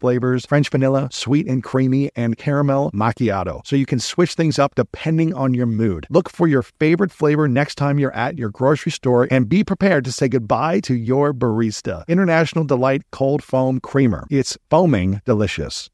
[0.00, 3.64] flavors French vanilla, sweet and creamy, and caramel macchiato.
[3.66, 6.06] So you can switch things up depending on your mood.
[6.10, 10.04] Look for your favorite flavor next time you're at your grocery store and be prepared
[10.06, 12.06] to say goodbye to your barista.
[12.08, 14.26] International Delight Cold Foam Creamer.
[14.30, 15.90] It's foaming delicious.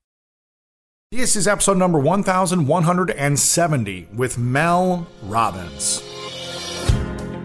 [1.12, 6.02] This is episode number 1170 with Mel Robbins.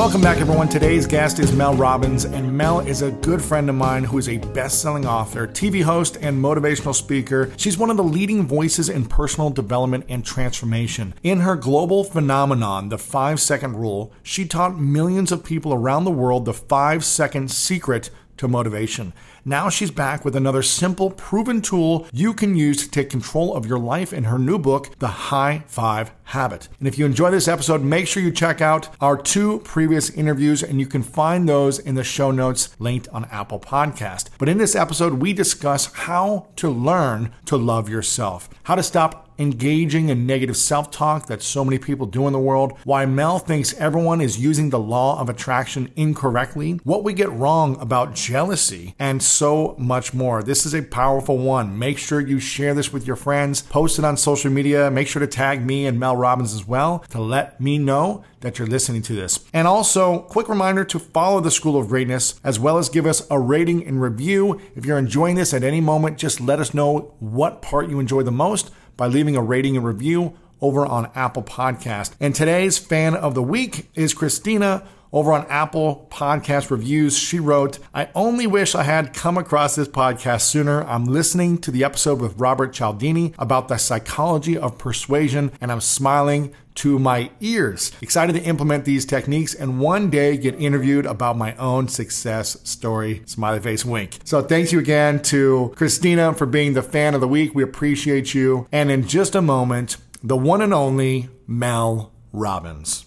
[0.00, 0.70] Welcome back, everyone.
[0.70, 4.30] Today's guest is Mel Robbins, and Mel is a good friend of mine who is
[4.30, 7.52] a best selling author, TV host, and motivational speaker.
[7.58, 11.12] She's one of the leading voices in personal development and transformation.
[11.22, 16.10] In her global phenomenon, The Five Second Rule, she taught millions of people around the
[16.10, 19.12] world the five second secret to motivation.
[19.44, 23.66] Now she's back with another simple, proven tool you can use to take control of
[23.66, 26.68] your life in her new book, The High Five Habit.
[26.78, 30.62] And if you enjoy this episode, make sure you check out our two previous interviews,
[30.62, 34.28] and you can find those in the show notes linked on Apple Podcast.
[34.38, 39.29] But in this episode, we discuss how to learn to love yourself, how to stop
[39.40, 43.38] engaging in negative self talk that so many people do in the world, why Mel
[43.38, 48.94] thinks everyone is using the law of attraction incorrectly, what we get wrong about jealousy,
[48.98, 50.42] and so much more.
[50.42, 51.78] This is a powerful one.
[51.78, 55.20] Make sure you share this with your friends, post it on social media, make sure
[55.20, 59.02] to tag me and Mel Robbins as well to let me know that you're listening
[59.02, 59.44] to this.
[59.52, 63.26] And also, quick reminder to follow the School of Greatness as well as give us
[63.30, 64.60] a rating and review.
[64.74, 68.22] If you're enjoying this at any moment, just let us know what part you enjoy
[68.22, 72.12] the most by leaving a rating and review over on Apple Podcast.
[72.20, 77.18] And today's fan of the week is Christina over on Apple Podcast Reviews.
[77.18, 80.82] She wrote, I only wish I had come across this podcast sooner.
[80.84, 85.80] I'm listening to the episode with Robert Cialdini about the psychology of persuasion, and I'm
[85.80, 87.92] smiling to my ears.
[88.00, 93.22] Excited to implement these techniques and one day get interviewed about my own success story.
[93.26, 94.18] Smiley face wink.
[94.24, 97.54] So thanks you again to Christina for being the fan of the week.
[97.54, 98.66] We appreciate you.
[98.72, 103.04] And in just a moment, the one and only Mel Robbins.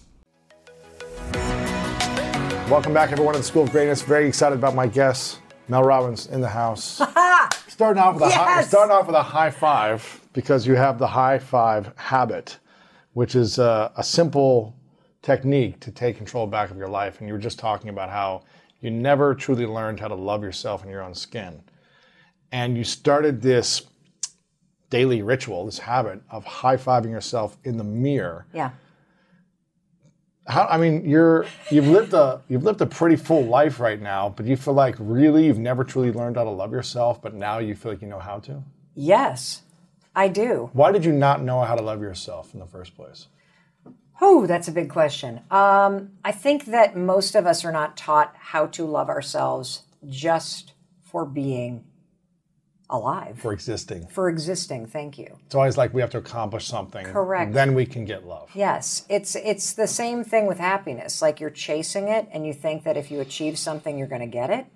[2.74, 4.02] Welcome back, everyone, to the School of Greatness.
[4.02, 7.00] Very excited about my guest, Mel Robbins, in the house.
[7.68, 8.66] starting off with a high, Yes!
[8.66, 12.58] starting off with a high five because you have the high five habit,
[13.12, 14.74] which is a, a simple
[15.22, 17.20] technique to take control back of your life.
[17.20, 18.42] And you were just talking about how
[18.80, 21.62] you never truly learned how to love yourself in your own skin,
[22.50, 23.82] and you started this
[24.90, 28.72] daily ritual, this habit of high fiving yourself in the mirror Yeah.
[30.46, 34.28] How I mean you're you've lived a you've lived a pretty full life right now,
[34.28, 37.58] but you feel like really you've never truly learned how to love yourself, but now
[37.58, 38.62] you feel like you know how to.
[38.94, 39.62] Yes,
[40.14, 40.70] I do.
[40.72, 43.28] Why did you not know how to love yourself in the first place?
[44.20, 45.40] Oh, that's a big question.
[45.50, 50.72] Um, I think that most of us are not taught how to love ourselves just
[51.02, 51.84] for being
[52.90, 54.06] alive, For existing.
[54.08, 54.86] for existing.
[54.86, 55.38] Thank you.
[55.46, 57.06] It's always like we have to accomplish something.
[57.06, 57.52] Correct.
[57.52, 58.50] Then we can get love.
[58.54, 61.22] Yes, it's it's the same thing with happiness.
[61.22, 64.26] Like you're chasing it, and you think that if you achieve something, you're going to
[64.26, 64.66] get it,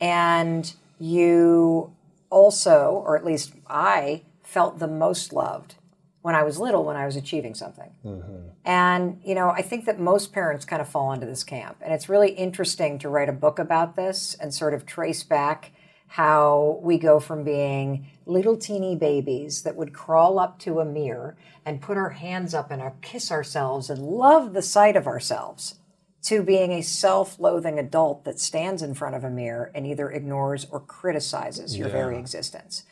[0.00, 1.92] and you
[2.30, 5.74] also, or at least I, felt the most loved
[6.22, 7.90] when I was little when I was achieving something.
[8.04, 8.48] Mm-hmm.
[8.64, 11.92] And you know, I think that most parents kind of fall into this camp, and
[11.92, 15.72] it's really interesting to write a book about this and sort of trace back
[16.14, 21.36] how we go from being little teeny babies that would crawl up to a mirror
[21.64, 25.76] and put our hands up and our, kiss ourselves and love the sight of ourselves
[26.20, 30.10] to being a self loathing adult that stands in front of a mirror and either
[30.10, 32.82] ignores or criticizes your very existence.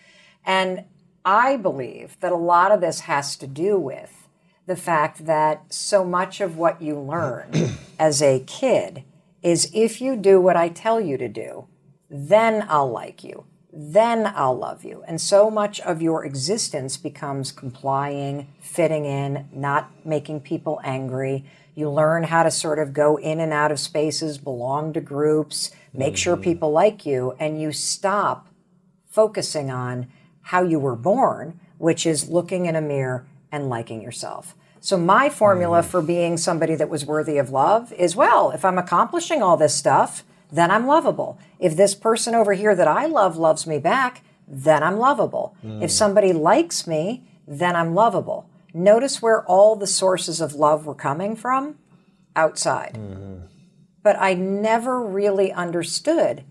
[0.47, 0.85] And
[1.25, 4.29] I believe that a lot of this has to do with
[4.67, 7.51] the fact that so much of what you learn
[7.99, 9.03] as a kid
[9.43, 11.67] is if you do what I tell you to do,
[12.11, 15.05] then I'll like you, then I'll love you.
[15.07, 21.45] And so much of your existence becomes complying, fitting in, not making people angry.
[21.75, 25.71] You learn how to sort of go in and out of spaces, belong to groups,
[25.93, 26.45] make sure mm-hmm.
[26.45, 28.49] people like you, and you stop
[29.07, 30.09] focusing on
[30.43, 34.55] how you were born, which is looking in a mirror and liking yourself.
[34.81, 35.91] So, my formula mm-hmm.
[35.91, 39.75] for being somebody that was worthy of love is well, if I'm accomplishing all this
[39.75, 41.39] stuff, then I'm lovable.
[41.59, 45.55] If this person over here that I love loves me back, then I'm lovable.
[45.61, 45.83] Hmm.
[45.83, 48.49] If somebody likes me, then I'm lovable.
[48.73, 51.77] Notice where all the sources of love were coming from
[52.37, 52.95] outside.
[52.95, 53.47] Mm-hmm.
[54.03, 56.45] But I never really understood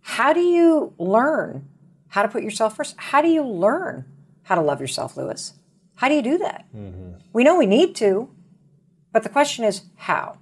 [0.00, 1.68] how do you learn
[2.08, 2.94] how to put yourself first?
[2.96, 4.06] How do you learn
[4.44, 5.54] how to love yourself, Lewis?
[5.96, 6.64] How do you do that?
[6.74, 7.18] Mm-hmm.
[7.32, 8.30] We know we need to,
[9.12, 10.38] but the question is how?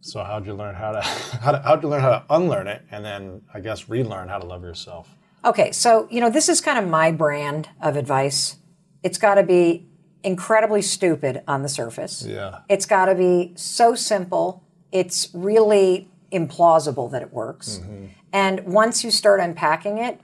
[0.00, 1.00] So how'd you learn how to,
[1.42, 4.38] how to how'd you learn how to unlearn it and then I guess relearn how
[4.38, 5.14] to love yourself?
[5.44, 8.56] Okay, so you know, this is kind of my brand of advice.
[9.02, 9.86] It's got to be
[10.24, 12.24] incredibly stupid on the surface.
[12.26, 12.60] Yeah.
[12.68, 14.62] It's got to be so simple,
[14.92, 17.78] it's really implausible that it works.
[17.78, 18.06] Mm-hmm.
[18.32, 20.20] And once you start unpacking it,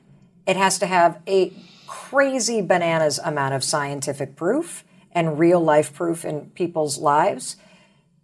[0.47, 1.53] it has to have a
[1.87, 7.57] crazy bananas amount of scientific proof and real life proof in people's lives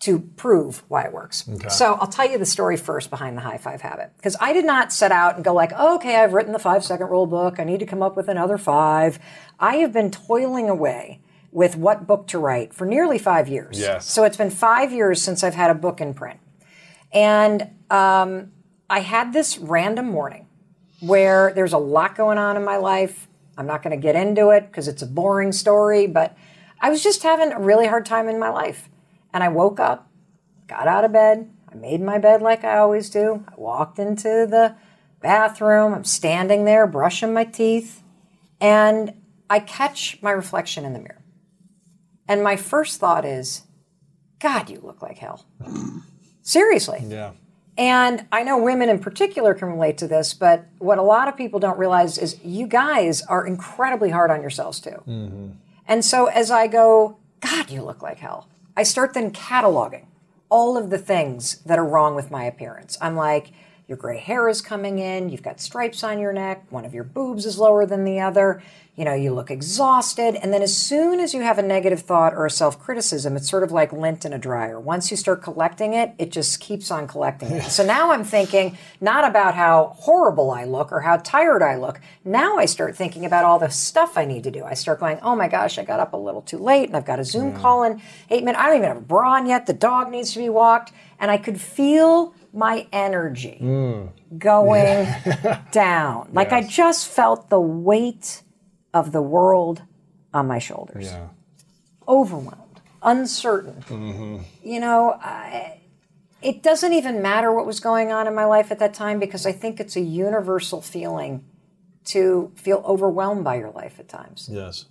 [0.00, 1.44] to prove why it works.
[1.68, 4.12] So I'll tell you the story first behind the high five habit.
[4.16, 6.84] Because I did not set out and go like, oh, okay, I've written the five
[6.84, 7.60] second rule book.
[7.60, 9.18] I need to come up with another five.
[9.58, 11.20] I have been toiling away
[11.52, 13.78] with what book to write for nearly five years.
[13.78, 14.10] Yes.
[14.10, 16.40] So it's been five years since I've had a book in print.
[17.12, 18.52] And um,
[18.88, 20.46] I had this random morning
[21.00, 23.28] where there's a lot going on in my life.
[23.58, 26.36] I'm not going to get into it because it's a boring story, but
[26.80, 28.88] I was just having a really hard time in my life.
[29.32, 30.10] And I woke up,
[30.66, 33.44] got out of bed, I made my bed like I always do.
[33.48, 34.74] I walked into the
[35.20, 38.02] bathroom, I'm standing there brushing my teeth,
[38.60, 39.14] and
[39.48, 41.22] I catch my reflection in the mirror.
[42.26, 43.62] And my first thought is,
[44.38, 45.44] God, you look like hell.
[46.42, 47.04] Seriously.
[47.06, 47.32] Yeah.
[47.76, 51.36] And I know women in particular can relate to this, but what a lot of
[51.36, 55.02] people don't realize is you guys are incredibly hard on yourselves too.
[55.08, 55.48] Mm-hmm.
[55.86, 60.06] And so as I go, God, you look like hell, I start then cataloging
[60.48, 62.98] all of the things that are wrong with my appearance.
[63.00, 63.52] I'm like,
[63.90, 67.02] your gray hair is coming in, you've got stripes on your neck, one of your
[67.02, 68.62] boobs is lower than the other,
[68.94, 70.36] you know, you look exhausted.
[70.36, 73.50] And then as soon as you have a negative thought or a self criticism, it's
[73.50, 74.78] sort of like lint in a dryer.
[74.78, 77.62] Once you start collecting it, it just keeps on collecting it.
[77.70, 82.00] so now I'm thinking not about how horrible I look or how tired I look.
[82.24, 84.64] Now I start thinking about all the stuff I need to do.
[84.64, 87.06] I start going, oh my gosh, I got up a little too late and I've
[87.06, 87.56] got a Zoom hmm.
[87.56, 88.62] call in eight minutes.
[88.62, 89.66] I don't even have a bra on yet.
[89.66, 90.92] The dog needs to be walked.
[91.18, 94.10] And I could feel my energy mm.
[94.38, 95.08] going
[95.72, 96.30] down.
[96.32, 98.42] Like I just felt the weight
[98.92, 99.82] of the world
[100.34, 101.06] on my shoulders.
[101.06, 101.28] Yeah.
[102.08, 103.84] Overwhelmed, uncertain.
[103.88, 104.38] Mm-hmm.
[104.62, 105.80] You know, I,
[106.42, 109.46] it doesn't even matter what was going on in my life at that time because
[109.46, 111.44] I think it's a universal feeling
[112.06, 114.48] to feel overwhelmed by your life at times.
[114.50, 114.86] Yes.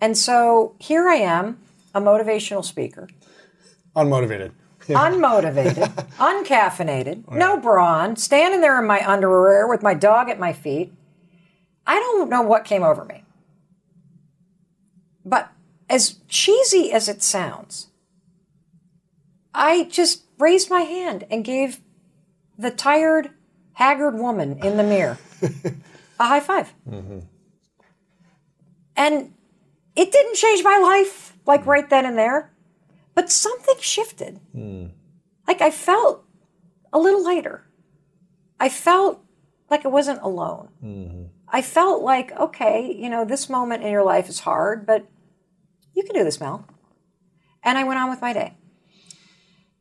[0.00, 1.58] And so here I am,
[1.94, 3.08] a motivational speaker,
[3.96, 4.52] Unmotivated.
[4.88, 5.88] Unmotivated,
[6.18, 10.92] uncaffeinated, no brawn, standing there in my underwear with my dog at my feet.
[11.86, 13.22] I don't know what came over me.
[15.24, 15.50] But
[15.88, 17.88] as cheesy as it sounds,
[19.54, 21.80] I just raised my hand and gave
[22.58, 23.30] the tired,
[23.74, 25.18] haggard woman in the mirror
[26.20, 27.18] a high 5 mm-hmm.
[28.98, 29.34] And
[29.94, 31.70] it didn't change my life like mm-hmm.
[31.70, 32.52] right then and there,
[33.16, 34.38] but something shifted.
[35.48, 36.24] Like I felt
[36.92, 37.66] a little lighter.
[38.60, 39.24] I felt
[39.70, 40.68] like I wasn't alone.
[41.48, 45.06] I felt like, okay, you know, this moment in your life is hard, but
[45.94, 46.66] you can do this, Mel.
[47.64, 48.54] And I went on with my day.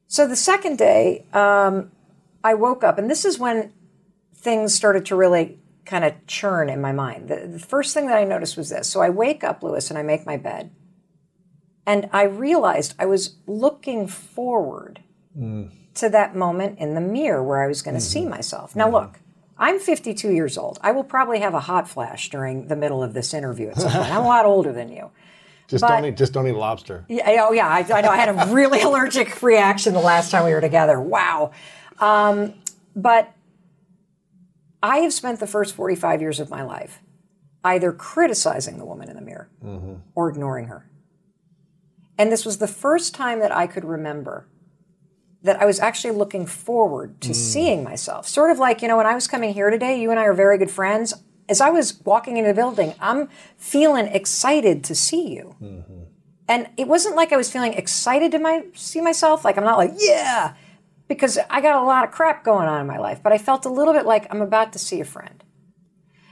[0.08, 1.92] So the second day, um,
[2.44, 3.74] I woke up, and this is when
[4.34, 7.28] things started to really kind of churn in my mind.
[7.28, 8.88] The, the first thing that I noticed was this.
[8.88, 10.72] So I wake up, Lewis, and I make my bed.
[11.86, 15.02] And I realized I was looking forward
[15.38, 15.70] mm.
[15.96, 18.32] to that moment in the mirror where I was going to see mm-hmm.
[18.32, 18.76] myself.
[18.76, 19.20] Now, look,
[19.58, 20.80] I'm 52 years old.
[20.82, 23.92] I will probably have a hot flash during the middle of this interview at some
[23.92, 24.12] point.
[24.12, 25.12] I'm a lot older than you.
[25.68, 26.18] Just But- don't eat.
[26.18, 27.06] Just don't eat lobster.
[27.08, 28.10] Yeah, oh yeah, I, I know.
[28.10, 31.00] I had a really allergic reaction the last time we were together.
[31.00, 31.52] Wow.
[32.00, 32.54] Um,
[32.96, 33.34] but
[34.84, 37.02] I have spent the first 45 years of my life
[37.64, 39.96] either criticizing the woman in the mirror mm-hmm.
[40.14, 40.86] or ignoring her.
[42.18, 44.48] And this was the first time that I could remember
[45.46, 47.36] that I was actually looking forward to mm.
[47.36, 48.28] seeing myself.
[48.28, 50.34] Sort of like, you know, when I was coming here today, you and I are
[50.34, 51.14] very good friends.
[51.48, 55.56] As I was walking into the building, I'm feeling excited to see you.
[55.62, 56.04] Mm-hmm.
[56.48, 59.46] And it wasn't like I was feeling excited to my, see myself.
[59.46, 60.56] Like, I'm not like, yeah,
[61.08, 63.22] because I got a lot of crap going on in my life.
[63.22, 65.44] But I felt a little bit like I'm about to see a friend.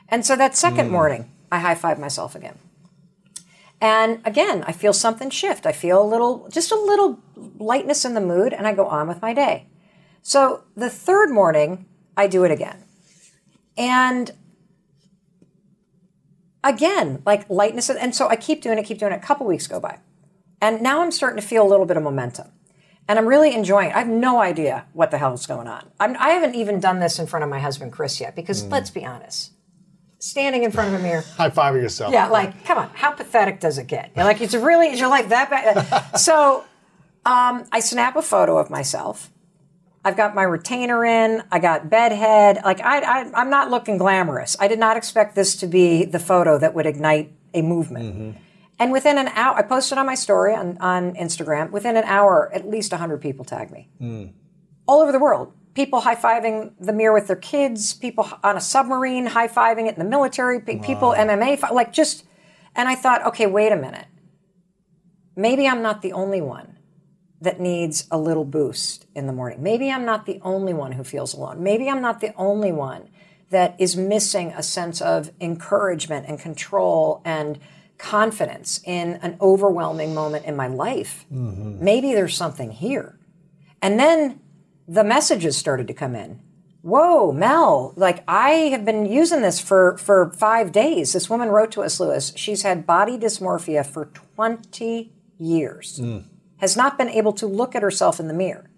[0.09, 0.91] And so that second mm.
[0.91, 2.57] morning, I high fived myself again.
[3.83, 5.65] And again, I feel something shift.
[5.65, 9.09] I feel a little, just a little lightness in the mood, and I go on
[9.09, 9.67] with my day.
[10.21, 11.85] So the third morning,
[12.15, 12.85] I do it again.
[13.77, 14.31] And
[16.63, 17.89] again, like lightness.
[17.89, 19.17] And so I keep doing it, keep doing it.
[19.17, 19.99] A couple weeks go by.
[20.61, 22.53] And now I'm starting to feel a little bit of momentum.
[23.09, 23.95] And I'm really enjoying it.
[23.95, 25.91] I have no idea what the hell is going on.
[25.99, 28.71] I'm, I haven't even done this in front of my husband, Chris, yet, because mm.
[28.71, 29.51] let's be honest.
[30.23, 32.13] Standing in front of a mirror, High five yourself.
[32.13, 34.13] yeah, like, come on, how pathetic does it get?
[34.15, 36.17] You're like, it's really, is your life that bad?
[36.17, 36.63] so
[37.25, 39.29] um, I snap a photo of myself.
[40.05, 41.43] I've got my retainer in.
[41.51, 42.61] I got bed head.
[42.63, 44.55] Like, I, I, I'm not looking glamorous.
[44.61, 48.37] I did not expect this to be the photo that would ignite a movement.
[48.79, 51.71] And within an hour, I posted on my story on, on Instagram.
[51.71, 53.89] Within an hour, at least 100 people tagged me.
[54.87, 55.51] All over the world.
[55.73, 59.95] People high fiving the mirror with their kids, people on a submarine high fiving it
[59.95, 62.25] in the military, pe- people MMA, like just.
[62.75, 64.07] And I thought, okay, wait a minute.
[65.35, 66.77] Maybe I'm not the only one
[67.41, 69.61] that needs a little boost in the morning.
[69.61, 71.61] Maybe I'm not the only one who feels alone.
[71.61, 73.09] Maybe I'm not the only one
[73.49, 77.59] that is missing a sense of encouragement and control and
[77.97, 81.25] confidence in an overwhelming moment in my life.
[81.31, 81.83] Mm-hmm.
[81.83, 83.19] Maybe there's something here.
[83.81, 84.39] And then
[84.87, 86.41] the messages started to come in.
[86.83, 91.13] Whoa, Mel, like I have been using this for, for five days.
[91.13, 92.33] This woman wrote to us, Lewis.
[92.35, 96.19] She's had body dysmorphia for 20 years, hmm.
[96.57, 98.69] has not been able to look at herself in the mirror.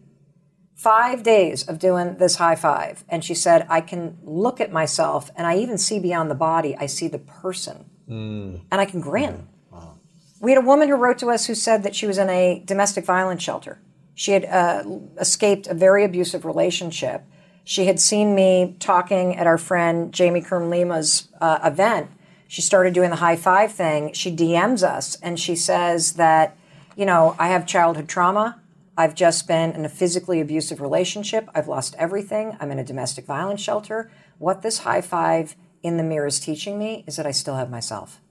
[0.76, 3.04] Five days of doing this high five.
[3.10, 6.78] And she said, I can look at myself and I even see beyond the body,
[6.78, 7.90] I see the person.
[8.08, 8.58] Hmm.
[8.72, 9.48] And I can grin.
[9.74, 9.98] Hmm.
[10.40, 12.62] We had a woman who wrote to us who said that she was in a
[12.66, 13.80] domestic violence shelter.
[14.16, 14.84] She had uh,
[15.20, 17.24] escaped a very abusive relationship.
[17.66, 22.10] She had seen me talking at our friend Jamie Kern Lima's uh, event.
[22.48, 24.14] She started doing the high five thing.
[24.14, 26.58] She DMs us and she says that,
[26.96, 28.62] you know, I have childhood trauma.
[28.98, 31.50] I've just been in a physically abusive relationship.
[31.54, 32.56] I've lost everything.
[32.62, 34.10] I'm in a domestic violence shelter.
[34.38, 37.70] What this high five in the mirror is teaching me is that I still have
[37.70, 38.22] myself.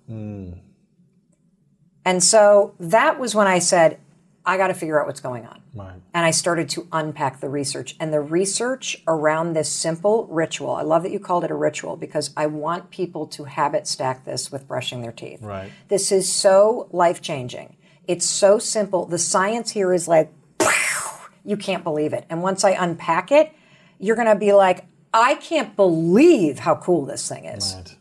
[2.04, 3.98] And so that was when I said,
[4.46, 5.63] I got to figure out what's going on.
[5.74, 6.00] Right.
[6.12, 7.96] And I started to unpack the research.
[7.98, 11.96] And the research around this simple ritual, I love that you called it a ritual
[11.96, 15.42] because I want people to habit stack this with brushing their teeth.
[15.42, 15.70] Right.
[15.88, 17.76] This is so life changing.
[18.06, 19.06] It's so simple.
[19.06, 20.32] The science here is like,
[21.44, 22.24] you can't believe it.
[22.30, 23.52] And once I unpack it,
[23.98, 27.74] you're going to be like, I can't believe how cool this thing is.
[27.74, 27.96] Right.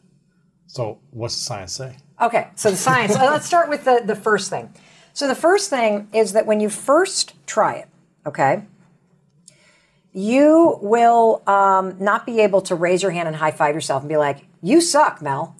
[0.67, 1.97] So, what's the science say?
[2.19, 3.15] Okay, so the science.
[3.15, 4.73] uh, let's start with the, the first thing.
[5.13, 7.87] So the first thing is that when you first try it,
[8.25, 8.63] okay,
[10.11, 14.09] you will um, not be able to raise your hand and high five yourself and
[14.09, 15.55] be like, "You suck, Mel,"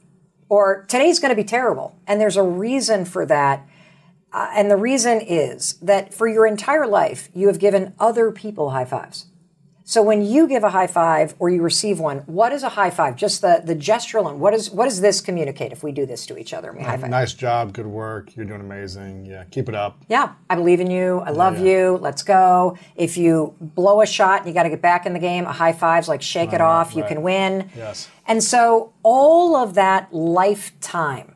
[0.50, 3.68] or "Today's going to be terrible." And there's a reason for that.
[4.32, 8.72] Uh, and the reason is that for your entire life, you have given other people
[8.72, 9.28] high fives.
[9.86, 12.90] So when you give a high five or you receive one, what is a high
[12.90, 13.18] five?
[13.18, 14.40] Just the, the gesture alone.
[14.40, 16.96] What is what does this communicate if we do this to each other we high
[16.96, 17.10] um, five?
[17.10, 18.36] Nice job, good work.
[18.36, 19.26] You're doing amazing.
[19.26, 20.02] Yeah, keep it up.
[20.08, 21.20] Yeah, I believe in you.
[21.20, 21.98] I love you.
[22.02, 22.78] Let's go.
[22.96, 25.74] If you blow a shot you got to get back in the game, a high
[25.74, 26.96] five's like shake it off.
[26.96, 27.70] You can win.
[27.76, 28.10] Yes.
[28.26, 31.36] And so all of that lifetime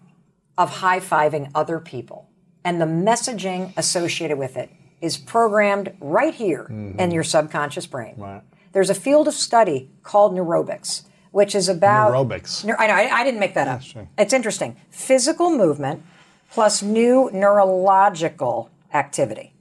[0.57, 2.29] of high fiving other people
[2.63, 4.69] and the messaging associated with it
[5.01, 6.65] is programmed right here
[6.97, 8.13] in your subconscious brain.
[8.13, 8.21] Mm-hmm.
[8.23, 8.41] Right.
[8.71, 12.65] There's a field of study called neurobics, which is about Neurobics.
[12.65, 13.81] Neur- I know, I, I didn't make that up.
[14.17, 14.75] It's interesting.
[14.89, 16.03] Physical movement
[16.51, 19.53] plus new neurological activity.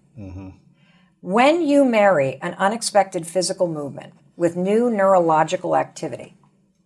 [1.20, 6.36] When you marry an unexpected physical movement with new neurological activity,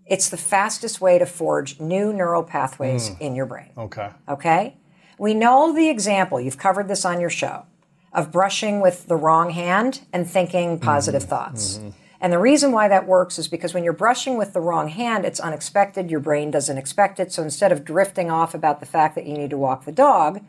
[0.06, 3.70] it's the fastest way to forge new neural pathways in your brain.
[3.76, 4.10] Okay.
[4.28, 4.76] Okay?
[5.18, 7.66] We know the example, you've covered this on your show,
[8.12, 11.30] of brushing with the wrong hand and thinking positive mm-hmm.
[11.30, 11.78] thoughts.
[11.78, 11.90] Mm-hmm.
[12.22, 15.24] And the reason why that works is because when you're brushing with the wrong hand,
[15.24, 17.32] it's unexpected, your brain doesn't expect it.
[17.32, 20.42] So instead of drifting off about the fact that you need to walk the dog,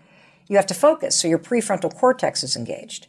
[0.51, 3.07] You have to focus, so your prefrontal cortex is engaged.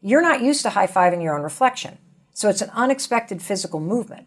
[0.00, 1.98] You're not used to high fiving your own reflection.
[2.32, 4.26] So it's an unexpected physical movement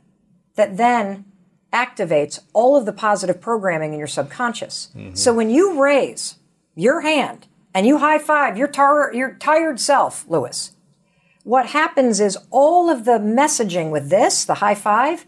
[0.55, 1.25] that then
[1.73, 4.89] activates all of the positive programming in your subconscious.
[4.95, 5.15] Mm-hmm.
[5.15, 6.35] So when you raise
[6.75, 10.71] your hand and you high five your, tar- your tired self, Lewis,
[11.43, 15.27] what happens is all of the messaging with this, the high five,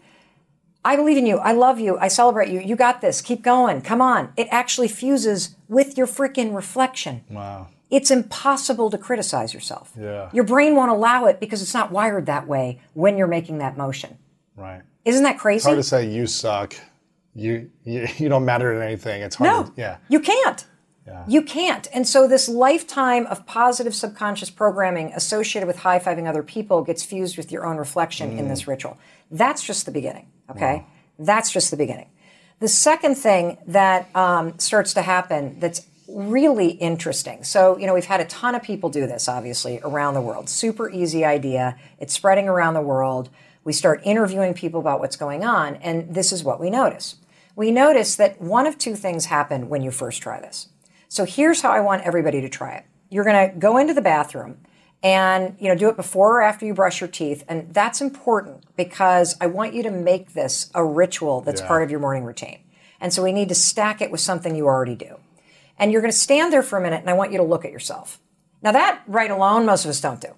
[0.84, 1.36] I believe in you.
[1.38, 1.98] I love you.
[1.98, 2.60] I celebrate you.
[2.60, 3.20] You got this.
[3.20, 3.82] Keep going.
[3.82, 4.32] Come on.
[4.36, 7.22] It actually fuses with your freaking reflection.
[7.30, 7.68] Wow.
[7.90, 9.92] It's impossible to criticize yourself.
[9.98, 10.30] Yeah.
[10.32, 13.76] Your brain won't allow it because it's not wired that way when you're making that
[13.76, 14.18] motion.
[14.56, 14.82] Right.
[15.04, 15.64] Isn't that crazy?
[15.64, 16.74] Hard to say you suck.
[17.34, 19.22] You you, you don't matter to anything.
[19.22, 19.50] It's hard.
[19.50, 19.62] No.
[19.64, 19.96] To, yeah.
[20.08, 20.66] You can't.
[21.08, 21.24] Yeah.
[21.26, 21.88] You can't.
[21.94, 27.02] And so this lifetime of positive subconscious programming associated with high fiving other people gets
[27.02, 28.98] fused with your own reflection in this ritual.
[29.30, 30.26] That's just the beginning.
[30.50, 30.84] Okay.
[31.18, 32.10] That's just the beginning.
[32.60, 37.44] The second thing that um, starts to happen that's really interesting.
[37.44, 40.48] So, you know, we've had a ton of people do this, obviously, around the world.
[40.48, 41.76] Super easy idea.
[41.98, 43.30] It's spreading around the world.
[43.64, 47.16] We start interviewing people about what's going on, and this is what we notice.
[47.54, 50.68] We notice that one of two things happen when you first try this.
[51.08, 52.84] So here's how I want everybody to try it.
[53.10, 54.58] You're going to go into the bathroom
[55.02, 58.64] and you know do it before or after you brush your teeth and that's important
[58.76, 61.68] because I want you to make this a ritual that's Yeah.
[61.68, 62.58] part of your morning routine.
[63.00, 65.18] And so we need to stack it with something you already do.
[65.78, 67.64] And you're going to stand there for a minute and I want you to look
[67.64, 68.18] at yourself.
[68.60, 70.34] Now that right alone most of us don't do.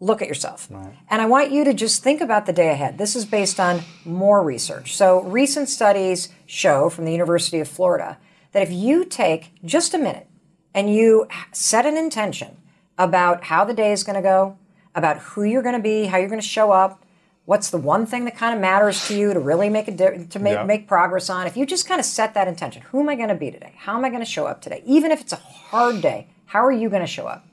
[0.00, 0.68] Look at yourself.
[1.10, 2.98] And I want you to just think about the day ahead.
[2.98, 4.94] This is based on more research.
[4.96, 8.16] So, recent studies show from the University of Florida
[8.52, 10.26] that if you take just a minute
[10.74, 12.56] and you set an intention
[12.96, 14.56] about how the day is going to go,
[14.94, 17.04] about who you're going to be, how you're going to show up,
[17.44, 20.26] what's the one thing that kind of matters to you to really make a di-
[20.30, 20.64] to make Yeah.
[20.64, 21.46] make progress on.
[21.46, 23.72] If you just kind of set that intention, who am I going to be today?
[23.76, 24.82] How am I going to show up today?
[24.84, 27.44] Even if it's a hard day, how are you going to show up?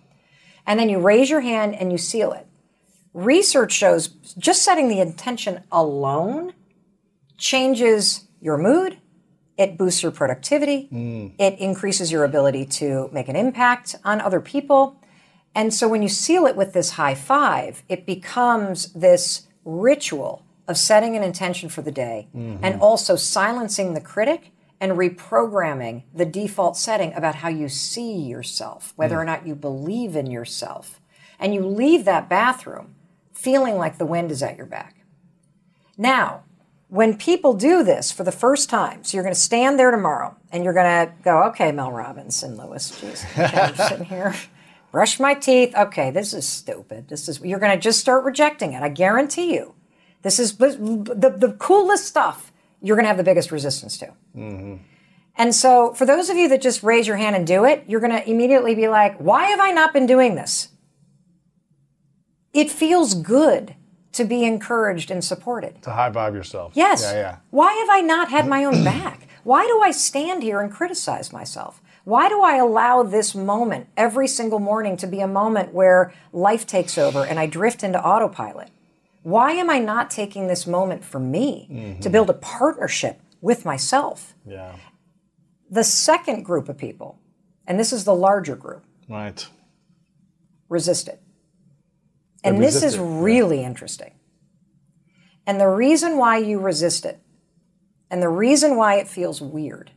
[0.68, 2.48] and then you raise your hand and you seal it.
[3.14, 4.08] Research shows
[4.40, 6.54] just setting the intention alone
[7.38, 8.98] changes your mood,
[9.58, 11.32] it boosts your productivity, mm.
[11.38, 15.00] it increases your ability to make an impact on other people.
[15.54, 20.78] And so when you seal it with this high five, it becomes this ritual of
[20.78, 22.64] setting an intention for the day mm-hmm.
[22.64, 28.94] and also silencing the critic and reprogramming the default setting about how you see yourself,
[28.96, 29.20] whether mm.
[29.20, 31.00] or not you believe in yourself.
[31.40, 32.96] And you leave that bathroom
[33.34, 34.96] feeling like the wind is at your back.
[35.98, 36.44] Now,
[36.96, 40.34] when people do this for the first time, so you're going to stand there tomorrow
[40.50, 44.34] and you're going to go, okay, Mel Robbins and Lewis, jeez, I'm sitting here,
[44.94, 45.76] brush my teeth.
[45.76, 47.10] Okay, this is stupid.
[47.10, 48.82] This is, you're going to just start rejecting it.
[48.82, 49.76] I guarantee you.
[50.22, 54.06] This is the, the coolest stuff you're going to have the biggest resistance to.
[54.34, 54.76] Mm-hmm.
[55.38, 58.00] And so, for those of you that just raise your hand and do it, you're
[58.00, 60.70] going to immediately be like, why have I not been doing this?
[62.54, 63.76] It feels good
[64.16, 65.82] to be encouraged and supported.
[65.84, 66.72] To high five yourself.
[66.76, 67.02] Yes.
[67.04, 67.38] Yeah, yeah.
[67.50, 69.28] Why have I not had my own back?
[69.44, 71.82] Why do I stand here and criticize myself?
[72.06, 76.66] Why do I allow this moment every single morning to be a moment where life
[76.66, 78.70] takes over and I drift into autopilot?
[79.24, 82.00] Why am I not taking this moment for me mm-hmm.
[82.00, 84.36] to build a partnership with myself?
[84.46, 84.76] Yeah.
[85.70, 87.20] The second group of people,
[87.66, 89.48] and this is the larger group, Right.
[90.70, 91.22] resist it.
[92.46, 93.06] And this is it, yeah.
[93.22, 94.14] really interesting.
[95.48, 97.20] And the reason why you resist it,
[98.10, 99.92] and the reason why it feels weird,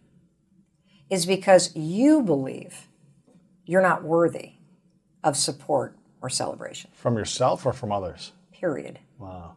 [1.11, 2.89] is because you believe
[3.65, 4.53] you're not worthy
[5.25, 8.33] of support or celebration, From yourself or from others?
[8.53, 8.99] period.
[9.19, 9.55] Wow.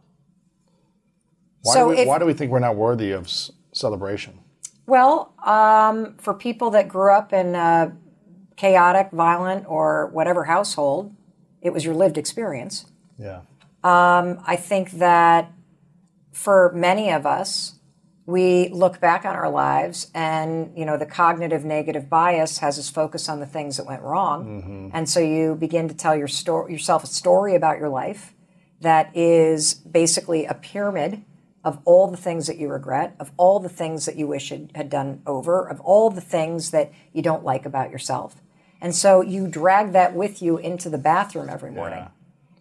[1.62, 4.38] Why, So do we, if- why do we think we're not worthy of s- celebration?
[4.86, 7.92] Well, um, for people that grew up in a
[8.56, 11.14] chaotic, violent, or whatever household,
[11.62, 12.86] it was your lived experience.
[13.18, 13.40] Yeah.
[13.84, 15.52] Um, I think that
[16.32, 17.78] for many of us,
[18.26, 22.88] we look back on our lives and you know the cognitive negative bias has us
[22.88, 24.88] focus on the things that went wrong mm-hmm.
[24.92, 28.32] and so you begin to tell your story yourself a story about your life
[28.80, 31.24] that is basically a pyramid
[31.64, 34.70] of all the things that you regret of all the things that you wish had,
[34.74, 38.36] had done over of all the things that you don't like about yourself
[38.82, 42.08] and so you drag that with you into the bathroom every morning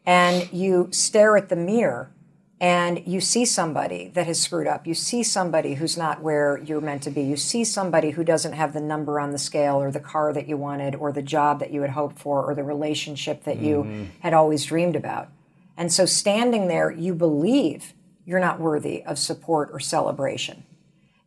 [0.05, 2.12] and you stare at the mirror
[2.60, 4.86] and you see somebody that has screwed up.
[4.86, 7.23] You see somebody who's not where you're meant to be.
[7.23, 10.47] You see somebody who doesn't have the number on the scale or the car that
[10.47, 13.77] you wanted or the job that you had hoped for or the relationship that you
[13.77, 14.03] mm-hmm.
[14.19, 15.29] had always dreamed about.
[15.75, 17.93] And so standing there, you believe
[18.27, 20.63] you're not worthy of support or celebration.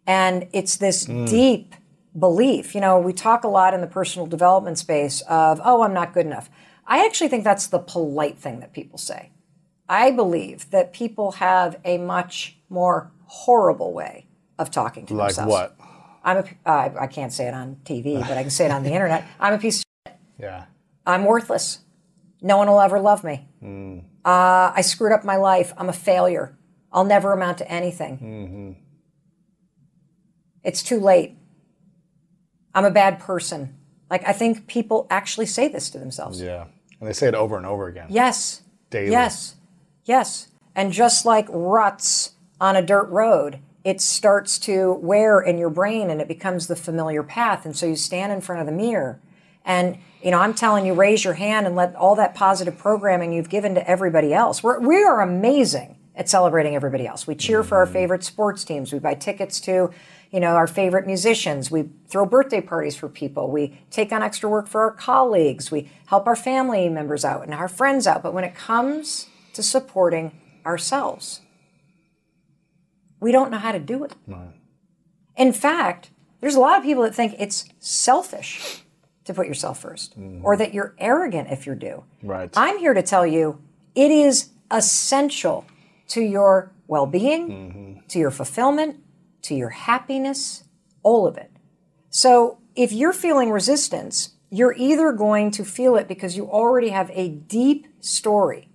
[0.06, 1.28] And it's this mm.
[1.28, 1.74] deep
[2.18, 2.74] belief.
[2.74, 6.12] You know, we talk a lot in the personal development space of, oh, I'm not
[6.14, 6.48] good enough.
[6.86, 9.30] I actually think that's the polite thing that people say.
[9.88, 14.26] I believe that people have a much more horrible way
[14.58, 15.50] of talking to Like themselves.
[15.50, 15.76] what?
[16.22, 18.82] I'm a, uh, I can't say it on TV, but I can say it on
[18.82, 19.24] the internet.
[19.38, 20.18] I'm a piece of shit.
[20.38, 20.64] Yeah.
[21.06, 21.80] I'm worthless.
[22.40, 23.46] No one will ever love me.
[24.24, 25.72] Uh, I screwed up my life.
[25.76, 26.56] I'm a failure.
[26.92, 28.76] I'll never amount to anything.
[30.62, 31.36] It's too late.
[32.74, 33.76] I'm a bad person.
[34.10, 36.40] Like, I think people actually say this to themselves.
[36.40, 36.66] Yeah.
[37.00, 38.06] And they say it over and over again.
[38.10, 38.62] Yes.
[38.90, 39.10] Daily.
[39.10, 39.56] Yes.
[40.04, 40.48] Yes.
[40.74, 46.10] And just like ruts on a dirt road, it starts to wear in your brain
[46.10, 47.64] and it becomes the familiar path.
[47.64, 49.20] And so you stand in front of the mirror
[49.64, 53.32] and, you know, I'm telling you, raise your hand and let all that positive programming
[53.32, 54.62] you've given to everybody else.
[54.62, 57.26] We're, we are amazing at celebrating everybody else.
[57.26, 57.92] We cheer for our mm-hmm.
[57.92, 58.92] favorite sports teams.
[58.92, 59.90] We buy tickets to,
[60.34, 61.70] you know, our favorite musicians.
[61.70, 63.52] We throw birthday parties for people.
[63.52, 65.70] We take on extra work for our colleagues.
[65.70, 68.20] We help our family members out and our friends out.
[68.20, 70.32] But when it comes to supporting
[70.66, 71.42] ourselves,
[73.20, 74.16] we don't know how to do it.
[75.36, 78.82] In fact, there's a lot of people that think it's selfish
[79.26, 80.44] to put yourself 1st mm-hmm.
[80.44, 82.02] or that you're arrogant if you do.
[82.24, 82.50] Right.
[82.56, 83.62] I'm here to tell you
[83.94, 85.64] it is essential
[86.08, 88.06] to your well being, mm-hmm.
[88.08, 88.98] to your fulfillment,
[89.44, 90.64] to your happiness,
[91.02, 91.50] all of it.
[92.10, 97.10] So if you're feeling resistance, you're either going to feel it because you already have
[97.12, 98.68] a deep story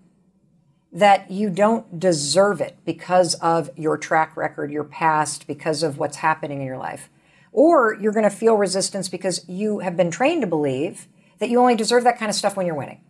[0.91, 6.17] that you don't deserve it because of your track record, your past, because of what's
[6.17, 7.09] happening in your life.
[7.51, 11.07] Or you're going to feel resistance because you have been trained to believe
[11.39, 13.01] that you only deserve that kind of stuff when you're winning.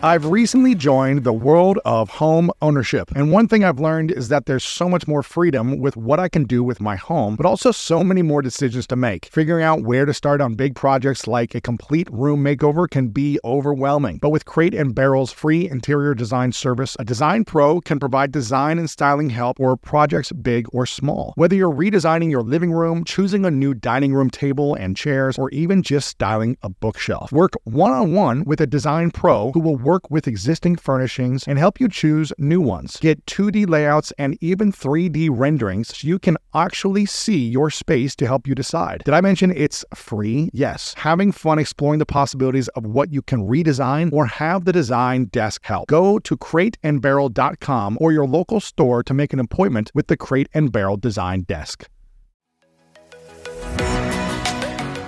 [0.00, 3.10] I've recently joined the world of home ownership.
[3.16, 6.28] And one thing I've learned is that there's so much more freedom with what I
[6.28, 9.26] can do with my home, but also so many more decisions to make.
[9.32, 13.40] Figuring out where to start on big projects like a complete room makeover can be
[13.44, 14.18] overwhelming.
[14.18, 18.78] But with Crate and Barrel's free interior design service, a design pro can provide design
[18.78, 21.32] and styling help for projects big or small.
[21.34, 25.50] Whether you're redesigning your living room, choosing a new dining room table and chairs, or
[25.50, 29.87] even just styling a bookshelf, work one on one with a design pro who will
[29.88, 32.98] work with existing furnishings and help you choose new ones.
[33.00, 38.26] Get 2D layouts and even 3D renderings so you can actually see your space to
[38.26, 39.02] help you decide.
[39.06, 40.50] Did I mention it's free?
[40.52, 40.94] Yes.
[40.98, 45.64] Having fun exploring the possibilities of what you can redesign or have the design desk
[45.64, 45.88] help.
[45.88, 50.70] Go to crateandbarrel.com or your local store to make an appointment with the Crate and
[50.70, 51.88] Barrel Design Desk.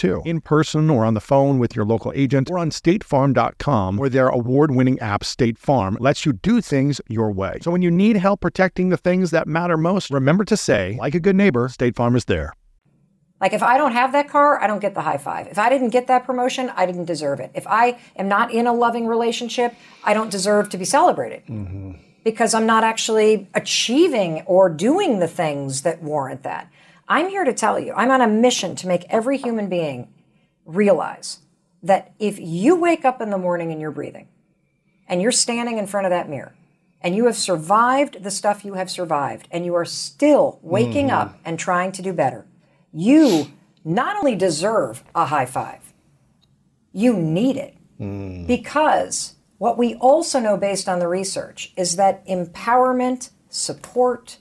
[0.03, 4.27] in person or on the phone with your local agent or on statefarm.com, where their
[4.27, 7.59] award winning app, State Farm, lets you do things your way.
[7.61, 11.15] So when you need help protecting the things that matter most, remember to say, like
[11.15, 12.53] a good neighbor, State Farm is there.
[13.41, 15.47] Like if I don't have that car, I don't get the high five.
[15.47, 17.51] If I didn't get that promotion, I didn't deserve it.
[17.55, 21.43] If I am not in a loving relationship, I don't deserve to be celebrated.
[21.47, 21.93] Mm-hmm.
[22.23, 26.71] Because I'm not actually achieving or doing the things that warrant that.
[27.11, 30.07] I'm here to tell you, I'm on a mission to make every human being
[30.65, 31.39] realize
[31.83, 34.29] that if you wake up in the morning and you're breathing,
[35.09, 36.55] and you're standing in front of that mirror,
[37.01, 41.17] and you have survived the stuff you have survived, and you are still waking mm-hmm.
[41.17, 42.45] up and trying to do better,
[42.93, 43.51] you
[43.83, 45.93] not only deserve a high five,
[46.93, 47.75] you need it.
[47.99, 48.47] Mm.
[48.47, 54.37] Because what we also know based on the research is that empowerment, support,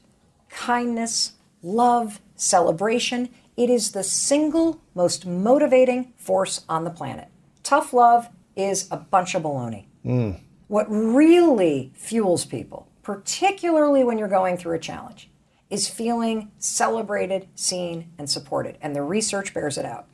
[0.49, 1.33] kindness,
[1.65, 7.29] love, celebration, it is the single most motivating force on the planet.
[7.63, 9.87] Tough love is a bunch of baloney.
[10.69, 15.31] What really fuels people, particularly when you're going through a challenge,
[15.69, 18.79] is feeling celebrated, seen, and supported.
[18.81, 20.07] And the research bears it out.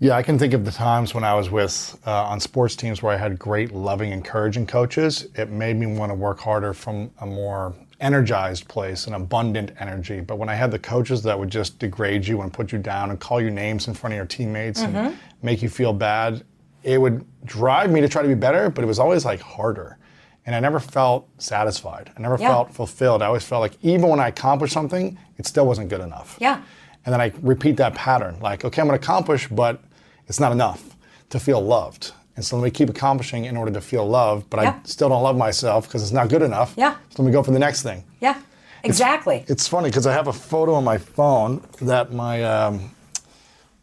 [0.00, 3.02] Yeah, I can think of the times when I was with uh, on sports teams
[3.02, 5.28] where I had great, loving, encouraging coaches.
[5.34, 10.20] It made me want to work harder from a more energized place, an abundant energy.
[10.20, 13.10] But when I had the coaches that would just degrade you and put you down
[13.10, 15.16] and call you names in front of your teammates and mm-hmm.
[15.42, 16.44] make you feel bad,
[16.82, 18.68] it would drive me to try to be better.
[18.68, 19.98] But it was always like harder,
[20.44, 22.12] and I never felt satisfied.
[22.16, 22.48] I never Yeah.
[22.48, 23.22] felt fulfilled.
[23.22, 26.36] I always felt like even when I accomplished something, it still wasn't good enough.
[26.38, 26.60] Yeah.
[27.06, 29.82] And then I repeat that pattern like, okay, I'm going to accomplish, but
[30.26, 30.96] it's not enough
[31.30, 32.12] to feel loved.
[32.36, 34.70] And so let me keep accomplishing in order to feel love, but Yeah.
[34.70, 36.74] I still don't love myself because it's not good enough.
[36.76, 36.94] Yeah.
[37.10, 38.02] So let me go for the next thing.
[38.20, 38.36] Yeah,
[38.82, 39.44] exactly.
[39.46, 42.90] It's funny because I have a photo on my phone that my, um,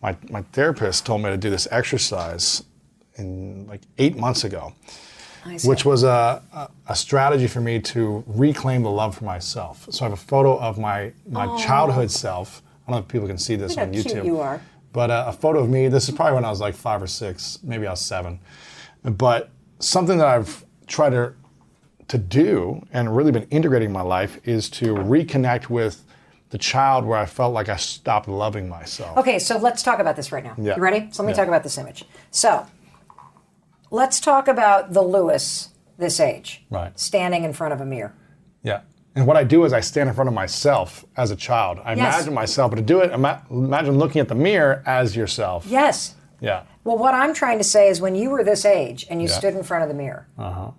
[0.02, 2.64] my, my therapist told me to do this exercise
[3.16, 4.74] in like eight months ago,
[5.64, 9.88] which was a, a, a strategy for me to reclaim the love for myself.
[9.92, 12.62] So I have a photo of my, my childhood self.
[12.88, 14.26] I don't know if people can see this Look on YouTube.
[14.26, 14.62] you are.
[14.94, 17.08] But uh, a photo of me, this is probably when I was like five or
[17.08, 18.40] six, maybe I was seven.
[19.04, 19.50] But
[19.80, 21.34] something that I've tried to,
[22.10, 26.04] to do and really been integrating in my life is to reconnect with
[26.50, 29.18] the child where I felt like I stopped loving myself.
[29.18, 30.54] Okay, so let's talk about this right now.
[30.58, 30.76] Yeah.
[30.76, 31.08] You ready?
[31.12, 31.38] So let me Yeah.
[31.38, 32.04] talk about this image.
[32.30, 32.68] So
[33.90, 36.66] let's talk about the Lewis this age.
[36.70, 36.98] Right.
[37.00, 38.14] Standing in front of a mirror.
[38.64, 38.82] Yeah.
[39.16, 41.80] And what I do is I stand in front of myself as a child.
[41.84, 42.16] I Yes.
[42.16, 45.66] imagine myself, but to do it, ima- imagine looking at the mirror as yourself.
[45.68, 46.16] Yes.
[46.40, 46.64] Yeah.
[46.86, 49.34] Well, what I'm trying to say is when you were this age and you Yeah.
[49.36, 50.72] stood in front of the mirror, Uh-huh.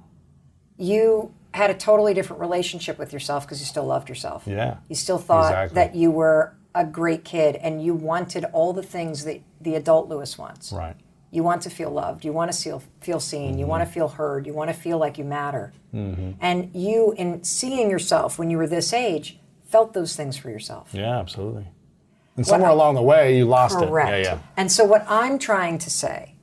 [0.76, 4.44] you had a totally different relationship with yourself because you still loved yourself.
[4.46, 4.76] Yeah.
[4.88, 5.74] You still thought Exactly.
[5.74, 10.08] that you were a great kid and you wanted all the things that the adult
[10.08, 10.72] Lewis wants.
[10.72, 10.96] Right.
[11.32, 12.24] You want to feel loved.
[12.24, 13.58] You want to feel, feel seen.
[13.58, 14.46] You want to feel heard.
[14.46, 15.72] You want to feel like you matter.
[15.92, 20.90] And you, in seeing yourself when you were this age, felt those things for yourself.
[20.92, 21.66] Yeah, absolutely.
[22.36, 24.10] And somewhere along the way, you lost Correct.
[24.10, 24.24] it.
[24.24, 24.38] Yeah, yeah.
[24.56, 26.34] And so, what I'm trying to say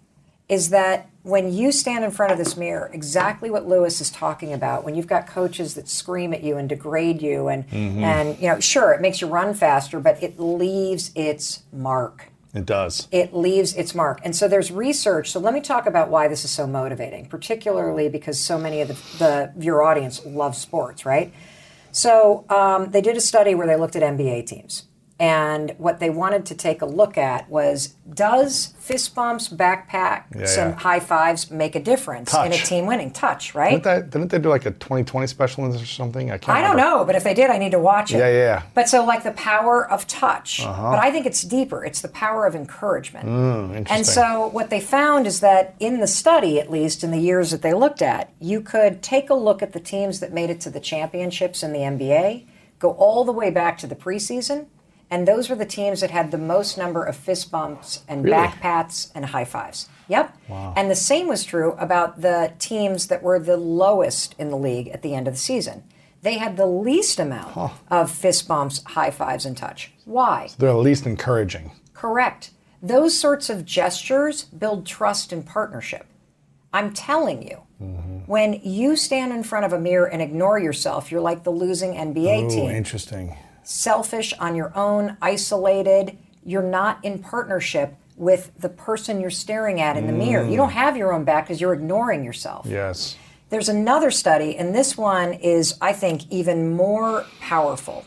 [0.47, 4.53] is that when you stand in front of this mirror, exactly what Lewis is talking
[4.53, 8.03] about, when you've got coaches that scream at you and degrade you, and Mm-hmm.
[8.03, 12.29] and you know, sure, it makes you run faster, but it leaves its mark.
[12.53, 13.07] It does.
[13.11, 14.21] It leaves its mark.
[14.23, 15.31] And so there's research.
[15.31, 18.87] So let me talk about why this is so motivating, particularly because so many of
[18.87, 21.31] the, the your audience love sports, right?
[21.91, 24.88] So um, they did a study where they looked at NBA teams.
[25.19, 30.63] And what they wanted to take a look at was does fist bumps, backpacks, Yeah,
[30.63, 30.79] and yeah.
[30.79, 33.11] high fives make a difference in a team winning?
[33.11, 33.71] Touch, right?
[33.71, 36.31] Didn't, that, didn't they do like a 2020 special or something?
[36.31, 38.19] I can't I don't know, but if they did, I need to watch it.
[38.19, 38.63] Yeah, yeah, Uh-huh.
[38.65, 38.71] yeah.
[38.73, 40.61] But so, like the power of touch.
[40.63, 41.83] But I think it's deeper.
[41.83, 43.27] It's the power of encouragement.
[43.27, 43.87] Mm, interesting.
[43.97, 47.51] and so, what they found is that in the study, at least in the years
[47.51, 50.61] that they looked at, you could take a look at the teams that made it
[50.61, 52.45] to the championships in the NBA,
[52.79, 54.67] go all the way back to the preseason,
[55.11, 58.35] and those were the teams that had the most number of fist bumps and Really?
[58.35, 59.87] back pats and high fives.
[60.07, 60.35] Yep.
[60.47, 60.73] Wow.
[60.75, 64.87] And the same was true about the teams that were the lowest in the league
[64.89, 65.83] at the end of the season.
[66.21, 69.91] They had the least amount of fist bumps, high fives, and touch.
[70.05, 70.49] Why?
[70.57, 71.71] They're at least encouraging.
[71.93, 72.51] Correct.
[72.81, 76.05] Those sorts of gestures build trust and partnership.
[76.73, 78.19] I'm telling you, mm-hmm.
[78.25, 81.93] when you stand in front of a mirror and ignore yourself, you're like the losing
[81.93, 82.69] NBA Ooh, team.
[82.69, 83.35] interesting.
[83.69, 86.17] Selfish on your own, isolated.
[86.43, 90.43] You're not in partnership with the person you're staring at in the mirror.
[90.43, 92.65] You don't have your own back because you're ignoring yourself.
[92.65, 93.15] Yes.
[93.51, 98.05] There's another study, and this one is, I think, even more powerful.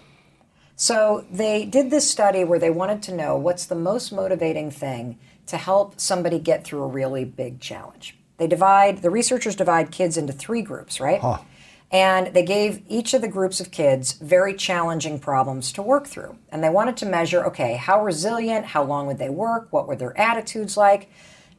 [0.74, 5.16] So they did this study where they wanted to know what's the most motivating thing
[5.46, 8.18] to help somebody get through a really big challenge.
[8.36, 11.22] They divide, the researchers divide kids into three groups, right?
[11.92, 16.38] And they gave each of the groups of kids very challenging problems to work through.
[16.50, 19.96] And they wanted to measure okay, how resilient, how long would they work, what were
[19.96, 21.10] their attitudes like?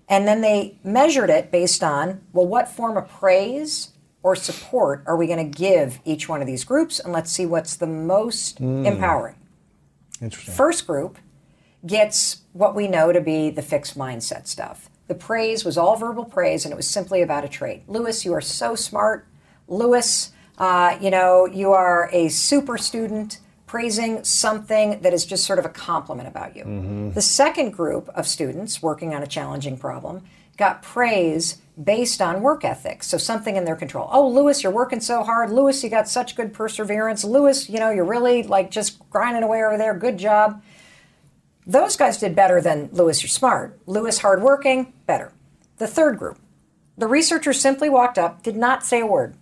[0.09, 3.91] And then they measured it based on, well, what form of praise
[4.23, 6.99] or support are we going to give each one of these groups?
[6.99, 8.85] And let's see what's the most hmm.
[8.85, 9.35] empowering.
[10.21, 10.53] Interesting.
[10.53, 11.17] First group
[11.85, 14.89] gets what we know to be the fixed mindset stuff.
[15.07, 17.83] The praise was all verbal praise, and it was simply about a trait.
[17.87, 19.27] Lewis, you are so smart.
[19.67, 23.39] Lewis, uh, you know, you are a super student.
[23.65, 26.63] praising something that is just sort of a compliment about you.
[27.15, 30.21] The second group of students working on a challenging problem
[30.57, 34.07] got praise based on work ethic, so something in their control.
[34.11, 35.49] Oh, Lewis, you're working so hard.
[35.49, 37.23] Lewis, you got such good perseverance.
[37.23, 39.95] Lewis, you know, you're really like just grinding away over there.
[39.95, 40.61] Good job.
[41.65, 43.79] Those guys did better than Lewis, you're smart.
[43.87, 45.31] Lewis, hardworking, better.
[45.77, 46.37] The third group,
[46.95, 49.35] the researchers simply walked up, did not say a word,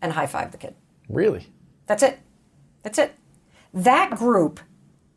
[0.00, 0.74] and high five the kid.
[1.08, 1.46] Really?
[1.86, 2.18] That's it.
[2.82, 3.14] That's it.
[3.72, 4.60] That group,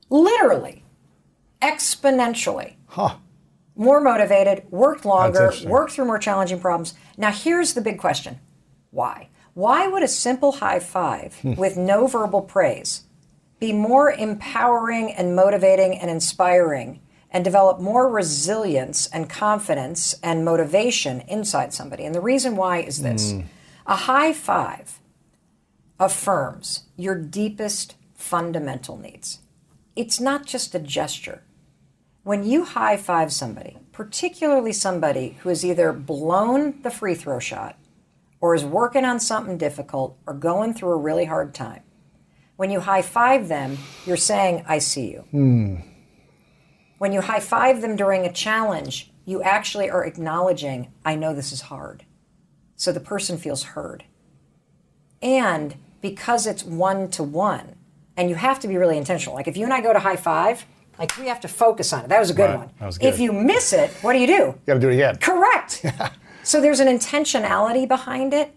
[0.09, 0.83] literally,
[1.61, 3.15] exponentially, Huh.
[3.75, 6.93] more motivated, worked longer, worked through more challenging problems.
[7.17, 8.39] Now, here's the big question
[8.91, 9.29] why?
[9.53, 11.55] Why would a simple high five hmm.
[11.55, 13.03] with no verbal praise
[13.59, 21.21] be more empowering and motivating and inspiring and develop more resilience and confidence and motivation
[21.21, 22.05] inside somebody?
[22.05, 23.41] And the reason why is this hmm.
[23.89, 24.99] A high five
[25.99, 29.39] affirms your deepest fundamental needs.
[29.95, 31.41] It's not just a gesture.
[32.21, 37.79] When you high five somebody, particularly somebody who has either blown the free throw shot
[38.39, 41.81] or is working on something difficult or going through a really hard time,
[42.57, 45.21] when you high five them, you're saying, I see you.
[45.31, 45.75] Hmm.
[46.99, 51.51] When you high five them during a challenge, you actually are acknowledging, I know this
[51.51, 52.05] is hard.
[52.79, 54.05] So the person feels heard.
[55.21, 57.75] And because it's one to one,
[58.15, 59.35] and you have to be really intentional.
[59.35, 60.65] Like if you and I go to high five,
[60.97, 62.07] like we have to focus on it.
[62.07, 62.69] That was a good Right, one.
[62.79, 63.13] that was good.
[63.13, 64.33] If you miss it, what do you do?
[64.33, 65.17] You Got to do it again.
[65.17, 65.85] Correct.
[66.43, 68.55] so there's an intentionality behind it,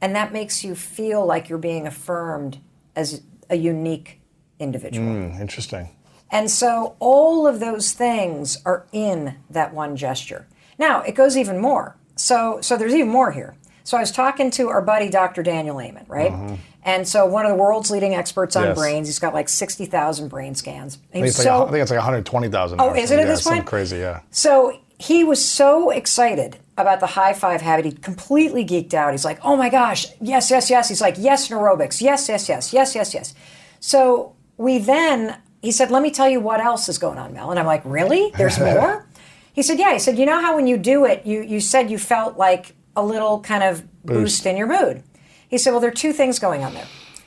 [0.00, 2.60] and that makes you feel like you're being affirmed
[2.96, 4.22] as a unique
[4.58, 5.06] individual.
[5.06, 5.90] Hmm, interesting.
[6.30, 10.46] And so all of those things are in that one gesture.
[10.78, 11.96] Now, it goes even more.
[12.16, 13.54] So so there's even more here.
[13.88, 15.42] So I was talking to our buddy Dr.
[15.42, 16.58] Daniel Amen, right?
[16.84, 18.68] And so one of the world's leading experts on Mm-hmm.
[18.72, 18.78] Yes.
[18.78, 19.08] brains.
[19.08, 20.98] He's got like 60,000 brain scans.
[21.08, 22.80] I think, like, so a- I think it's like 120,000.
[22.82, 23.18] Oh, is it something.
[23.18, 23.64] at Yeah, this point?
[23.64, 24.20] crazy, yeah.
[24.30, 27.86] So he was so excited about the high five habit.
[27.86, 29.12] He completely geeked out.
[29.12, 30.90] He's like, oh my gosh, yes, yes, yes.
[30.90, 32.02] He's like, yes, neurobics.
[32.02, 33.34] Yes, yes, yes, yes, yes, yes.
[33.80, 37.50] So we then, he said, let me tell you what else is going on, Mel.
[37.52, 38.32] And I'm like, really?
[38.36, 39.06] There's more?
[39.54, 39.94] he said, yeah.
[39.94, 42.74] He said, you know how when you do it, you, you said you felt like
[42.98, 45.02] a little kind of boost in your mood.
[45.48, 46.86] He said, well, there are two things going on there.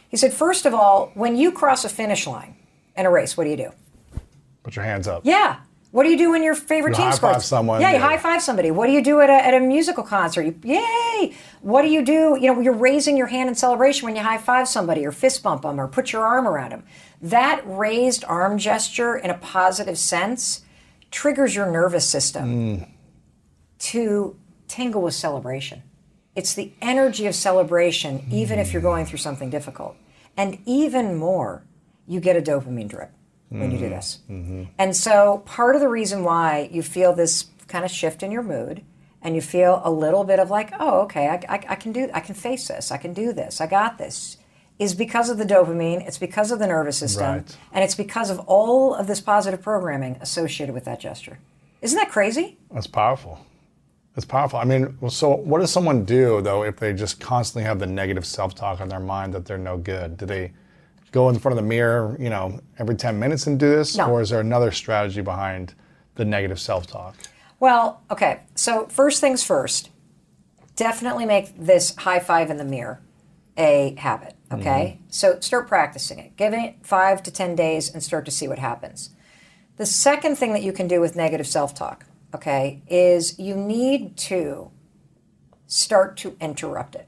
[0.10, 2.56] He said, first of all, when you cross a finish line
[2.96, 3.72] in a race, what do you do?
[4.64, 5.22] Put your hands up.
[5.26, 5.62] Yeah.
[5.92, 7.34] What do you do when your favorite You team high scores?
[7.34, 8.08] five someone, Yeah, you yeah.
[8.08, 8.72] high five somebody.
[8.72, 10.44] What do you do at a, at a musical concert?
[10.44, 11.34] You, yay!
[11.62, 12.38] What do you do?
[12.40, 15.44] You know, you're raising your hand in celebration when you high five somebody or fist
[15.44, 16.84] bump them or put your arm around them.
[17.22, 20.64] That raised arm gesture in a positive sense
[21.12, 22.88] triggers your nervous system mm.
[23.80, 24.38] to
[24.72, 25.84] tingle with celebration.
[26.34, 29.98] It's the energy of celebration, even if you're going through something difficult.
[30.38, 31.64] And even more,
[32.08, 33.12] you get a dopamine drip
[33.50, 33.94] when you do mm-hmm.
[33.94, 34.20] this.
[34.30, 34.64] Mm-hmm.
[34.78, 38.44] And so, part of the reason why you feel this kind of shift in your
[38.44, 38.82] mood
[39.22, 42.10] and you feel a little bit of like, oh, okay, I, I, I can do,
[42.14, 44.38] I can face this, I can do this, I got this,
[44.80, 47.58] is because of the dopamine, it's because of the nervous system, Right.
[47.74, 51.40] and it's because of all of this positive programming associated with that gesture.
[51.82, 52.58] Isn't that crazy?
[52.72, 53.46] That's powerful.
[54.16, 54.60] That's powerful.
[54.60, 57.88] I mean, well, so what does someone do though if they just constantly have the
[57.88, 60.18] negative self-talk in their mind that they're no good?
[60.18, 60.52] Do they
[61.12, 64.10] go in front of the mirror, you know, every 10 minutes and do this, No.
[64.10, 65.74] or is there another strategy behind
[66.16, 67.16] the negative self-talk?
[67.60, 68.42] Well, okay.
[68.56, 69.90] So first things first,
[70.76, 73.02] definitely make this high five in the mirror
[73.58, 74.36] a habit.
[74.52, 74.98] Okay.
[74.98, 75.04] Mm-hmm.
[75.10, 76.36] So start practicing it.
[76.38, 79.12] Give it five to ten days and start to see what happens.
[79.78, 84.72] The second thing that you can do with negative self-talk, okay, is you need to
[85.68, 87.08] start to interrupt it.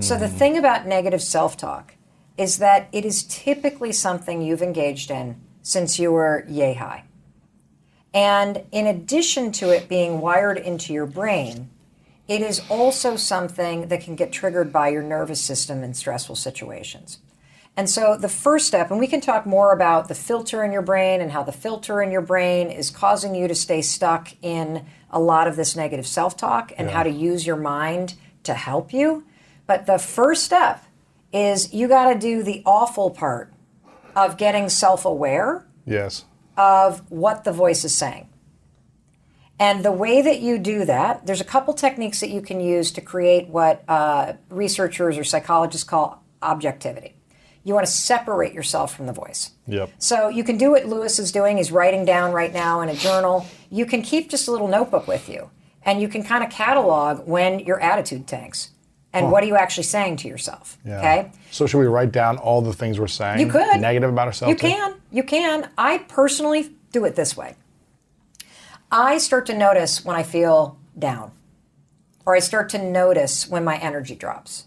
[0.00, 0.36] So the hmm.
[0.36, 1.94] thing about negative self-talk
[2.36, 7.04] is that it is typically something you've engaged in since you were yay high.
[8.12, 11.70] And in addition to it being wired into your brain,
[12.26, 17.18] it is also something that can get triggered by your nervous system in stressful situations.
[17.76, 20.82] And so the first step, and we can talk more about the filter in your
[20.82, 24.86] brain and how the filter in your brain is causing you to stay stuck in
[25.10, 28.92] a lot of this negative self talk and how to use your mind to help
[28.92, 29.24] you.
[29.66, 30.84] But the first step
[31.32, 33.52] is you got to do the awful part
[34.14, 36.24] of getting self aware Yes.
[36.56, 38.28] of what the voice is saying.
[39.58, 42.92] And the way that you do that, there's a couple techniques that you can use
[42.92, 47.13] to create what uh, researchers or psychologists call objectivity.
[47.64, 49.52] You want to separate yourself from the voice.
[49.66, 49.90] Yep.
[49.98, 51.56] So you can do what Lewis is doing.
[51.56, 53.46] He's writing down right now in a journal.
[53.70, 55.50] You can keep just a little notebook with you,
[55.82, 58.70] and you can kind of catalog when your attitude tanks
[59.14, 60.76] And what are you actually saying to yourself?
[60.84, 60.98] Yeah.
[60.98, 61.30] Okay.
[61.52, 63.38] So should we write down all the things we're saying?
[63.38, 63.80] You could.
[63.80, 64.50] Negative about ourselves?
[64.50, 64.74] You too?
[64.74, 64.94] can.
[65.12, 65.70] You can.
[65.78, 67.54] I personally do it this way.
[68.90, 71.30] I start to notice when I feel down,
[72.26, 74.64] or I start to notice when my energy drops.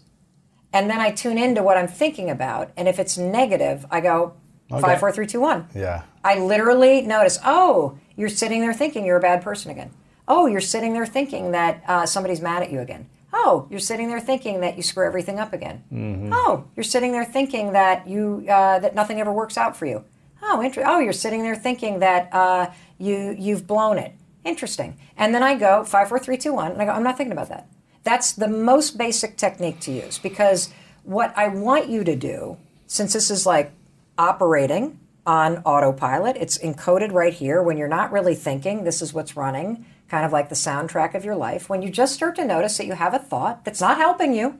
[0.72, 2.70] And then I tune into what I'm thinking about.
[2.76, 4.34] And if it's negative, I go
[4.70, 5.66] five, four, three, two, one.
[5.74, 6.02] Yeah.
[6.22, 9.90] I literally notice, oh, you're sitting there thinking you're a bad person again.
[10.26, 13.08] Oh, you're sitting there thinking that uh, somebody's mad at you again.
[13.32, 16.30] Oh, you're sitting there thinking that you screw everything up again.
[16.32, 20.04] Oh, you're sitting there thinking that you uh, that nothing ever works out for you.
[20.42, 24.12] Oh, inter- oh, you're sitting there thinking that uh, you you've blown it.
[24.44, 24.98] Interesting.
[25.16, 26.92] And then I go five, four, three, two, one, and I go.
[26.92, 27.68] I'm not thinking about that.
[28.08, 32.56] That's the most basic technique to use because what I want you to do,
[32.86, 33.72] since this is like
[34.16, 34.98] operating
[35.28, 36.38] on autopilot.
[36.38, 37.62] It's encoded right here.
[37.62, 41.22] When you're not really thinking, this is what's running, kind of like the soundtrack of
[41.22, 41.68] your life.
[41.68, 44.58] When you just start to notice that you have a thought that's not helping you,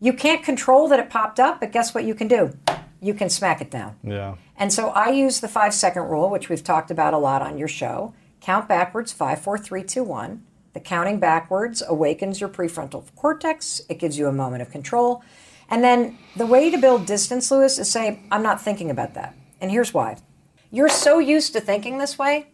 [0.00, 2.50] you can't control that it popped up, but guess what you can do?
[3.00, 3.94] You can smack it down.
[4.02, 4.34] Yeah.
[4.56, 7.58] And so I use the five second rule, which we've talked about a lot on
[7.58, 8.12] your show.
[8.40, 10.42] Count backwards, five, four, three, two, one.
[10.72, 13.80] The counting backwards awakens your prefrontal cortex.
[13.88, 15.22] It gives you a moment of control.
[15.68, 19.34] And then the way to build distance, Lewis, is say, I'm not thinking about that.
[19.60, 20.16] And here's why.
[20.70, 22.48] You're so used to thinking this way.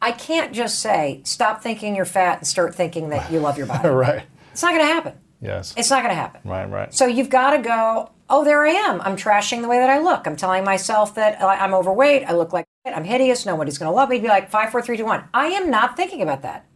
[0.00, 3.66] I can't just say, stop thinking you're fat and start thinking that you love your
[3.74, 3.88] body.
[3.88, 4.22] right.
[4.52, 5.14] It's not going to happen.
[5.40, 5.74] Yes.
[5.76, 6.40] It's not going to happen.
[6.44, 6.92] right, right.
[6.92, 9.00] So you've got to go, oh, there I am.
[9.00, 10.26] I'm trashing the way that I look.
[10.26, 12.24] I'm telling myself that I'm overweight.
[12.24, 12.96] I look like shit.
[12.96, 13.46] I'm hideous.
[13.46, 14.18] Nobody's going to love me.
[14.20, 15.24] Be like, five, four, three, two, one.
[15.32, 16.66] I am not thinking about that.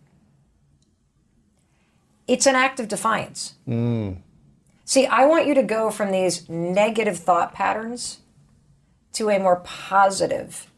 [2.32, 3.56] It's an act of defiance.
[4.86, 8.20] See, I want you to go from these negative thought patterns
[9.12, 10.70] to a more positive,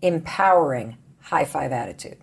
[0.00, 2.18] empowering high five attitude.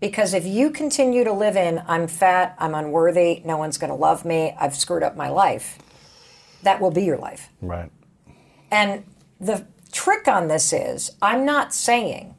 [0.00, 3.96] Because if you continue to live in, I'm fat, I'm unworthy, no one's going to
[3.96, 5.78] love me, I've screwed up my life,
[6.64, 7.48] that will be your life.
[7.62, 7.92] right.
[8.72, 9.04] And
[9.40, 12.34] the trick on this is I'm not saying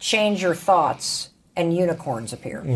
[0.00, 2.64] change your thoughts and unicorns appear.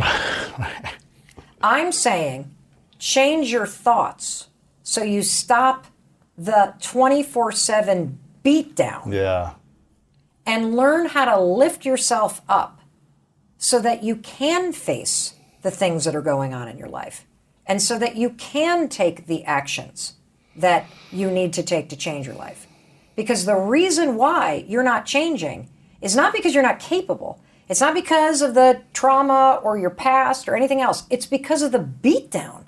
[1.62, 2.54] I'm saying
[2.98, 4.48] change your thoughts
[4.82, 5.86] so you stop
[6.36, 9.54] the 24 7 beatdown Yeah.
[10.46, 12.80] and learn how to lift yourself up
[13.58, 17.26] so that you can face the things that are going on in your life
[17.66, 20.14] and so that you can take the actions
[20.56, 22.66] that you need to take to change your life.
[23.14, 25.68] Because the reason why you're not changing
[26.00, 27.40] is not because you're not capable.
[27.72, 31.04] It's not because of the trauma or your past or anything else.
[31.08, 32.66] It's because of the beatdown.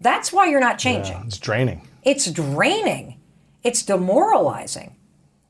[0.00, 1.22] That's why you're not changing.
[1.28, 1.86] It's draining.
[2.02, 3.20] It's draining.
[3.62, 4.96] It's demoralizing.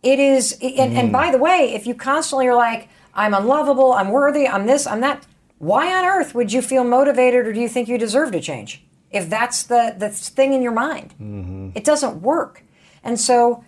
[0.03, 4.11] It is, and, and by the way, if you constantly are like, I'm unlovable, I'm
[4.11, 7.71] worthy, I'm this, I'm that, why on earth would you feel motivated or do you
[7.71, 8.85] think you deserve to change?
[9.11, 11.71] If that's the, the thing in your mind, mm-hmm.
[11.75, 12.63] it doesn't work.
[13.03, 13.65] And so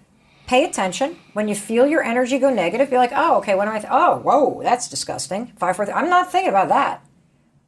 [0.48, 1.16] pay attention.
[1.34, 3.92] When you feel your energy go negative, be like, oh, okay, what am I, th-
[3.92, 5.52] oh, whoa, that's disgusting.
[5.58, 7.06] Five, four, three, I'm not thinking about that.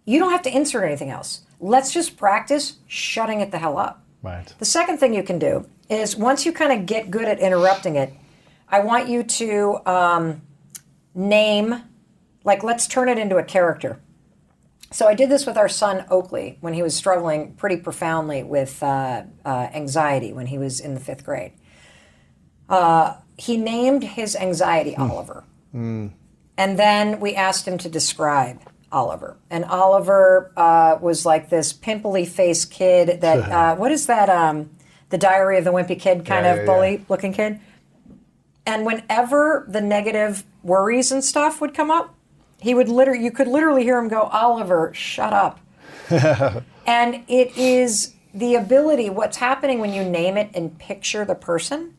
[0.07, 1.43] You don't have to insert anything else.
[1.61, 4.03] Let's just practice shutting it the hell up.
[4.23, 4.53] Right.
[4.59, 7.97] The second thing you can do is once you kind of get good at interrupting
[7.97, 8.15] it,
[8.67, 10.43] I want you to um,
[11.15, 11.83] name,
[12.45, 14.01] like, let's turn it into a character.
[14.91, 18.83] So I did this with our son Oakley when he was struggling pretty profoundly with
[18.83, 21.53] uh, uh, anxiety when he was in the fifth grade.
[22.71, 25.45] Uh, he named his anxiety Oliver.
[25.73, 28.61] And then we asked him to describe
[28.93, 29.37] Oliver.
[29.51, 34.29] And Oliver uh, was like this pimply faced kid that, uh, what is that?
[34.29, 34.71] Um,
[35.09, 37.61] the Diary of the Wimpy Kid kind Yeah, of yeah, bully looking kid.
[38.67, 42.15] And whenever the negative worries and stuff would come up,
[42.61, 45.59] he would literally, you could literally hear him go, Oliver, shut up.
[46.87, 51.97] and it is the ability, what's happening when you name it and picture the person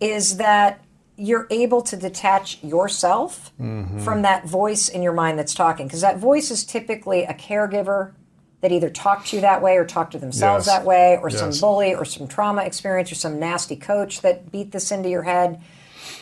[0.00, 0.82] is that
[1.16, 4.00] you're able to detach yourself mm-hmm.
[4.00, 5.86] from that voice in your mind that's talking.
[5.86, 8.12] Because that voice is typically a caregiver
[8.60, 10.76] that either talked to you that way or talked to themselves Yes.
[10.76, 11.38] that way, or Yes.
[11.38, 15.22] some bully or some trauma experience or some nasty coach that beat this into your
[15.22, 15.60] head.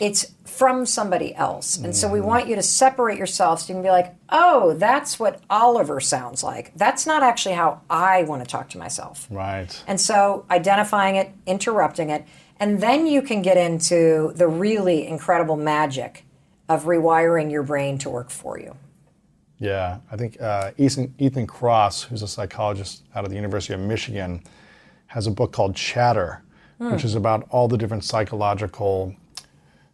[0.01, 1.77] It's from somebody else.
[1.77, 2.29] And so we mm-hmm.
[2.29, 6.43] want you to separate yourself so you can be like, oh, that's what Oliver sounds
[6.43, 6.73] like.
[6.77, 9.27] That's not actually how I want to talk to myself.
[9.31, 9.83] Right.
[9.87, 12.25] And so identifying it, interrupting it,
[12.61, 16.25] and then you can get into the really incredible magic
[16.69, 18.77] of rewiring your brain to work for you.
[19.59, 23.81] Yeah, I think uh, Ethan, Ethan Kross, who's a psychologist out of the University of
[23.81, 24.43] Michigan,
[25.07, 26.43] has a book called Chatter,
[26.79, 29.15] which is about all the different psychological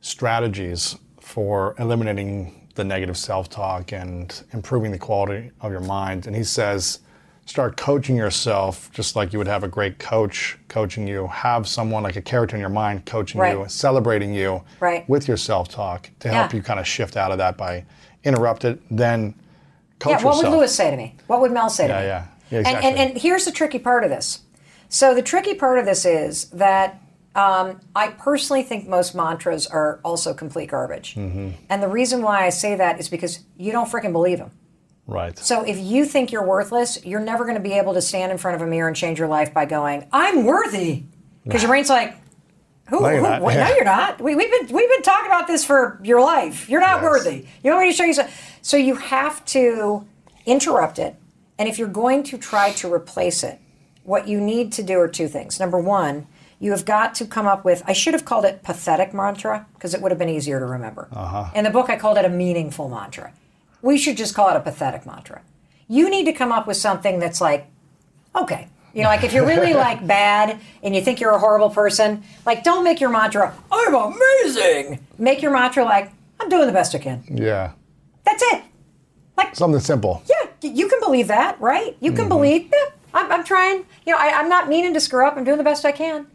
[0.00, 6.26] strategies for eliminating the negative self talk and improving the quality of your mind.
[6.26, 7.00] And he says
[7.50, 12.00] start coaching yourself just like you would have a great coach coaching you have someone
[12.00, 13.58] like a character in your mind coaching Right.
[13.58, 15.06] you celebrating you Right.
[15.08, 16.56] with your self-talk to help Yeah.
[16.58, 17.84] you kind of shift out of that by
[18.22, 19.34] interrupt it then
[19.98, 21.16] coach Yeah, what yourself would Lewis say to me?
[21.26, 22.06] What would Mel say to Yeah, me?
[22.06, 22.24] yeah.
[22.50, 23.02] Yeah, And, and, exactly.
[23.02, 24.40] and here's the tricky part of this.
[24.88, 27.00] So the tricky part of this is that
[27.34, 31.14] um, I personally think most mantras are also complete garbage.
[31.14, 31.50] Mm-hmm.
[31.68, 34.50] And the reason why I say that is because you don't freaking believe them.
[35.10, 38.32] Right So if you think you're worthless, you're never going to be able to stand
[38.32, 41.04] in front of a mirror and change your life by going, "I'm worthy,"
[41.44, 42.14] because your brain's like,
[42.88, 43.00] "Who?
[43.00, 43.42] No, you're who not.
[43.42, 43.54] what?
[43.54, 43.68] Yeah.
[43.68, 44.20] No, you're not.
[44.20, 46.68] We, we've been we've been talking about this for your life.
[46.70, 47.10] You're not Yes.
[47.10, 47.46] worthy.
[47.62, 50.06] You want me to show you something?" So you have to
[50.46, 51.16] interrupt it,
[51.58, 53.58] and if you're going to try to replace it,
[54.04, 55.58] what you need to do are two things.
[55.60, 56.26] Number one.
[56.62, 57.82] You have got to come up with.
[57.86, 61.08] I should have called it pathetic mantra because it would have been easier to remember.
[61.10, 61.46] Uh-huh.
[61.54, 63.32] In the book, I called it a meaningful mantra.
[63.82, 65.42] We should just call it a pathetic mantra.
[65.88, 67.66] You need to come up with something that's like,
[68.36, 68.68] okay.
[68.94, 72.22] You know, like if you're really like bad and you think you're a horrible person,
[72.44, 75.04] like don't make your mantra, I'm amazing.
[75.18, 76.10] Make your mantra like,
[76.40, 77.22] I'm doing the best I can.
[77.28, 77.72] yeah
[78.24, 78.62] That's it.
[79.36, 81.96] Like, something simple yeah, you can believe that, right?
[82.00, 82.28] You can mm-hmm.
[82.28, 83.84] believe, yeah, I'm, I'm trying.
[84.06, 85.36] You know, I, I'm not meaning to screw up.
[85.36, 86.26] I'm doing the best I can.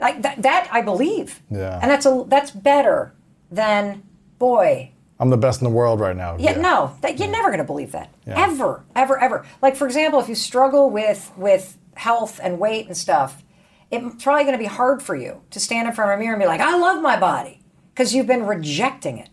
[0.00, 1.40] Like that, that I believe.
[1.50, 1.78] Yeah.
[1.80, 3.12] And that's a that's better
[3.50, 4.02] than,
[4.38, 4.91] boy,
[5.22, 7.64] i'm the best in the world right now yeah, no, that, you're never going to
[7.64, 8.12] believe that.
[8.26, 8.44] Yeah.
[8.48, 9.46] Ever, ever, ever.
[9.62, 13.42] Like for example, if you struggle with with health and weight and stuff,
[13.90, 16.34] it's probably going to be hard for you to stand in front of a mirror
[16.34, 17.60] and be like, "I love my body,"
[17.94, 19.28] because you've been rejecting it.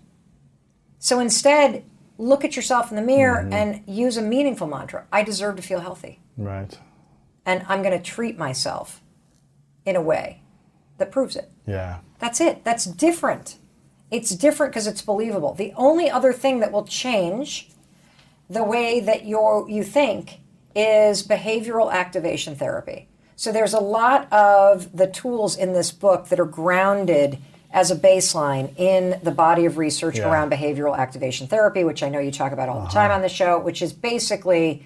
[0.99, 1.83] So instead,
[2.17, 3.53] look at yourself in the mirror Mm-hmm.
[3.53, 5.07] and use a meaningful mantra.
[5.11, 6.77] I deserve to feel healthy, right
[7.45, 9.01] and I'm going to treat myself
[9.85, 10.43] in a way
[10.99, 11.49] that proves it.
[11.65, 12.63] yeah That's it.
[12.63, 13.57] That's different.
[14.11, 15.53] It's different because it's believable.
[15.53, 17.69] The only other thing that will change
[18.49, 20.39] the way that you you think
[20.75, 23.07] is behavioral activation therapy.
[23.35, 27.37] So there's a lot of the tools in this book that are grounded
[27.71, 30.29] as a baseline in the body of research Yeah.
[30.29, 32.93] around behavioral activation therapy, which I know you talk about all the uh-huh.
[33.01, 34.83] time on the show, which is basically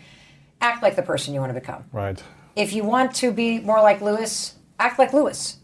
[0.59, 1.85] act like the person you want to become.
[1.91, 2.21] right
[2.55, 5.57] If you want to be more like Lewis, act like Lewis.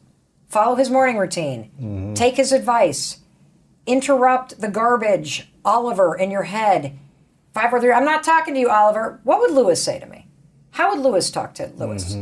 [0.47, 1.69] Follow his morning routine.
[1.79, 2.13] Mm-hmm.
[2.15, 3.19] Take his advice.
[3.85, 6.97] Interrupt the garbage, Oliver, in your head.
[7.53, 7.91] Five, four, three.
[7.91, 9.19] I'm not talking to you, Oliver.
[9.23, 10.27] What would Lewis say to me?
[10.71, 12.15] How would Lewis talk to Lewis?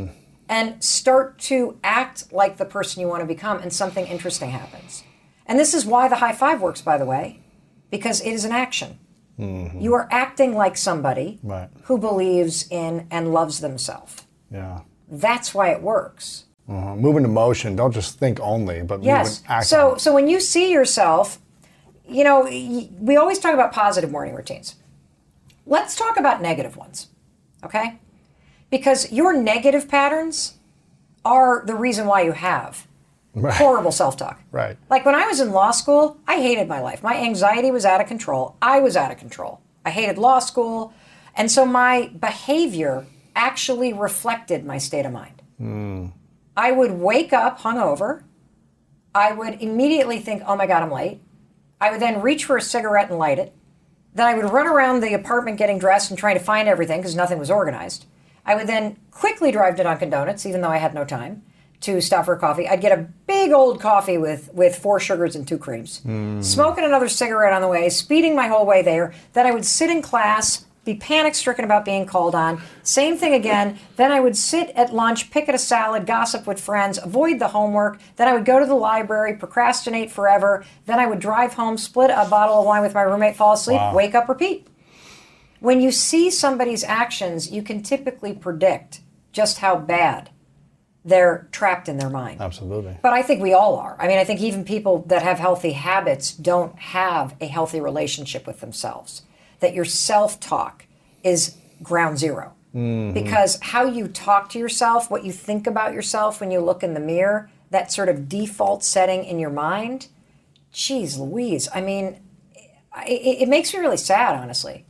[0.48, 5.04] And start to act like the person you want to become, and something interesting happens.
[5.44, 7.40] And this is why the high five works, by the way,
[7.90, 8.98] because it is an action.
[9.38, 11.68] You are acting like somebody Right.
[11.84, 14.24] who believes in and loves themselves.
[14.50, 16.46] yeah That's why it works.
[16.68, 19.26] uh move into motion don't just think only but Yes.
[19.28, 21.38] move and act So so when you see yourself,
[22.08, 24.76] you know, we always talk about positive morning routines.
[25.66, 27.08] Let's talk about negative ones.
[27.64, 27.98] Okay?
[28.70, 30.54] Because your negative patterns
[31.24, 32.86] are the reason why you have
[33.34, 34.40] horrible self-talk.
[34.50, 34.76] Right.
[34.90, 37.02] Like when I was in law school, I hated my life.
[37.02, 38.56] My anxiety was out of control.
[38.60, 39.60] I was out of control.
[39.84, 40.92] I hated law school.
[41.34, 43.06] And so my behavior
[43.36, 45.42] actually reflected my state of mind.
[45.58, 46.06] Hmm.
[46.56, 48.24] I would wake up hungover.
[49.14, 51.20] I would immediately think, oh my God, I'm late.
[51.80, 53.54] I would then reach for a cigarette and light it.
[54.14, 57.14] Then I would run around the apartment getting dressed and trying to find everything because
[57.14, 58.06] nothing was organized.
[58.44, 61.42] I would then quickly drive to Dunkin' Donuts, even though I had no time
[61.80, 62.68] to stop for a coffee.
[62.68, 66.40] I'd get a big old coffee with, with four sugars and two creams, hmm.
[66.40, 69.14] smoking another cigarette on the way, speeding my whole way there.
[69.32, 72.62] Then I would sit in class, be panic stricken about being called on.
[72.82, 73.78] Same thing again.
[73.96, 77.48] Then I would sit at lunch, pick at a salad, gossip with friends, avoid the
[77.48, 78.00] homework.
[78.16, 80.64] Then I would go to the library, procrastinate forever.
[80.86, 83.76] Then I would drive home, split a bottle of wine with my roommate, fall asleep,
[83.78, 83.94] Wow.
[83.94, 84.66] wake up, repeat.
[85.60, 89.00] When you see somebody's actions, you can typically predict
[89.32, 90.30] just how bad
[91.04, 92.40] they're trapped in their mind.
[92.40, 93.94] absolutely But I think we all are.
[94.00, 98.46] I mean, I think even people that have healthy habits don't have a healthy relationship
[98.46, 99.22] with themselves.
[99.60, 100.86] That your self talk
[101.22, 102.54] is ground 0
[103.12, 106.94] Because how you talk to yourself, what you think about yourself when you look in
[106.94, 110.08] the mirror, that sort of default setting in your mind,
[110.72, 111.68] geez Louise.
[111.74, 112.20] I mean,
[113.06, 114.84] it, it makes me really sad, honestly.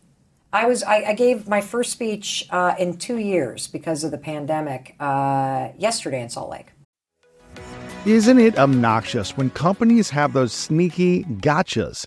[0.52, 4.18] I was I, I gave my first speech uh, in two years because of the
[4.18, 6.68] pandemic uh, yesterday in Salt Lake.
[8.06, 12.06] Isn't it obnoxious when companies have those sneaky gotchas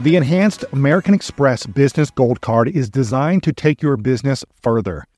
[0.00, 5.04] The enhanced American Express Business Gold Card is designed to take your business further.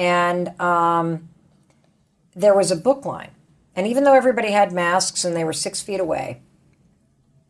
[0.00, 1.28] And um,
[2.34, 3.32] there was a book line.
[3.76, 6.40] And even though everybody had masks and they were six feet away,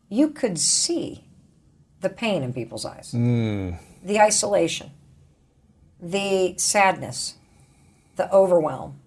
[0.09, 1.23] you could see
[2.01, 3.11] the pain in people's eyes,
[4.03, 4.91] the isolation,
[5.97, 7.35] the sadness,
[8.17, 8.99] the overwhelm,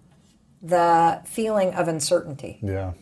[0.59, 2.57] the feeling of uncertainty.
[2.63, 2.93] Yeah.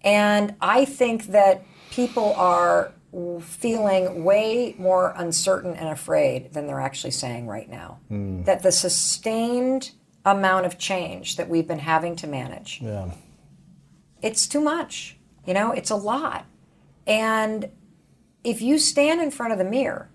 [0.00, 2.93] And I think that people are
[3.40, 7.98] feeling way more uncertain and afraid than they're actually saying right now.
[8.08, 8.42] Hmm.
[8.42, 9.92] That the sustained
[10.24, 13.10] amount of change that we've been having to manage, Yeah.
[14.22, 15.18] it's too much.
[15.46, 16.46] You know, it's a lot.
[17.06, 17.70] And
[18.42, 20.10] if you stand in front of the mirror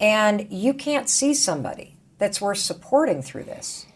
[0.00, 3.86] and you can't see somebody that's worth supporting through this,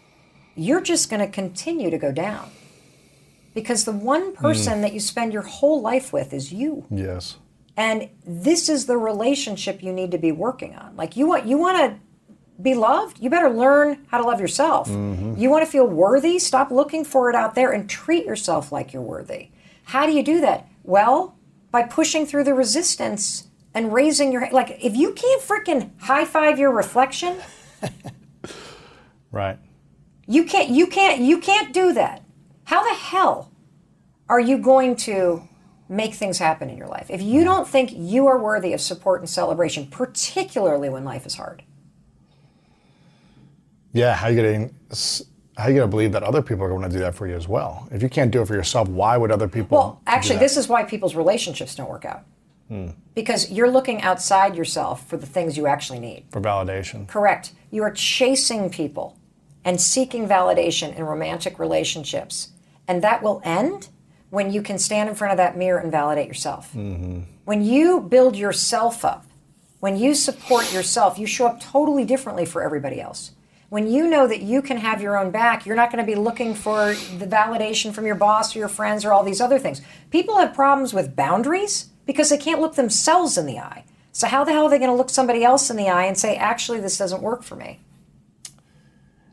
[0.56, 2.50] you're just going to continue to go down.
[3.54, 4.34] Because the one hmm.
[4.34, 6.84] person that you spend your whole life with is you.
[6.90, 7.36] Yes.
[7.76, 10.96] And this is the relationship you need to be working on.
[10.96, 12.00] Like you want you want to
[12.62, 14.88] be loved, you better learn how to love yourself.
[14.88, 15.34] Mm-hmm.
[15.36, 18.92] You want to feel worthy, stop looking for it out there and treat yourself like
[18.94, 19.48] you're worthy.
[19.84, 20.66] How do you do that?
[20.82, 21.36] Well,
[21.70, 26.58] by pushing through the resistance and raising your like if you can't freaking high five
[26.58, 27.36] your reflection,
[29.30, 29.58] Right.
[30.26, 32.22] you can't you can't you can't do that.
[32.64, 33.50] How the hell
[34.30, 35.46] are you going to
[35.88, 39.20] make things happen in your life if you don't think you are worthy of support
[39.20, 41.62] and celebration, particularly when life is hard?
[43.92, 44.14] Yeah.
[44.14, 44.70] How you gonna
[45.56, 47.48] how you gonna believe that other people are going to do that for you as
[47.48, 47.88] well?
[47.90, 49.78] If you can't do it for yourself, why would other people?
[49.78, 52.24] Well, actually, this is why people's relationships don't work out.
[52.68, 52.88] Hmm.
[53.14, 56.26] Because you're looking outside yourself for the things you actually need.
[56.30, 57.06] for validation.
[57.08, 57.52] Correct.
[57.70, 59.16] You are chasing people
[59.64, 62.50] and seeking validation in romantic relationships.
[62.86, 63.88] And that will end
[64.30, 66.72] when you can stand in front of that mirror and validate yourself.
[66.74, 67.20] Mm-hmm.
[67.44, 69.24] When you build yourself up,
[69.80, 73.32] when you support yourself, you show up totally differently for everybody else.
[73.68, 76.18] When you know that you can have your own back, you're not going to be
[76.18, 79.82] looking for the validation from your boss or your friends or all these other things.
[80.10, 83.84] People have problems with boundaries because they can't look themselves in the eye.
[84.12, 86.16] So, how the hell are they going to look somebody else in the eye and
[86.16, 87.80] say, actually, this doesn't work for me?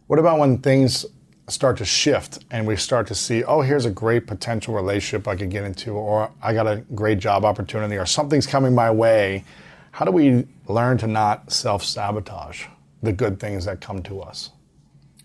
[0.07, 1.05] What about when things
[1.49, 5.35] start to shift and we start to see, oh, here's a great potential relationship I
[5.35, 9.43] could get into, or I got a great job opportunity, or something's coming my way?
[9.91, 12.65] How do we learn to not self sabotage
[13.01, 14.51] the good things that come to us?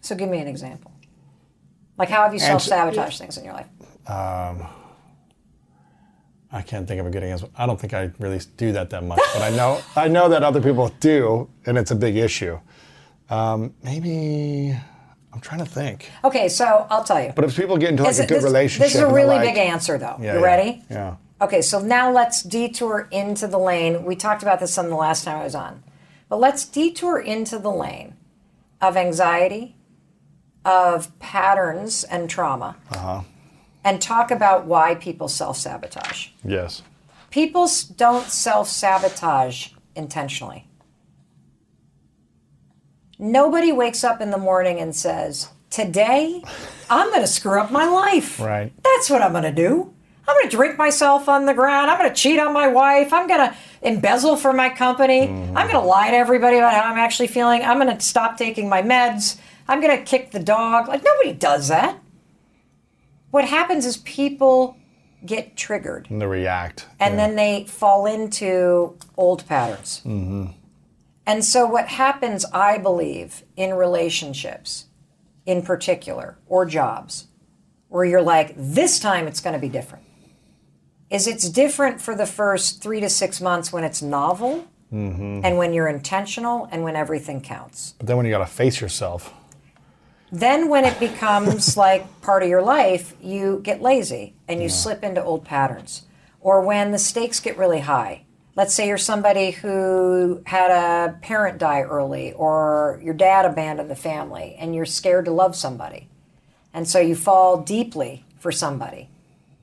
[0.00, 0.92] So, give me an example.
[1.96, 3.66] Like, how have you self sabotaged things in your life?
[6.50, 7.48] I can't think of a good answer.
[7.56, 10.42] I don't think I really do that that much, but I know I know that
[10.42, 12.58] other people do, and it's a big issue.
[13.30, 14.78] Um, maybe
[15.38, 16.10] I'm trying to think.
[16.24, 17.32] Okay, so I'll tell you.
[17.32, 19.06] But if people get into like Is a it- good this, relationship, This is a
[19.06, 20.16] really like- big answer, though.
[20.18, 20.82] Yeah, you yeah, ready?
[20.90, 21.14] Yeah.
[21.40, 24.04] Okay, so now let's detour into the lane.
[24.04, 25.84] We talked about this on the last time I was on.
[26.28, 28.14] But let's detour into the lane
[28.80, 29.76] of anxiety,
[30.64, 33.20] of patterns and trauma, Uh-huh.
[33.84, 36.30] and talk about why people self sabotage.
[36.44, 36.82] Yes.
[37.30, 40.66] People don't self sabotage intentionally.
[43.18, 46.42] Nobody wakes up in the morning and says, Today,
[46.88, 48.40] I'm going to screw up my life.
[48.40, 48.72] Right.
[48.82, 49.92] That's what I'm going to do.
[50.26, 51.90] I'm going to drink myself on the ground.
[51.90, 53.12] I'm going to cheat on my wife.
[53.12, 55.26] I'm going to embezzle for my company.
[55.26, 55.56] Mm-hmm.
[55.56, 57.62] I'm going to lie to everybody about how I'm actually feeling.
[57.62, 59.38] I'm going to stop taking my meds.
[59.66, 60.88] I'm going to kick the dog.
[60.88, 61.98] Like, nobody does that.
[63.30, 64.76] What happens is people
[65.26, 66.86] get triggered And they react.
[67.00, 67.26] and yeah.
[67.26, 70.00] then they fall into old patterns.
[70.06, 70.46] Mm-hmm.
[71.28, 74.86] And so, what happens, I believe, in relationships
[75.44, 77.26] in particular, or jobs,
[77.88, 80.06] where you're like, this time it's going to be different.
[81.10, 85.40] is it's different for the first three to six months when it's novel mm-hmm.
[85.44, 87.94] and when you're intentional and when everything counts.
[87.98, 89.34] But then when you got to face yourself,
[90.32, 95.04] Then, when it becomes like part of your life, you get lazy and you slip
[95.04, 96.06] into old patterns.
[96.40, 98.24] Or when the stakes get really high.
[98.58, 103.94] Let's say you're somebody who had a parent die early, or your dad abandoned the
[103.94, 106.08] family, and you're scared to love somebody.
[106.74, 109.10] And so you fall deeply for somebody.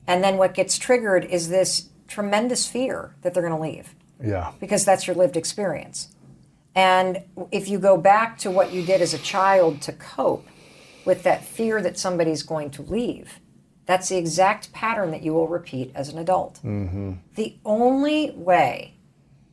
[0.07, 3.93] And then what gets triggered is this tremendous fear that they're going to leave
[4.23, 6.07] yeah, because that's your lived experience.
[6.73, 7.21] And
[7.51, 10.47] if you go back to what you did as a child to cope
[11.03, 13.41] with that fear that somebody's going to leave,
[13.85, 16.59] that's the exact pattern that you will repeat as an adult.
[16.63, 18.95] The only way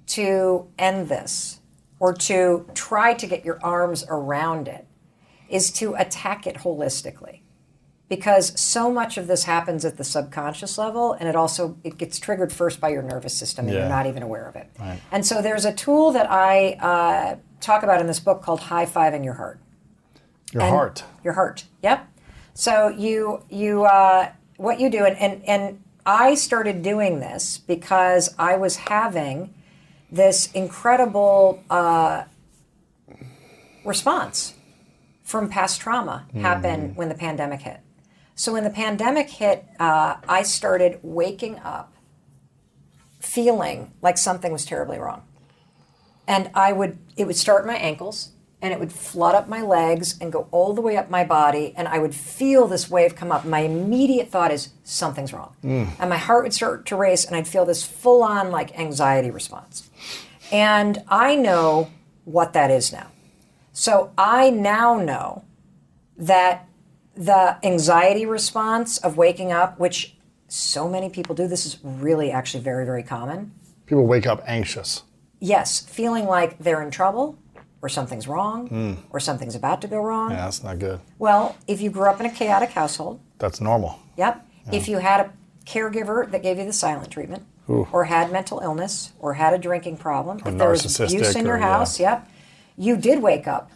[0.08, 1.60] to end this
[2.00, 4.86] or to try to get your arms around it
[5.48, 7.40] is to attack it holistically.
[8.08, 12.18] Because so much of this happens at the subconscious level and it also it gets
[12.18, 13.80] triggered first by your nervous system and Yeah.
[13.80, 14.68] you're not even aware of it.
[15.10, 18.86] And so there's a tool that i uh, talk about in this book called high
[18.86, 19.60] fiving your heart.
[20.52, 21.04] Your and- heart.
[21.22, 21.64] your heart.
[21.82, 22.08] Yep
[22.54, 28.34] so you you uh, what you do and, and and i started doing this because
[28.38, 29.52] i was having
[30.10, 32.24] this incredible uh,
[33.84, 34.54] response
[35.24, 37.80] from past trauma happen when the pandemic hit.
[38.34, 41.94] So when the pandemic hit uh, i started waking up
[43.20, 45.22] feeling like something was terribly wrong.
[46.26, 48.32] And I would it would start my ankles
[48.62, 51.74] and it would flood up my legs and go all the way up my body
[51.76, 53.44] and I would feel this wave come up.
[53.44, 55.56] My immediate thought is something's wrong.
[55.64, 55.90] Mm.
[55.98, 59.32] And my heart would start to race and I'd feel this full on like anxiety
[59.32, 59.90] response.
[60.52, 61.90] And I know
[62.24, 63.08] what that is now.
[63.72, 65.44] So I now know
[66.16, 66.68] that
[67.16, 72.62] the anxiety response of waking up, which so many people do, this is really actually
[72.62, 73.52] very, very common.
[73.86, 75.02] People wake up anxious.
[75.40, 77.38] Yes, feeling like they're in trouble
[77.82, 80.30] or something's wrong or something's about to go wrong.
[80.30, 81.00] Yeah, that's not good.
[81.18, 83.98] Well, if you grew up in a chaotic household, That's normal.
[84.16, 84.46] yep.
[84.72, 85.32] If you had a
[85.66, 89.96] caregiver that gave you the silent treatment or had mental illness or had a drinking
[89.96, 91.64] problem, if there was abuse in your or- yeah.
[91.78, 92.28] house, yep,
[92.76, 93.70] you did wake up.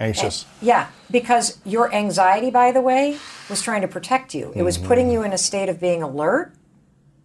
[0.00, 0.44] Anxious.
[0.60, 3.18] Yeah, because your anxiety, by the way,
[3.48, 4.52] was trying to protect you.
[4.56, 4.86] It was Mm-hmm.
[4.88, 6.52] putting you in a state of being alert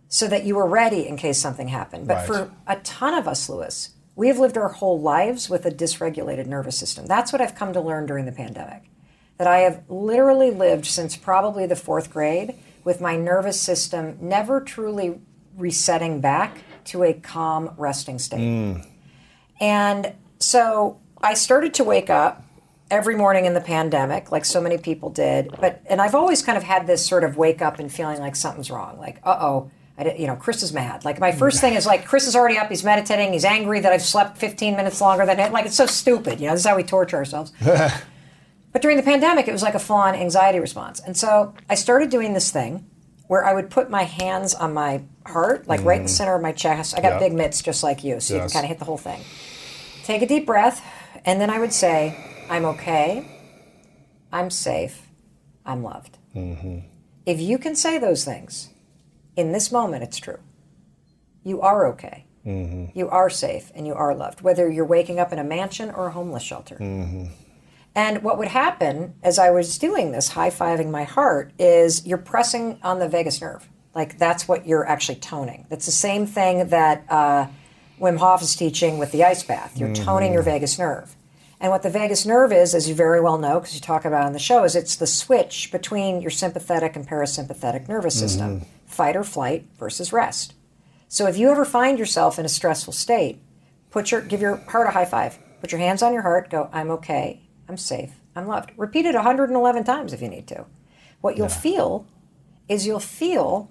[0.09, 2.07] so that you were ready in case something happened.
[2.07, 2.27] But Right.
[2.27, 3.89] for a ton of us, Lewis,
[4.19, 7.05] we have lived our whole lives with a dysregulated nervous system.
[7.05, 8.83] That's what I've come to learn during the pandemic.
[9.37, 14.59] That I have literally lived since probably the fourth grade with my nervous system never
[14.59, 15.21] truly
[15.55, 18.39] resetting back to a calm, resting state.
[19.61, 22.43] And so I started to wake up
[22.91, 25.49] every morning in the pandemic, like so many people did.
[25.61, 28.35] But and I've always kind of had this sort of wake up and feeling like
[28.35, 28.99] something's wrong.
[28.99, 31.03] Like, uh oh, I you know, Chris is mad.
[31.03, 31.37] Like my mm.
[31.37, 32.69] first thing is like Chris is already up.
[32.69, 33.33] He's meditating.
[33.33, 35.51] He's angry that I've slept 15 minutes longer than it.
[35.51, 36.39] Like it's so stupid.
[36.39, 37.51] You know, this is how we torture ourselves.
[38.71, 40.99] But during the pandemic, it was like a full on anxiety response.
[40.99, 42.85] And so I started doing this thing
[43.27, 46.13] where I would put my hands on my heart, like right in the mm.
[46.13, 46.97] center of my chest.
[46.97, 47.19] I got Yeah.
[47.19, 49.21] big mitts just like you, so you can kind of hit the whole thing.
[50.03, 50.83] Take a deep breath,
[51.25, 52.15] and then I would say,
[52.49, 53.27] I'm okay,
[54.31, 55.07] I'm safe,
[55.63, 56.17] I'm loved.
[56.35, 56.79] Mm-hmm.
[57.27, 58.69] If you can say those things,
[59.35, 60.39] in this moment, it's true.
[61.43, 62.25] You are okay.
[62.45, 62.97] Mm-hmm.
[62.97, 66.07] You are safe and you are loved, whether you're waking up in a mansion or
[66.07, 66.75] a homeless shelter.
[66.75, 67.25] Mm-hmm.
[67.95, 72.17] And what would happen as I was doing this, high fiving my heart, is you're
[72.17, 73.67] pressing on the vagus nerve.
[73.95, 75.65] Like that's what you're actually toning.
[75.69, 77.47] That's the same thing that uh,
[77.99, 79.77] Wim Hof is teaching with the ice bath.
[79.77, 80.51] You're toning your mm-hmm.
[80.51, 81.15] vagus nerve.
[81.61, 84.23] And what the vagus nerve is, as you very well know, because you talk about
[84.23, 88.27] it on the show, is it's the switch between your sympathetic and parasympathetic nervous mm-hmm.
[88.27, 90.53] system, fight or flight versus rest.
[91.09, 93.41] So if you ever find yourself in a stressful state,
[93.89, 95.37] put your give your heart a high five.
[95.59, 96.49] Put your hands on your heart.
[96.49, 97.41] Go, I'm okay.
[97.67, 98.11] I'm safe.
[98.35, 98.71] I'm loved.
[98.77, 100.65] Repeat it 111 times if you need to.
[101.19, 102.07] What you'll feel
[102.69, 103.69] is you'll feel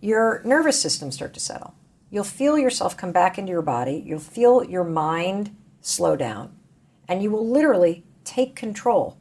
[0.00, 1.74] your nervous system start to settle.
[2.10, 4.02] You'll feel yourself come back into your body.
[4.06, 6.55] You'll feel your mind slow down.
[7.08, 9.16] And you will literally take control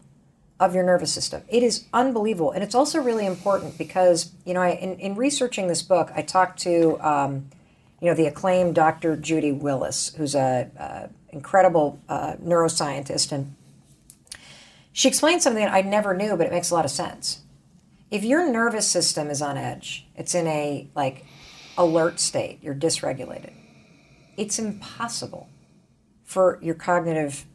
[0.59, 1.43] of your nervous system.
[1.47, 2.51] It is unbelievable.
[2.51, 6.21] And it's also really important because, you know, I, in, in researching this book, I
[6.21, 7.49] talked to, um,
[7.99, 9.17] you know, the acclaimed Dr.
[9.17, 13.31] Judy Willis, who's a, a incredible uh, neuroscientist.
[13.33, 13.55] And
[14.93, 17.41] she explained something that I never knew, but it makes a lot of sense.
[18.09, 21.25] If your nervous system is on edge, it's in a like
[21.77, 23.51] alert state, you're dysregulated.
[24.37, 25.49] It's impossible
[26.23, 27.45] for your cognitive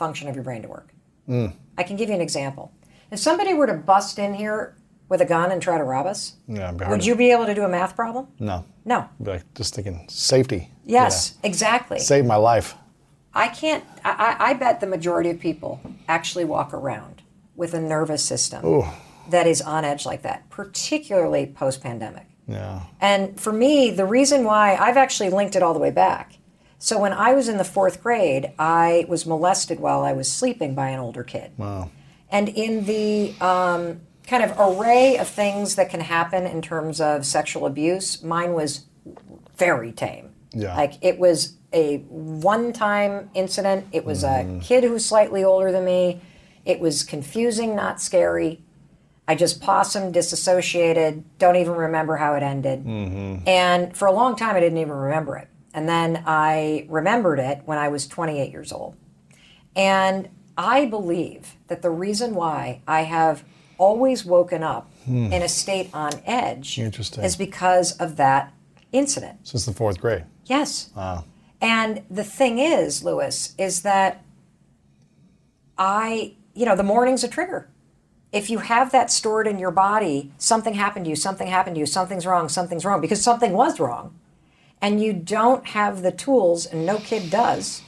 [0.00, 0.88] function of your brain to work.
[1.78, 2.72] I can give you an example.
[3.12, 4.74] If somebody were to bust in here
[5.10, 6.36] with a gun and try to rob us?
[6.48, 8.28] Yeah, it'd be hard Would you be able to do a math problem?
[8.38, 8.64] No.
[8.84, 9.08] No.
[9.20, 10.70] Like just thinking safety.
[10.86, 11.98] Yes, exactly.
[11.98, 12.74] Save my life.
[13.34, 13.84] I can't.
[14.04, 17.22] I, I bet the majority of people actually walk around
[17.54, 18.82] with a nervous system
[19.28, 22.26] that is on edge like that, particularly post pandemic.
[22.48, 22.80] Yeah.
[23.00, 26.32] And for me, the reason why I've actually linked it all the way back.
[26.82, 30.74] So when I was in the fourth grade, I was molested while I was sleeping
[30.74, 31.52] by an older kid.
[31.58, 31.90] Wow.
[32.30, 37.26] And in the um, kind of array of things that can happen in terms of
[37.26, 38.86] sexual abuse, mine was
[39.58, 40.30] very tame.
[40.52, 40.74] Yeah.
[40.74, 43.86] Like it was a one time incident.
[43.92, 46.22] It was a kid who was slightly older than me.
[46.64, 48.62] It was confusing, not scary.
[49.28, 52.86] I just possum disassociated, don't even remember how it ended.
[53.46, 55.48] And for a long time, I didn't even remember it.
[55.72, 58.96] And then I remembered it when I was 28 years old.
[59.76, 63.44] And I believe that the reason why I have
[63.78, 65.32] always woken up hmm.
[65.32, 68.52] in a state on edge is because of that
[68.92, 69.38] incident.
[69.46, 70.24] Since the fourth grade.
[70.44, 70.90] Yes.
[70.94, 71.24] Wow.
[71.60, 74.24] And the thing is, Lewis, is that
[75.78, 77.68] I, you know, the morning's a trigger.
[78.32, 81.80] If you have that stored in your body, something happened to you, something happened to
[81.80, 84.14] you, something's wrong, something's wrong, because something was wrong.
[84.82, 87.82] And you don't have the tools, and no kid does,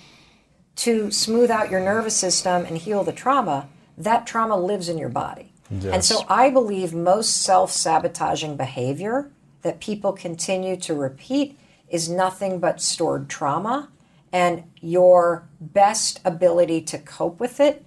[0.76, 5.08] to smooth out your nervous system and heal the trauma, that trauma lives in your
[5.08, 5.52] body.
[5.70, 9.30] And so I believe most self sabotaging behavior
[9.62, 13.88] that people continue to repeat is nothing but stored trauma
[14.32, 17.86] and your best ability to cope with it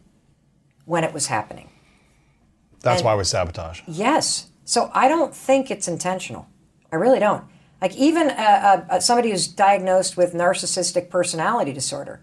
[0.86, 1.70] when it was happening.
[2.82, 3.82] That's And- why we sabotage.
[3.88, 4.48] Yes.
[4.64, 6.48] So I don't think it's intentional.
[6.92, 7.44] I really don't.
[7.82, 12.22] Like even uh, uh, somebody who's diagnosed with narcissistic personality disorder,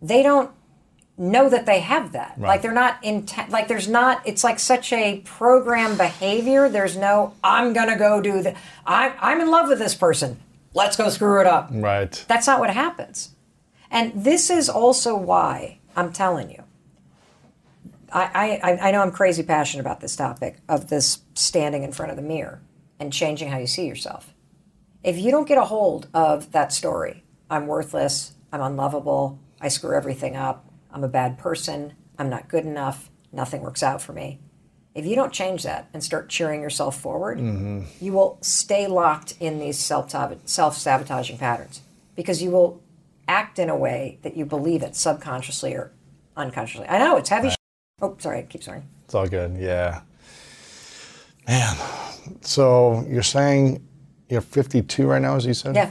[0.00, 0.50] they don't
[1.16, 2.40] know that they have that.
[2.40, 3.50] Like they're not intent.
[3.50, 4.26] Like there's not.
[4.26, 6.68] It's like such a program behavior.
[6.68, 7.34] There's no.
[7.42, 8.54] I'm gonna go do the.
[8.86, 10.38] I'm I'm in love with this person.
[10.74, 11.68] Let's go screw it up.
[11.72, 12.24] Right.
[12.28, 13.34] That's not what happens.
[13.90, 16.62] And this is also why I'm telling you.
[18.12, 22.10] I, I, I know I'm crazy passionate about this topic of this standing in front
[22.10, 22.60] of the mirror
[22.98, 24.34] and changing how you see yourself.
[25.02, 29.96] If you don't get a hold of that story, I'm worthless, I'm unlovable, I screw
[29.96, 34.40] everything up, I'm a bad person, I'm not good enough, nothing works out for me.
[34.94, 37.82] If you don't change that and start cheering yourself forward, mm-hmm.
[38.04, 40.10] you will stay locked in these self
[40.76, 41.80] sabotaging patterns
[42.16, 42.82] because you will
[43.28, 45.92] act in a way that you believe it subconsciously or
[46.36, 46.88] unconsciously.
[46.88, 47.50] I know it's heavy.
[47.50, 47.54] sh-
[48.02, 48.88] Oh, sorry, I keep swearing.
[49.04, 49.56] It's all good.
[49.58, 50.00] Yeah.
[51.46, 51.76] Man.
[52.40, 53.86] So you're saying
[54.30, 55.74] you're 52 right now, as you said?
[55.74, 55.90] Yeah.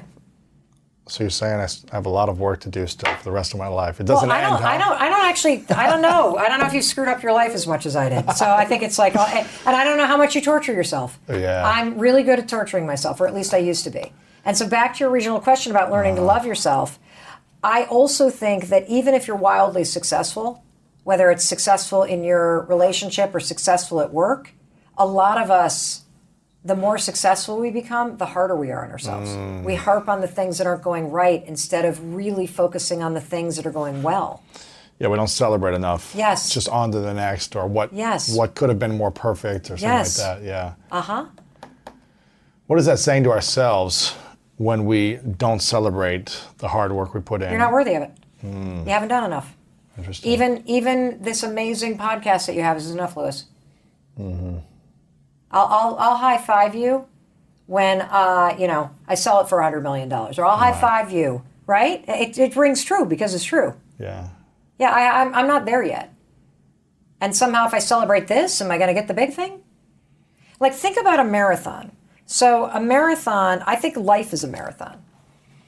[1.08, 3.54] So you're saying I have a lot of work to do still for the rest
[3.54, 4.00] of my life.
[4.00, 4.54] It doesn't I end.
[4.54, 4.90] don't, I huh?
[4.90, 6.38] don't, I don't actually, I don't know.
[6.38, 8.32] I don't know if you screwed up your life as much as I did.
[8.34, 10.72] So I think it's like, oh, and and I don't know how much you torture
[10.72, 11.18] yourself.
[11.28, 11.64] Yeah.
[11.68, 14.12] I'm really good at torturing myself, or at least I used to be.
[14.46, 16.22] And so back to your original question about learning Uh-huh.
[16.22, 17.00] to love yourself,
[17.64, 20.64] I also think that even if you're wildly successful,
[21.04, 24.52] whether it's successful in your relationship or successful at work,
[24.96, 26.02] a lot of us
[26.64, 29.30] the more successful we become, the harder we are on ourselves.
[29.30, 29.64] Mm.
[29.64, 33.22] We harp on the things that aren't going right instead of really focusing on the
[33.22, 34.44] things that are going well.
[35.00, 36.14] Yeah, we don't celebrate enough.
[36.16, 36.46] Yes.
[36.46, 38.36] It's just on to the next or what Yes.
[38.36, 40.20] what could have been more perfect or something Yes.
[40.20, 40.46] like that.
[40.46, 40.74] Yeah.
[40.92, 41.26] Uh huh.
[42.68, 44.14] What is that saying to ourselves
[44.58, 47.50] when we don't celebrate the hard work we put in?
[47.50, 48.12] You're not worthy of it.
[48.42, 48.80] Hmm.
[48.80, 49.56] You haven't done enough.
[49.98, 50.32] Interesting.
[50.32, 53.46] Even even this amazing podcast that you have is enough, Lewis.
[54.20, 54.58] Mm-hmm.
[55.52, 57.06] I'll, I'll I'll high five you
[57.66, 60.80] when uh, you know I sell it for a hundred million dollars, or I'll high
[60.80, 61.44] five you.
[61.66, 62.04] Right?
[62.08, 63.76] It, it rings true because it's true.
[64.00, 64.30] yeah.
[64.80, 66.12] Yeah, I, I'm, I'm not there yet.
[67.22, 69.62] And somehow, if I celebrate this, am I going to get the big thing?
[70.60, 71.92] Like, think about a marathon.
[72.26, 75.04] So, a marathon, I think life is a marathon.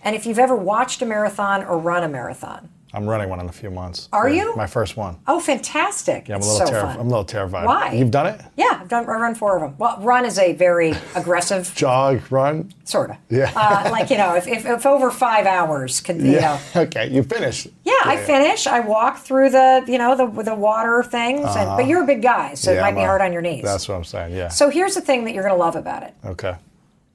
[0.04, 3.48] And if you've ever watched a marathon or run a marathon, I'm running one in
[3.48, 4.10] a few months.
[4.12, 4.56] Are Yeah, you?
[4.56, 5.18] My first one.
[5.28, 6.28] oh, fantastic.
[6.28, 6.96] Yeah, I'm a little so terrified.
[7.00, 7.66] I'm a little terrified.
[7.66, 7.94] Why?
[7.94, 8.42] You've done it?
[8.58, 9.04] Yeah, I've done.
[9.06, 9.76] I run four of them.
[9.78, 12.74] Well, run is a very aggressive, Jog, run.
[12.84, 13.18] sort of.
[13.30, 13.52] Yeah.
[13.56, 16.60] Uh, like you know, if, if, if over five hours, can you know.
[16.76, 17.66] okay, you finish.
[17.86, 18.68] Yeah, I finish.
[18.68, 21.46] I walk through the, you know, the the water things.
[21.56, 23.42] And, but you're a big guy, so it Yeah, might be well, hard on your
[23.42, 23.64] knees.
[23.64, 24.36] That's what I'm saying.
[24.36, 24.50] Yeah.
[24.50, 26.14] So here's the thing that you're going to love about it.
[26.26, 26.56] okay.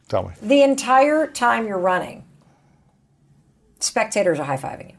[0.09, 0.31] Tell me.
[0.41, 2.24] The entire time you're running,
[3.81, 4.97] spectators are high fiving you.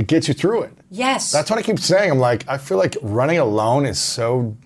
[0.00, 0.72] It gets you through it.
[0.90, 1.30] Yes.
[1.30, 2.10] That's what I keep saying.
[2.10, 4.56] I'm like, I feel like running alone is so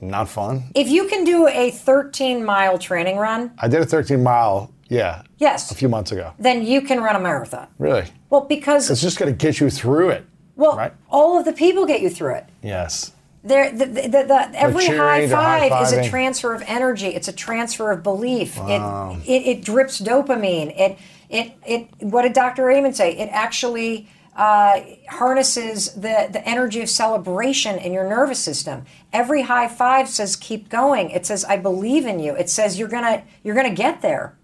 [0.00, 0.64] not fun.
[0.74, 5.22] if you can do a 13 mile training run, I did a 13 mile, yeah,
[5.38, 6.32] yes, a few months ago.
[6.40, 7.68] then you can run a marathon.
[7.78, 8.06] Really?
[8.28, 10.26] Well, because It's just going to get you through it.
[10.56, 10.92] well, right?
[11.08, 12.46] all of the people get you through it.
[12.60, 13.12] Yes.
[13.44, 17.08] There, the, the, the, every high five is a transfer of energy.
[17.08, 18.56] It's a transfer of belief.
[18.58, 18.82] It,
[19.28, 20.76] it it drips dopamine.
[20.76, 21.88] It it it.
[22.00, 22.68] What did Dr.
[22.70, 23.16] Amen say?
[23.16, 24.80] It actually uh,
[25.10, 28.84] harnesses the the energy of celebration in your nervous system.
[29.12, 31.10] Every high five says keep going.
[31.10, 32.34] It says I believe in you.
[32.34, 34.36] It says you're gonna you're gonna get there.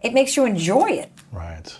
[0.00, 1.10] It makes you enjoy it.
[1.32, 1.78] Right.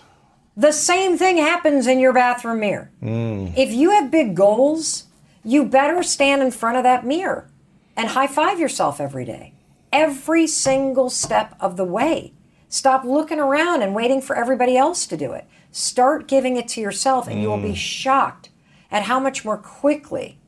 [0.57, 2.91] The same thing happens in your bathroom mirror.
[3.03, 5.05] If you have big goals,
[5.45, 7.51] you better stand in front of that mirror
[7.97, 9.55] and high five yourself every day.
[9.93, 12.33] Every single step of the way.
[12.69, 15.47] Stop looking around and waiting for everybody else to do it.
[15.75, 18.51] Start giving it to yourself, and you will be shocked
[18.93, 20.39] at how much more quickly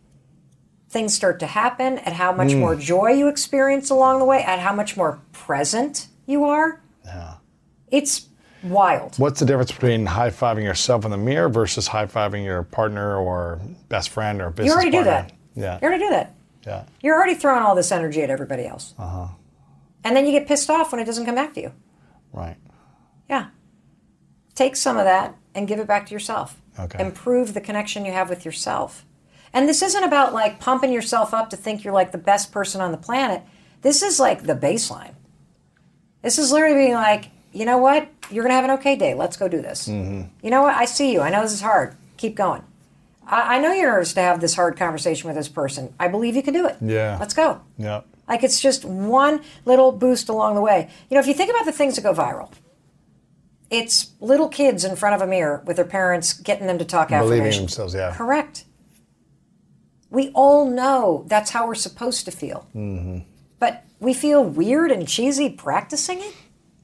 [0.89, 4.61] things start to happen, at how much more joy you experience along the way, at
[4.61, 6.81] how much more present you are.
[7.05, 7.35] Yeah.
[7.89, 8.29] It's
[8.63, 9.17] wild.
[9.19, 13.17] What's the difference between high fiving yourself in the mirror versus high fiving your partner
[13.17, 15.29] or best friend or business You already do partner?
[15.57, 15.61] that.
[15.61, 15.79] Yeah.
[15.83, 16.37] You already do that.
[16.65, 16.85] Yeah.
[17.03, 18.95] You're already throwing all this energy at everybody else.
[18.97, 19.27] Uh-huh.
[20.05, 21.73] And then you get pissed off when it doesn't come back to you.
[22.33, 22.59] Right.
[23.29, 23.47] Yeah.
[24.57, 26.61] Take some of that and give it back to yourself.
[26.79, 27.01] Okay.
[27.01, 29.05] Improve the connection you have with yourself.
[29.53, 32.81] And this isn't about like pumping yourself up to think you're like the best person
[32.81, 33.43] on the planet.
[33.83, 35.15] This is like the baseline.
[36.23, 38.09] This is literally being like, you know what?
[38.31, 39.15] You're going to have an okay day.
[39.15, 39.89] Let's go do this.
[39.89, 40.29] Mm-hmm.
[40.43, 40.75] You know what?
[40.75, 41.21] I see you.
[41.21, 41.97] I know this is hard.
[42.17, 42.63] Keep going.
[43.27, 45.95] I, I know you're nervous to have this hard conversation with this person.
[46.01, 46.77] I believe you can do it.
[46.81, 47.17] Yeah.
[47.21, 47.61] Let's go.
[47.79, 48.03] Yeah.
[48.29, 50.91] Like it's just one little boost along the way.
[51.09, 52.51] You know, if you think about the things that go viral,
[53.71, 57.09] it's little kids in front of a mirror with their parents getting them to talk
[57.09, 58.15] Believing themselves, yeah.
[58.15, 58.65] Correct.
[60.11, 62.67] We all know that's how we're supposed to feel.
[62.75, 63.19] Mm-hmm.
[63.59, 66.25] But we feel weird and cheesy practicing it?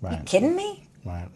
[0.03, 0.27] You Right.
[0.27, 0.89] kidding me?
[1.05, 1.29] Right.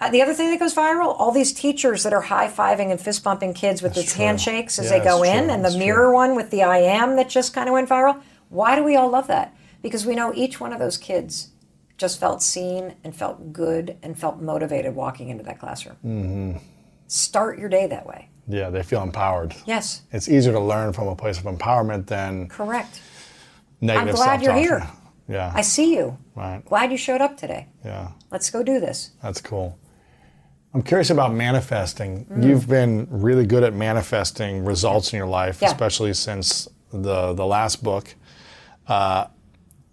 [0.00, 3.00] Uh, the other thing that goes viral, all these teachers that are high fiving and
[3.00, 4.24] fist bumping kids with That's these true.
[4.24, 5.52] handshakes as Yeah, they go in, true.
[5.52, 6.14] and the It's mirror true.
[6.14, 8.20] one with the I am that just kind of went viral.
[8.50, 9.54] Why do we all love that?
[9.80, 11.48] Because we know each one of those kids
[11.96, 15.96] just felt seen and felt good and felt motivated walking into that classroom.
[16.04, 16.58] Mm-hmm.
[17.06, 18.28] Start your day that way.
[18.48, 19.54] Yeah, they feel empowered.
[19.66, 23.00] Yes, It's easier to learn from a place of empowerment than correct.
[23.80, 24.86] negative I'm glad you're here.
[25.28, 25.50] Yeah.
[25.54, 26.16] I see you.
[26.36, 26.62] Right.
[26.64, 27.66] Glad you showed up today.
[27.84, 28.12] Yeah.
[28.30, 29.10] Let's go do this.
[29.22, 29.76] That's cool.
[30.74, 32.26] I'm curious about manifesting.
[32.26, 32.44] Mm.
[32.46, 35.68] You've been really good at manifesting results in your life, Yeah.
[35.68, 38.14] especially since the the last book.
[38.86, 39.26] Uh,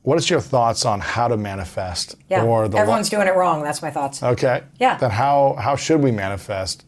[0.04, 2.16] what is your thoughts on how to manifest?
[2.30, 2.44] Yeah.
[2.44, 3.64] Or the Everyone's doing it wrong.
[3.64, 4.22] That's my thoughts.
[4.22, 4.64] okay.
[4.80, 4.98] Yeah.
[4.98, 6.86] Then how how should we manifest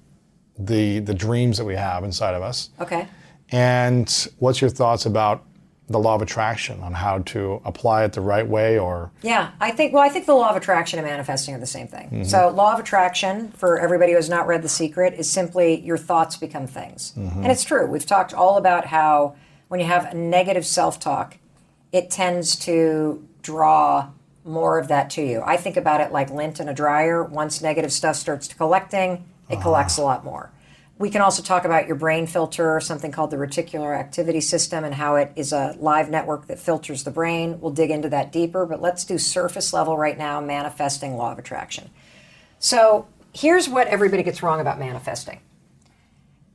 [0.57, 2.69] the the dreams that we have inside of us?
[2.79, 3.07] Okay.
[3.51, 5.45] And what's your thoughts about
[5.87, 9.71] the law of attraction on how to apply it the right way or Yeah, I
[9.71, 9.93] think.
[9.93, 12.07] Well, I think the law of attraction and manifesting are the same thing.
[12.07, 12.23] Mm-hmm.
[12.23, 15.97] So, law of attraction for everybody who has not read The Secret is simply your
[15.97, 17.43] thoughts become things, mm-hmm.
[17.43, 17.85] and it's true.
[17.85, 19.35] We've talked all about how
[19.67, 21.37] when you have negative self-talk,
[21.95, 24.09] it tends to draw
[24.43, 25.41] more of that to you.
[25.45, 27.23] I think about it like lint in a dryer.
[27.23, 30.05] Once negative stuff starts collecting, it collects a ah.
[30.05, 30.51] lot more.
[30.97, 34.93] We can also talk about your brain filter, something called the reticular activity system, and
[34.93, 37.61] how it is a live network that filters the brain.
[37.61, 41.39] We'll dig into that deeper, but let's do surface level right now manifesting law of
[41.39, 41.89] attraction.
[42.59, 45.39] So here's what everybody gets wrong about manifesting.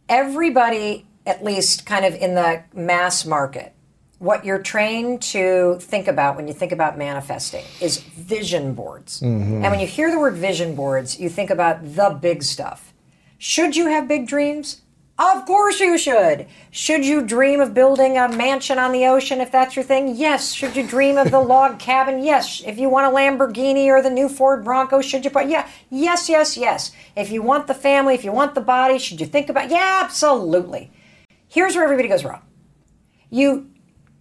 [0.07, 3.74] Everybody, at least kind of in the mass market,
[4.21, 9.21] what you're trained to think about when you think about manifesting is vision boards.
[9.21, 9.64] Mm-hmm.
[9.64, 12.93] And when you hear the word vision boards, you think about the big stuff.
[13.39, 14.83] Should you have big dreams?
[15.18, 16.47] Of course you should.
[16.71, 20.14] Should you dream of building a mansion on the ocean if that's your thing?
[20.14, 20.53] Yes.
[20.53, 22.23] Should you dream of the log cabin?
[22.23, 22.62] Yes.
[22.66, 26.29] If you want a Lamborghini or the new Ford Bronco, should you put yeah, yes,
[26.29, 26.93] yes, yes.
[27.16, 30.03] If you want the family, if you want the body, should you think about yeah,
[30.05, 30.91] absolutely.
[31.49, 32.43] Here's where everybody goes wrong.
[33.31, 33.70] You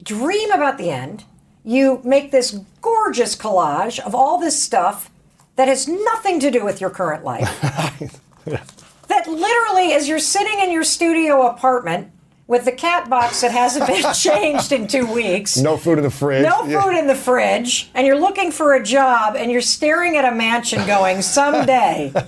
[0.04, 1.24] dream about the end,
[1.64, 5.10] you make this gorgeous collage of all this stuff
[5.56, 7.50] that has nothing to do with your current life.
[8.46, 12.12] that literally, as you're sitting in your studio apartment
[12.48, 16.10] with the cat box that hasn't been changed in two weeks, no food in the
[16.10, 16.44] fridge?
[16.44, 16.82] no Yeah.
[16.82, 20.36] food in the fridge, and you're looking for a job and you're staring at a
[20.36, 22.14] mansion going, someday.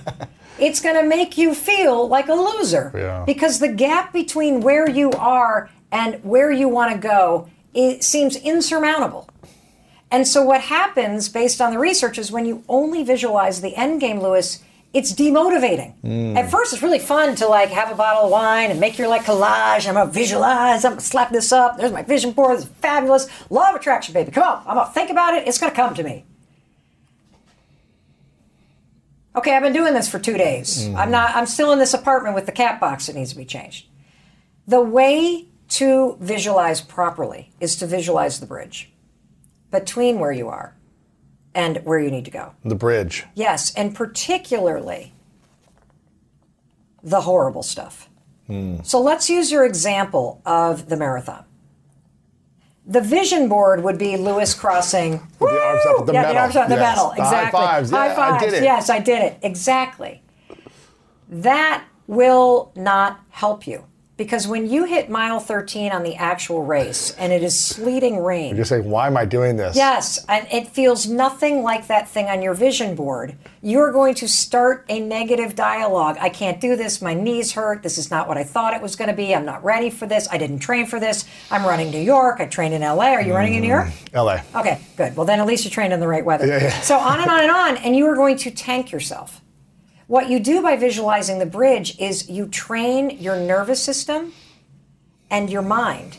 [0.58, 2.92] It's going to make you feel like a loser.
[2.94, 3.24] Yeah.
[3.24, 8.36] Because the gap between where you are and where you want to go it seems
[8.36, 9.28] insurmountable.
[10.10, 14.00] And so what happens based on the research is when you only visualize the end
[14.00, 14.62] game, Lewis,
[14.92, 15.94] it's demotivating.
[16.00, 16.36] Hmm.
[16.36, 19.08] At first, it's really fun to like have a bottle of wine and make your
[19.08, 19.88] like collage.
[19.88, 20.84] I'm gonna visualize.
[20.84, 21.78] I'm gonna slap this up.
[21.78, 22.58] There's my vision board.
[22.58, 23.26] Is fabulous.
[23.48, 24.30] Law of attraction, baby.
[24.30, 24.62] Come on.
[24.66, 25.48] I'm gonna think about it.
[25.48, 26.26] It's gonna come to me.
[29.34, 30.88] Okay, I've been doing this for two days.
[30.88, 31.10] I'm hmm.
[31.10, 31.34] not.
[31.34, 33.86] I'm still in this apartment with the cat box that needs to be changed.
[34.66, 38.92] The way to visualize properly is to visualize the bridge
[39.70, 40.76] between where you are
[41.54, 42.52] and where you need to go.
[42.64, 43.24] The bridge.
[43.34, 45.12] Yes, and particularly
[47.02, 48.08] the horrible stuff.
[48.46, 48.76] Hmm.
[48.82, 51.44] So let's use your example of the marathon.
[52.86, 55.12] The vision board would be Lewis crossing.
[55.38, 56.34] With the arms up the yeah, medal.
[56.34, 56.96] the arms up, the Yes.
[56.96, 57.12] medal.
[57.16, 57.60] The high Exactly.
[57.60, 57.90] fives.
[57.92, 58.44] Yeah, High I fives.
[58.44, 58.62] did it.
[58.64, 59.38] Yes, I did it.
[59.42, 60.22] Exactly.
[61.28, 63.84] That will not help you
[64.16, 68.54] because when you hit mile 13 on the actual race and it is sleeting rain,
[68.54, 69.74] You're saying, why am I doing this?
[69.74, 73.36] Yes, and it feels nothing like that thing on your vision board.
[73.62, 76.18] You're going to start a negative dialogue.
[76.20, 77.00] I can't do this.
[77.00, 77.82] My knees hurt.
[77.82, 79.34] This is not what I thought it was going to be.
[79.34, 80.28] I'm not ready for this.
[80.30, 81.24] I didn't train for this.
[81.50, 82.40] I'm running New York.
[82.40, 83.12] I trained in LA.
[83.12, 83.88] Are you running in New York?
[83.88, 84.14] Mm,
[84.54, 84.60] LA.
[84.60, 85.16] Okay, good.
[85.16, 86.70] Well, then at least you trained in the right weather.
[86.82, 89.40] So on and on and on, and you are going to tank yourself.
[90.12, 94.34] What you do by visualizing the bridge is you train your nervous system
[95.30, 96.18] and your mind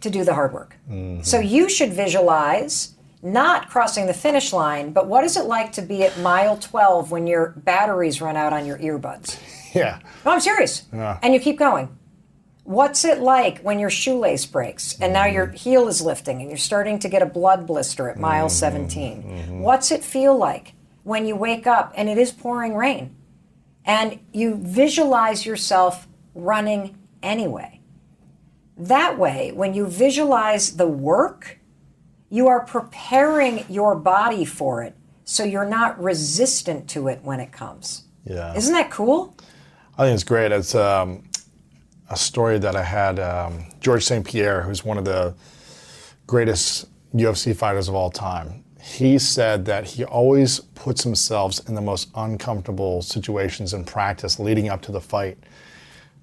[0.00, 0.74] to do the hard work.
[0.90, 1.20] Mm-hmm.
[1.20, 5.82] So you should visualize not crossing the finish line, but what is it like to
[5.82, 9.38] be at mile 12 when your batteries run out on your earbuds?
[9.74, 10.00] Yeah.
[10.24, 10.86] No, I'm serious.
[11.22, 11.96] And you keep going.
[12.64, 15.56] What's it like when your shoelace breaks and now your mm-hmm.
[15.56, 18.88] heel is lifting and you're starting to get a blood blister at mile mm-hmm.
[18.88, 19.60] 17?
[19.60, 23.14] What's it feel like when you wake up and it is pouring rain
[23.84, 27.80] and you visualize yourself running anyway?
[28.76, 31.58] That way, when you visualize the work,
[32.30, 37.52] you are preparing your body for it so you're not resistant to it when it
[37.52, 38.04] comes.
[38.24, 38.54] Yeah.
[38.54, 39.36] Isn't that cool?
[39.98, 40.50] I think it's great.
[40.50, 41.24] It's um,
[42.08, 44.24] a story that I had um, George St.
[44.26, 45.34] Pierre, who's one of the
[46.26, 48.64] greatest UFC fighters of all time.
[48.82, 54.68] He said that he always puts himself in the most uncomfortable situations in practice leading
[54.68, 55.38] up to the fight.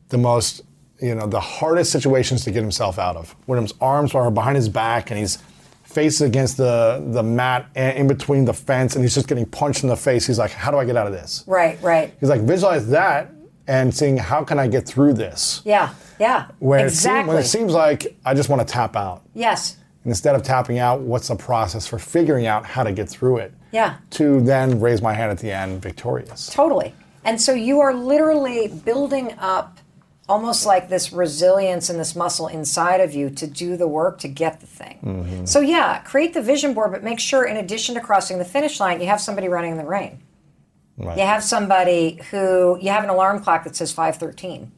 [0.09, 0.61] The most,
[0.99, 3.35] you know, the hardest situations to get himself out of.
[3.45, 5.37] When his arms are behind his back and he's
[5.83, 9.89] face against the, the mat in between the fence and he's just getting punched in
[9.89, 10.27] the face.
[10.27, 11.43] He's like, how do I get out of this?
[11.47, 12.13] Right, right.
[12.19, 13.31] He's like, visualize that
[13.67, 15.61] and seeing how can I get through this.
[15.65, 16.49] Yeah, yeah.
[16.59, 17.19] When, exactly.
[17.19, 19.23] it, seem, when it seems like I just want to tap out.
[19.33, 19.77] yes.
[20.07, 23.39] And instead of tapping out, what's the process for figuring out how to get through
[23.39, 23.53] it?
[23.73, 23.97] Yeah.
[24.11, 26.47] To then raise my hand at the end victorious.
[26.47, 26.95] Totally.
[27.25, 29.79] And so you are literally building up
[30.29, 34.29] almost like this resilience and this muscle inside of you to do the work to
[34.29, 34.97] get the thing.
[35.03, 35.43] Mm-hmm.
[35.43, 38.79] So yeah, create the vision board, but make sure in addition to crossing the finish
[38.79, 40.23] line, you have somebody running in the rain.
[40.95, 41.17] Right.
[41.17, 44.71] You have somebody who you have an alarm clock that says 513.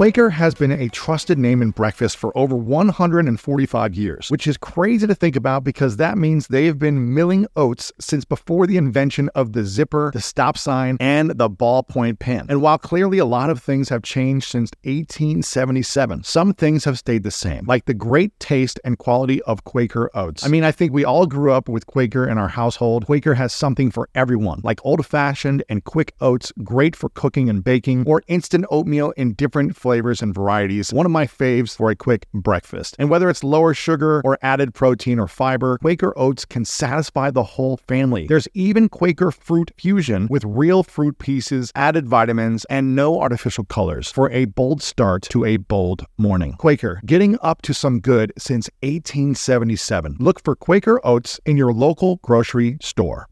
[0.00, 5.06] Quaker has been a trusted name in breakfast for over 145 years, which is crazy
[5.06, 9.52] to think about because that means they've been milling oats since before the invention of
[9.52, 12.46] the zipper, the stop sign, and the ballpoint pen.
[12.48, 17.22] And while clearly a lot of things have changed since 1877, some things have stayed
[17.22, 20.46] the same, like the great taste and quality of Quaker oats.
[20.46, 23.04] I mean, I think we all grew up with Quaker in our household.
[23.04, 27.62] Quaker has something for everyone, like old fashioned and quick oats, great for cooking and
[27.62, 30.92] baking, or instant oatmeal in different flavors and varieties.
[30.92, 32.94] One of my faves for a quick breakfast.
[32.98, 37.42] And whether it's lower sugar or added protein or fiber, Quaker oats can satisfy the
[37.42, 38.26] whole family.
[38.28, 44.10] There's even Quaker fruit fusion with real fruit pieces, added vitamins, and no artificial colors
[44.10, 46.54] for a bold start to a bold morning.
[46.54, 50.16] Quaker, getting up to some good since 1877.
[50.20, 53.26] Look for Quaker oats in your local grocery store.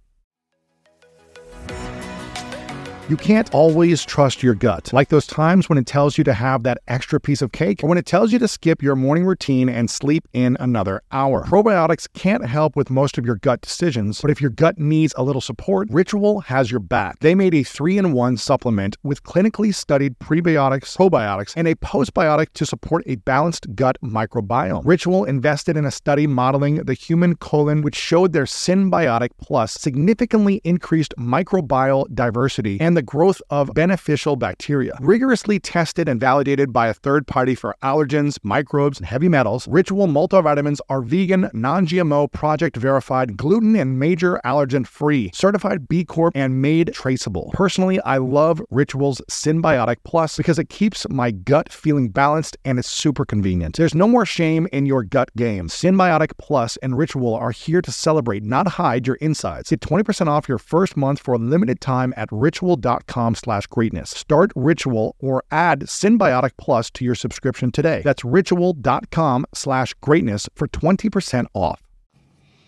[3.09, 6.63] You can't always trust your gut, like those times when it tells you to have
[6.65, 9.71] that extra piece of cake or when it tells you to skip your morning routine
[9.71, 11.47] and sleep in another hour.
[11.47, 15.23] Probiotics can't help with most of your gut decisions, but if your gut needs a
[15.23, 17.19] little support, Ritual has your back.
[17.21, 22.53] They made a three in one supplement with clinically studied prebiotics, probiotics, and a postbiotic
[22.53, 24.83] to support a balanced gut microbiome.
[24.85, 30.61] Ritual invested in a study modeling the human colon, which showed their Synbiotic Plus significantly
[30.63, 34.99] increased microbial diversity and the growth of beneficial bacteria.
[35.01, 40.09] Rigorously tested and validated by a third party for allergens, microbes, and heavy metals, Ritual
[40.09, 46.33] multivitamins are vegan, non GMO, project verified, gluten and major allergen free, certified B Corp,
[46.35, 47.53] and made traceable.
[47.55, 52.91] Personally, I love Ritual's Synbiotic Plus because it keeps my gut feeling balanced and it's
[52.91, 53.77] super convenient.
[53.77, 55.69] There's no more shame in your gut game.
[55.69, 59.71] Synbiotic Plus and Ritual are here to celebrate, not hide your insides.
[59.71, 62.88] Get 20% off your first month for a limited time at ritual.com
[63.35, 64.11] slash greatness.
[64.11, 68.03] Start Ritual or add Synbiotic Plus to your subscription today.
[68.05, 71.83] That's ritual.com slash greatness for 20% off.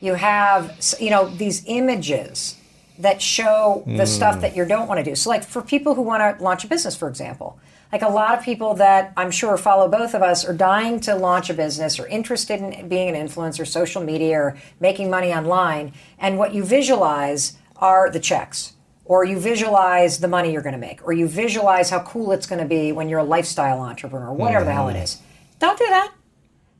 [0.01, 2.57] You have, you know, these images
[3.01, 5.15] that show the stuff that you don't want to do.
[5.15, 7.59] So, like for people who want to launch a business, for example,
[7.93, 11.17] Like a lot of people that I'm sure follow both of us are dying to
[11.17, 15.93] launch a business or interested in being an influencer, social media, or making money online.
[16.19, 18.75] And what you visualize are the checks,
[19.11, 22.47] or you visualize the money you're going to make, or you visualize how cool it's
[22.47, 25.03] going to be when you're a lifestyle entrepreneur, whatever the hell it mm.
[25.03, 25.21] is.
[25.59, 26.13] Don't do that.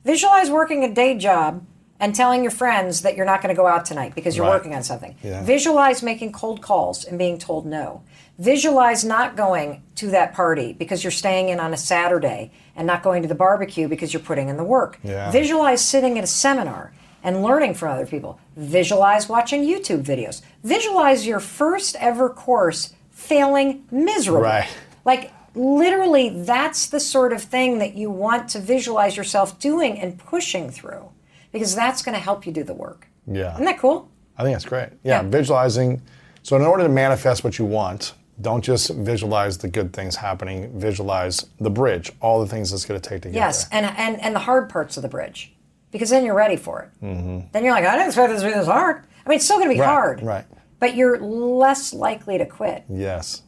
[0.05, 1.67] Visualize working a day job
[1.99, 4.53] and telling your friends that you're not going to go out tonight because you're Right.
[4.53, 5.17] working on something.
[5.25, 5.43] Yeah.
[5.43, 8.03] Visualize making cold calls and being told no.
[8.39, 13.03] Visualize not going to that party because you're staying in on a Saturday and not
[13.03, 15.01] going to the barbecue because you're putting in the work.
[15.03, 15.33] Yeah.
[15.33, 18.39] Visualize sitting at a seminar and learning from other people.
[18.57, 20.43] Visualize watching YouTube videos.
[20.65, 24.43] Visualize your first ever course failing miserably.
[24.43, 24.69] Right.
[25.05, 30.19] Like literally that's the sort of thing that you want to visualize yourself doing and
[30.19, 31.09] pushing through
[31.53, 33.09] because that's going to help you do the work.
[33.27, 33.55] Yeah.
[33.55, 34.09] Isn't that cool?
[34.39, 34.89] I think that's great.
[35.03, 35.29] Yeah, Yeah.
[35.29, 36.01] visualizing.
[36.43, 40.71] So, in order to manifest what you want, don't just visualize the good things happening.
[40.81, 43.83] Visualize the bridge, all the things it's going to take to get Yes, there.
[43.85, 45.53] and, and and the hard parts of the bridge,
[45.91, 47.05] because then you're ready for it.
[47.05, 47.49] Mm-hmm.
[47.53, 49.05] Then you're like, I didn't expect this to be this hard.
[49.25, 50.45] I mean, it's still going to be Right, hard, right.
[50.79, 52.85] But you're less likely to quit.
[52.89, 53.43] Yes.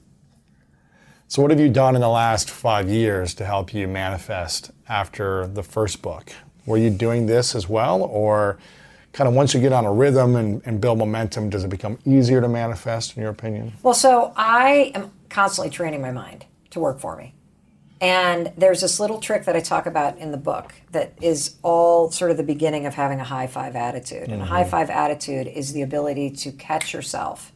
[1.29, 5.47] So, what have you done in the last five years to help you manifest after
[5.47, 6.31] the first book?
[6.67, 8.59] Were you doing this as well, or
[9.15, 11.99] kind of once you get on a rhythm and, and build momentum, does it become
[12.05, 13.73] easier to manifest, in your opinion?
[13.83, 17.35] Well, so I am constantly training my mind to work for me.
[18.03, 22.11] And there's this little trick that I talk about in the book that is all
[22.11, 24.29] sort of the beginning of having a high five attitude.
[24.29, 24.71] And a high mm-hmm.
[24.71, 27.53] five attitude is the ability to catch yourself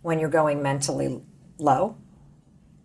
[0.00, 1.20] when you're going mentally
[1.58, 1.96] low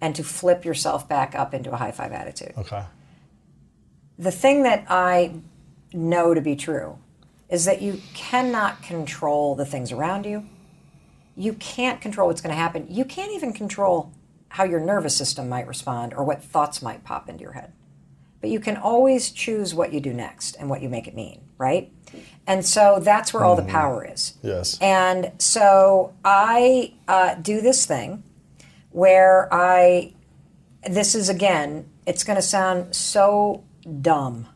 [0.02, 2.52] and to flip yourself back up into a high five attitude.
[2.58, 2.84] Okay.
[4.18, 5.36] The thing that I
[5.94, 6.98] know to be true
[7.48, 10.46] is that you cannot control the things around you.
[11.38, 12.88] You can't control what's going to happen.
[12.90, 14.12] You can't even control
[14.50, 17.72] how your nervous system might respond or what thoughts might pop into your head.
[18.42, 21.42] But you can always choose what you do next and what you make it mean,
[21.58, 21.92] right?
[22.48, 24.36] And so that's where all the power is.
[24.42, 24.78] Yes.
[24.82, 28.24] And so I uh, do this thing
[28.92, 30.14] where I,
[30.90, 33.64] this is again, it's going to sound so
[34.02, 34.48] dumb,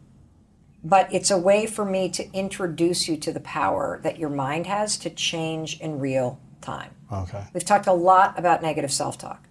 [0.83, 4.65] but it's a way for me to introduce you to the power that your mind
[4.65, 6.91] has to change in real time.
[7.11, 7.43] Okay.
[7.53, 9.47] We've talked a lot about negative self talk.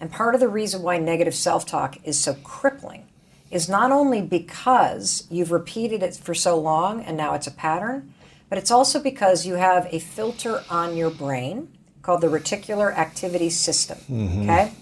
[0.00, 3.06] And part of the reason why negative self talk is so crippling
[3.50, 8.12] is not only because you've repeated it for so long and now it's a pattern,
[8.48, 11.68] but it's also because you have a filter on your brain
[12.02, 13.98] called the reticular activity system.
[14.42, 14.72] Okay?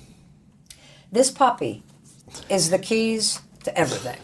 [1.11, 1.83] This puppy
[2.49, 4.19] is the keys to everything.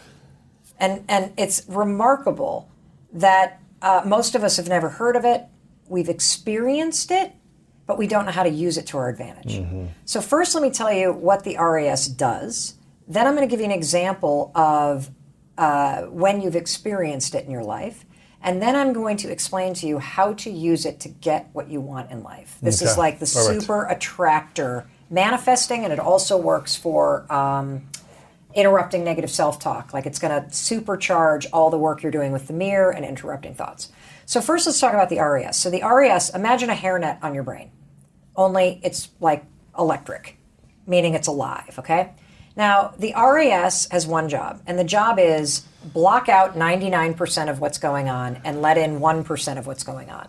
[0.79, 2.69] And, and it's remarkable
[3.13, 5.45] that uh, most of us have never heard of it.
[5.87, 7.33] We've experienced it,
[7.87, 9.61] but we don't know how to use it to our advantage.
[10.05, 12.75] So, first, let me tell you what the RAS does.
[13.07, 15.09] Then, I'm going to give you an example of
[15.57, 18.05] uh, when you've experienced it in your life.
[18.43, 21.69] And then I'm going to explain to you how to use it to get what
[21.69, 22.57] you want in life.
[22.61, 27.87] This is like the super attractor manifesting, and it also works for um,
[28.55, 29.93] interrupting negative self talk.
[29.93, 33.53] Like it's going to supercharge all the work you're doing with the mirror and interrupting
[33.53, 33.89] thoughts.
[34.25, 35.57] So, first, let's talk about the RAS.
[35.57, 37.71] So, the RAS, imagine a hairnet on your brain,
[38.35, 39.45] only it's like
[39.77, 40.37] electric,
[40.87, 42.13] meaning it's alive, okay?
[42.55, 47.77] Now, the RAS has one job, and the job is block out 99% of what's
[47.77, 50.27] going on and let in 1% of what's going on.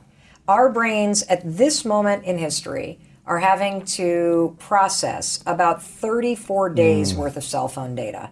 [0.48, 7.20] Our brains at this moment in history are having to process about 34 days hmm.
[7.20, 8.30] worth of cell phone data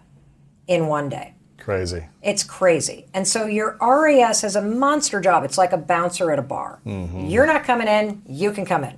[0.67, 1.33] in one day.
[1.61, 2.05] Crazy.
[2.23, 3.05] It's crazy.
[3.13, 5.43] And so your RAS has a monster job.
[5.43, 6.81] It's like a bouncer at a bar.
[6.85, 7.27] Mm-hmm.
[7.27, 8.97] You're not coming in, you can come in.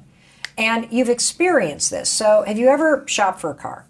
[0.57, 2.09] And you've experienced this.
[2.09, 3.85] So have you ever shopped for a car?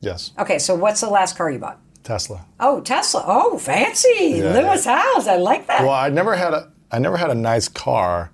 [0.00, 0.32] Yes.
[0.38, 1.80] Okay, so what's the last car you bought?
[2.04, 2.44] Tesla.
[2.60, 3.24] Oh, Tesla.
[3.26, 4.08] Oh, fancy.
[4.36, 5.26] Yeah, Lewis Howes.
[5.26, 5.80] I like that.
[5.80, 8.30] Well, I never had a I never had a nice car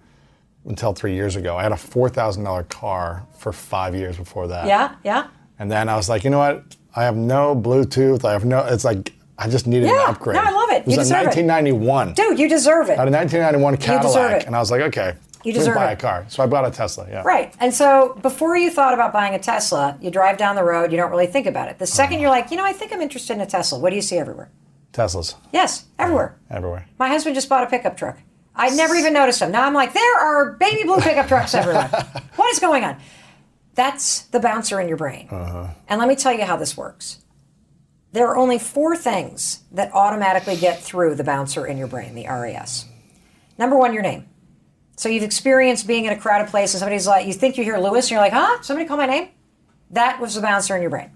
[0.66, 1.56] until three years ago.
[1.56, 4.66] I had a four thousand dollar car for five years before that.
[4.66, 5.28] yeah, yeah.
[5.58, 6.76] And then I was like, you know what?
[6.96, 8.24] I have no Bluetooth.
[8.24, 8.64] I have no.
[8.66, 9.12] It's like
[9.42, 10.04] I just needed Yeah.
[10.04, 10.36] an upgrade.
[10.36, 10.76] No, I love it.
[10.82, 11.46] It was You a deserve it.
[11.46, 12.12] 1991.
[12.12, 12.98] Dude, you deserve it.
[12.98, 14.46] I had a 1991 deserve Cadillac, it.
[14.46, 15.14] and I was like, okay,
[15.44, 15.94] You deserve buy it.
[15.94, 16.26] a car.
[16.28, 17.06] So I bought a Tesla.
[17.10, 17.22] Yeah.
[17.22, 17.54] Right.
[17.58, 20.98] And so before you thought about buying a Tesla, you drive down the road, you
[20.98, 21.78] don't really think about it.
[21.78, 22.20] The 2nd Uh-huh.
[22.20, 23.78] you're like, you know, I think I'm interested in a Tesla.
[23.78, 24.50] What do you see everywhere?
[24.92, 26.34] Teslas Yes, everywhere.
[26.50, 26.86] everywhere.
[26.98, 28.18] My husband just bought a pickup truck.
[28.54, 29.52] I never even noticed them.
[29.52, 31.88] Now I'm like, there are baby blue pickup trucks everywhere.
[32.36, 32.96] what is going on?
[33.74, 35.28] That's the bouncer in your brain.
[35.30, 35.68] Uh-huh.
[35.88, 37.18] And let me tell you how this works.
[38.12, 42.26] There are only four things that automatically get through the bouncer in your brain, the
[42.26, 42.86] RAS.
[43.56, 44.26] Number one, your name.
[44.96, 47.78] So you've experienced being in a crowded place and somebody's like, you think you hear
[47.78, 48.60] Lewis and you're like, huh?
[48.62, 49.28] Somebody call my name?
[49.90, 51.10] That was the bouncer in your brain.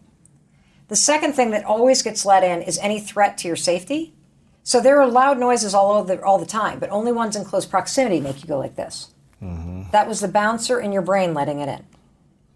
[0.88, 4.14] The second thing that always gets let in is any threat to your safety.
[4.62, 7.44] So there are loud noises all over the, all the time, but only ones in
[7.44, 9.12] close proximity make you go like this.
[9.42, 9.90] Mm-hmm.
[9.90, 11.84] That was the bouncer in your brain letting it in.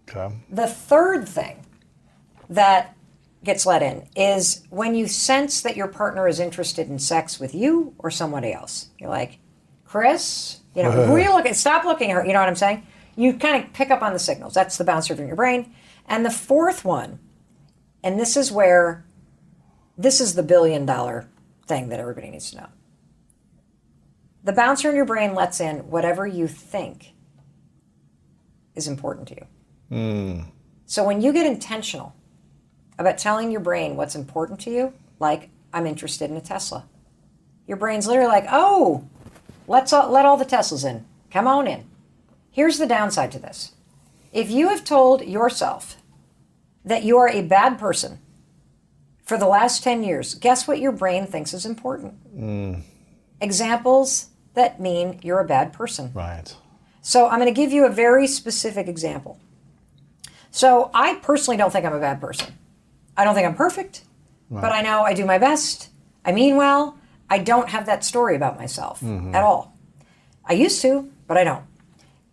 [0.09, 0.35] Okay.
[0.49, 1.65] The third thing
[2.49, 2.95] that
[3.43, 7.55] gets let in is when you sense that your partner is interested in sex with
[7.55, 8.89] you or somebody else.
[8.99, 9.39] You're like,
[9.85, 11.53] Chris, you know, who are you looking?
[11.53, 12.25] Stop looking at her.
[12.25, 12.85] You know what I'm saying?
[13.15, 14.53] You kind of pick up on the signals.
[14.53, 15.73] That's the bouncer in your brain.
[16.05, 17.19] And the fourth one,
[18.03, 19.05] and this is where
[19.97, 21.29] this is the billion dollar
[21.67, 22.67] thing that everybody needs to know.
[24.43, 27.13] The bouncer in your brain lets in whatever you think
[28.75, 29.45] is important to you.
[29.89, 30.49] Hmm.
[30.85, 32.15] So when you get intentional
[32.99, 36.85] about telling your brain what's important to you, like I'm interested in a Tesla,
[37.65, 39.07] your brain's literally like, "Oh,
[39.67, 41.05] let's all, let all the Teslas in.
[41.31, 41.85] Come on in."
[42.51, 43.71] Here's the downside to this:
[44.31, 45.97] if you have told yourself
[46.85, 48.19] that you are a bad person
[49.23, 52.15] for the last 10 years, guess what your brain thinks is important?
[52.35, 52.81] Mm.
[53.41, 56.11] Examples that mean you're a bad person.
[56.13, 56.53] Right.
[57.01, 59.39] So I'm going to give you a very specific example.
[60.51, 62.53] So I personally don't think I'm a bad person.
[63.19, 64.03] I don't think I'm perfect,
[64.49, 65.89] but I know I do my best.
[66.23, 66.97] I mean well.
[67.29, 69.03] I don't have that story about myself
[69.35, 69.77] at all.
[70.45, 71.65] I used to, but I don't.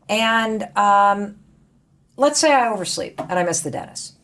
[0.08, 1.36] And um,
[2.16, 4.14] let's say I oversleep and I miss the dentist.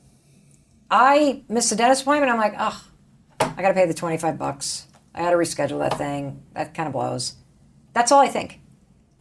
[0.90, 2.30] I miss the dentist appointment.
[2.32, 2.80] I'm like, ugh,
[3.40, 4.86] I got to pay the 25 bucks.
[5.14, 6.42] I got to reschedule that thing.
[6.54, 7.34] That kind of blows.
[7.92, 8.60] That's all I think.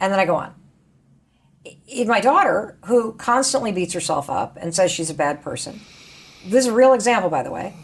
[0.00, 0.54] And then I go on.
[2.06, 5.80] My daughter, who constantly beats herself up and says she's a bad person,
[6.44, 7.74] this is a real example, by the way.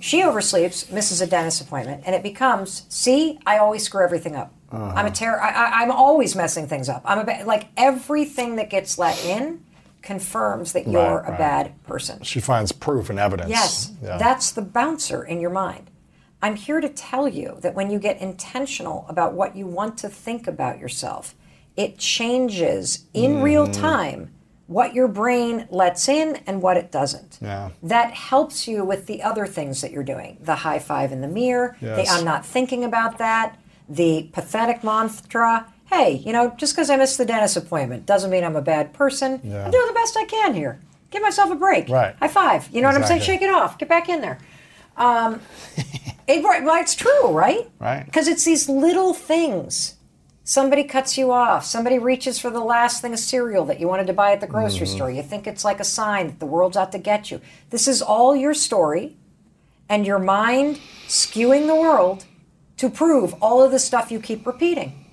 [0.00, 4.52] She oversleeps, misses a dentist appointment, and it becomes, see, I always screw everything up.
[4.72, 5.40] I'm a terror.
[5.42, 7.02] I, I, I'm always messing things up.
[7.04, 9.64] I'm a ba- like everything that gets let in
[10.00, 11.38] confirms that you're Right, a right.
[11.38, 12.22] bad person.
[12.22, 13.50] She finds proof and evidence.
[13.50, 14.16] Yes, Yeah.
[14.16, 15.90] that's the bouncer in your mind.
[16.40, 20.08] I'm here to tell you that when you get intentional about what you want to
[20.08, 21.34] think about yourself,
[21.76, 23.80] it changes in real Mm-hmm.
[23.82, 24.30] time
[24.70, 27.38] what your brain lets in and what it doesn't.
[27.42, 27.70] Yeah.
[27.82, 31.28] That helps you with the other things that you're doing the high five in the
[31.28, 32.12] mirror, the Yes.
[32.12, 35.66] I'm not thinking about that, the pathetic mantra.
[35.86, 38.92] Hey, you know, just because I missed the dentist appointment doesn't mean I'm a bad
[38.92, 39.40] person.
[39.42, 39.64] Yeah.
[39.64, 40.80] I'm doing the best I can here.
[41.10, 41.88] Give myself a break.
[41.88, 42.14] Right.
[42.20, 42.68] High five.
[42.70, 43.22] You know what I'm saying?
[43.22, 43.76] Shake it off.
[43.76, 44.38] Get back in there.
[44.96, 45.40] Um,
[46.28, 47.68] it, well, it's true, right?
[47.80, 48.04] Right.
[48.04, 49.96] Because it's these little things.
[50.42, 51.64] Somebody cuts you off.
[51.64, 54.46] Somebody reaches for the last thing of cereal that you wanted to buy at the
[54.46, 54.96] grocery Mm-hmm.
[54.96, 55.10] store.
[55.10, 57.40] You think it's like a sign that the world's out to get you.
[57.70, 59.16] This is all your story
[59.88, 62.24] and your mind skewing the world
[62.78, 65.04] to prove all of the stuff you keep repeating.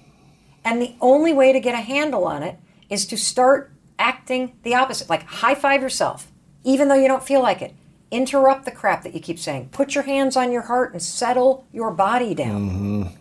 [0.64, 2.58] And the only way to get a handle on it
[2.90, 5.10] is to start acting the opposite.
[5.10, 6.32] Like high five yourself,
[6.64, 7.74] even though you don't feel like it.
[8.10, 9.70] Interrupt the crap that you keep saying.
[9.74, 13.16] Put your hands on your heart and settle your body down.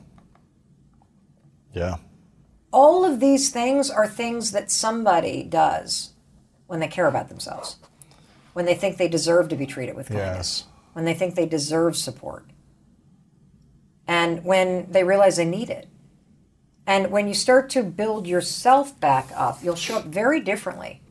[1.76, 1.96] Yeah.
[2.72, 6.14] All of these things are things that somebody does
[6.66, 7.76] when they care about themselves,
[8.54, 10.64] when they think they deserve to be treated with kindness, Yes.
[10.94, 12.46] when they think they deserve support,
[14.06, 15.86] and when they realize they need it.
[16.86, 21.02] And when you start to build yourself back up, you'll show up very differently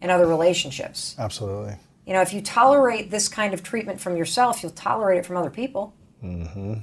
[0.00, 1.16] in other relationships.
[1.18, 1.76] Absolutely.
[2.06, 5.36] You know, if you tolerate this kind of treatment from yourself, you'll tolerate it from
[5.38, 5.94] other people.
[6.22, 6.74] Mm-hmm.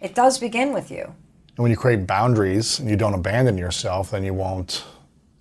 [0.00, 1.14] It does begin with you.
[1.56, 4.84] And when you create boundaries and you don't abandon yourself, then you won't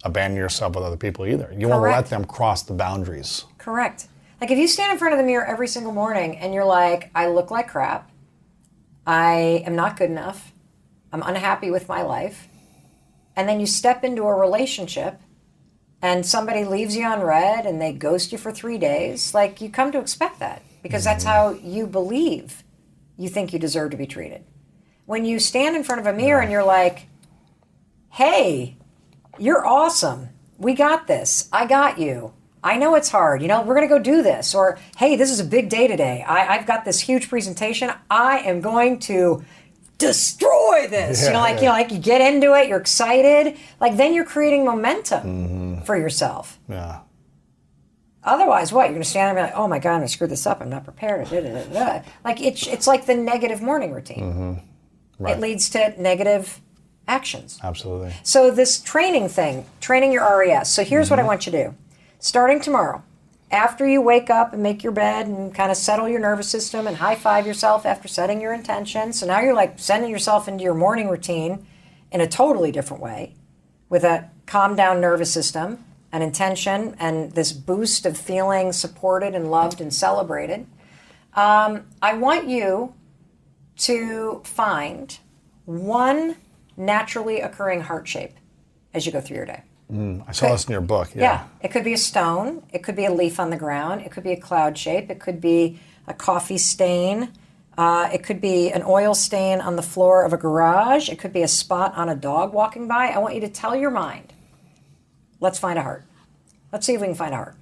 [0.04, 1.54] abandon yourself with other people either.
[1.56, 3.46] You won't let them cross the boundaries.
[3.58, 4.08] Correct.
[4.40, 7.10] Like if you stand in front of the mirror every single morning and you're like,
[7.16, 8.10] I look like crap,
[9.06, 10.54] I am not good enough,
[11.12, 12.48] I'm unhappy with my life,
[13.36, 15.20] and then you step into a relationship
[16.02, 19.70] and somebody leaves you on red and they ghost you for three days, like you
[19.70, 21.34] come to expect that because that's mm-hmm.
[21.34, 22.64] how you believe
[23.18, 24.44] you think you deserve to be treated.
[25.06, 27.08] When you stand in front of a mirror and you're like,
[28.10, 28.78] hey,
[29.38, 30.30] you're awesome.
[30.58, 31.50] We got this.
[31.52, 32.34] I got you.
[32.64, 33.44] I know it's hard.
[33.44, 34.56] You know, we're going to go do this.
[34.56, 36.24] Or, hey, this is a big day today.
[36.28, 37.92] I, I've got this huge presentation.
[38.10, 39.46] I am going to
[40.00, 41.26] destroy this.
[41.28, 41.62] you know, like, yeah.
[41.62, 43.58] you know, like you get into it, you're excited.
[43.80, 45.82] Like then you're creating momentum mm-hmm.
[45.84, 46.58] for yourself.
[46.68, 47.02] Yeah.
[48.24, 48.86] Otherwise, what?
[48.86, 50.28] You're going to stand there and be like, oh my God, I'm going to screw
[50.28, 50.60] this up.
[50.60, 51.30] I'm not prepared.
[52.24, 54.24] Like it's, it's like the negative morning routine.
[54.24, 54.54] Mm-hmm.
[55.20, 55.38] Right.
[55.38, 56.62] It leads to negative
[57.08, 57.60] actions.
[57.64, 58.14] Absolutely.
[58.24, 60.72] So this training thing, training your RAS.
[60.72, 61.76] So here's what I want you to do.
[62.20, 63.04] Starting tomorrow,
[63.52, 66.88] after you wake up and make your bed and kind of settle your nervous system
[66.88, 69.14] and high five yourself after setting your intention.
[69.14, 71.66] So now you're like sending yourself into your morning routine
[72.12, 73.34] in a totally different way
[73.88, 79.52] with a calm down nervous system, an intention, and this boost of feeling supported and
[79.52, 80.66] loved and celebrated.
[81.36, 82.94] Um, I want you
[83.78, 85.18] to find
[85.66, 86.36] one
[86.78, 88.34] naturally occurring heart shape
[88.94, 89.64] as you go through your day.
[90.28, 91.10] I saw this in your book.
[91.14, 91.22] Yeah.
[91.22, 91.48] Yeah.
[91.62, 92.64] It could be a stone.
[92.74, 94.02] It could be a leaf on the ground.
[94.02, 95.10] It could be a cloud shape.
[95.12, 97.32] It could be a coffee stain.
[97.78, 101.10] Uh, it could be an oil stain on the floor of a garage.
[101.10, 103.10] It could be a spot on a dog walking by.
[103.10, 104.34] I want you to tell your mind,
[105.40, 106.06] let's find a heart.
[106.72, 107.56] Let's see if we can find a heart.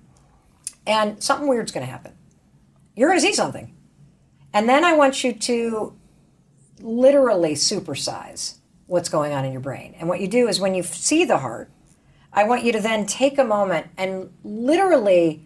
[0.86, 2.14] And something weird's going to happen.
[2.96, 3.76] You're going to see something.
[4.54, 5.98] And then I want you to
[6.84, 8.56] literally supersize
[8.86, 9.96] what's going on in your brain.
[9.98, 11.72] And what you do is when you see the heart,
[12.32, 15.46] I want you to then take a moment and literally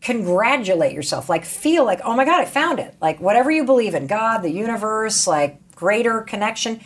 [0.00, 1.28] congratulate yourself.
[1.28, 2.94] Like, feel like, oh my God, I found it.
[3.00, 6.80] Like, whatever you believe in God, the universe, like greater connection,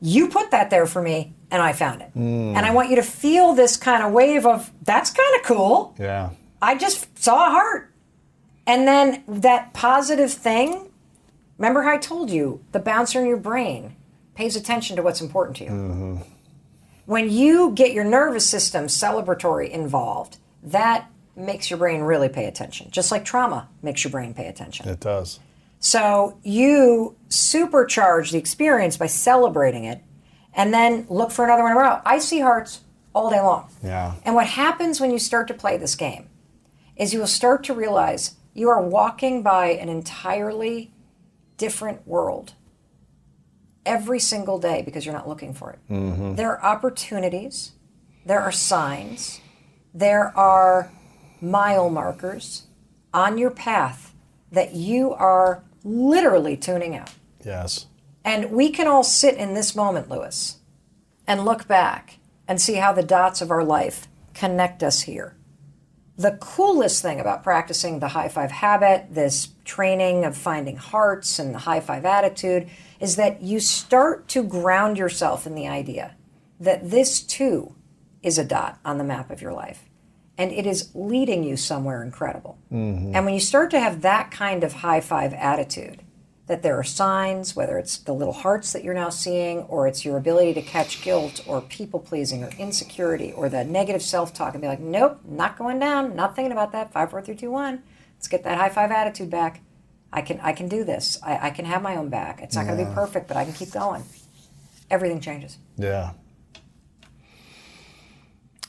[0.00, 2.10] you put that there for me and I found it.
[2.16, 2.54] Mm.
[2.54, 5.94] And I want you to feel this kind of wave of, that's kind of cool.
[5.98, 6.30] Yeah.
[6.62, 7.92] I just saw a heart.
[8.66, 10.89] And then that positive thing,
[11.60, 13.94] remember how I told you the bouncer in your brain
[14.34, 15.70] pays attention to what's important to you.
[15.70, 16.16] Mm-hmm.
[17.04, 22.90] When you get your nervous system celebratory involved, that makes your brain really pay attention.
[22.90, 24.88] Just like trauma makes your brain pay attention.
[24.88, 25.38] It does.
[25.78, 30.02] So you supercharge the experience by celebrating it
[30.54, 32.02] and then look for another one around.
[32.04, 32.80] I see hearts
[33.14, 33.70] all day long.
[33.82, 34.14] Yeah.
[34.24, 36.28] And what happens when you start to play this game
[36.96, 40.92] is you will start to realize you are walking by an entirely
[41.60, 42.54] different world
[43.84, 45.78] every single day because you're not looking for it.
[45.90, 46.34] Mm-hmm.
[46.36, 47.72] There are opportunities,
[48.24, 49.40] there are signs,
[49.92, 50.90] there are
[51.42, 52.64] mile markers
[53.12, 54.14] on your path
[54.50, 57.10] that you are literally tuning out.
[57.44, 57.86] Yes.
[58.24, 60.60] And we can all sit in this moment, Lewis,
[61.26, 62.18] and look back
[62.48, 65.36] and see how the dots of our life connect us here.
[66.20, 71.54] The coolest thing about practicing the high five habit, this training of finding hearts and
[71.54, 72.68] the high five attitude,
[73.00, 76.16] is that you start to ground yourself in the idea
[76.60, 77.74] that this too
[78.22, 79.88] is a dot on the map of your life.
[80.36, 82.58] And it is leading you somewhere incredible.
[82.70, 83.16] Mm-hmm.
[83.16, 86.02] And when you start to have that kind of high five attitude,
[86.50, 90.04] that there are signs, whether it's the little hearts that you're now seeing, or it's
[90.04, 94.54] your ability to catch guilt, or people pleasing, or insecurity, or the negative self talk,
[94.54, 96.92] and be like, nope, not going down, not thinking about that.
[96.92, 97.84] Five, four, three, two, one.
[98.16, 99.60] Let's get that high five attitude back.
[100.12, 101.20] I can, I can do this.
[101.22, 102.40] I, I can have my own back.
[102.42, 104.02] It's not going to be perfect, but I can keep going.
[104.90, 105.56] Everything changes.
[105.76, 106.14] Yeah.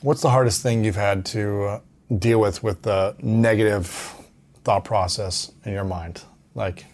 [0.02, 1.80] What's the hardest thing you've had to uh,
[2.16, 4.14] deal with with the negative
[4.62, 6.22] thought process in your mind?
[6.54, 6.86] Like,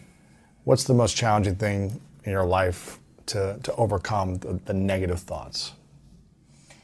[0.68, 5.72] what's the most challenging thing in your life to, to overcome the, the negative thoughts?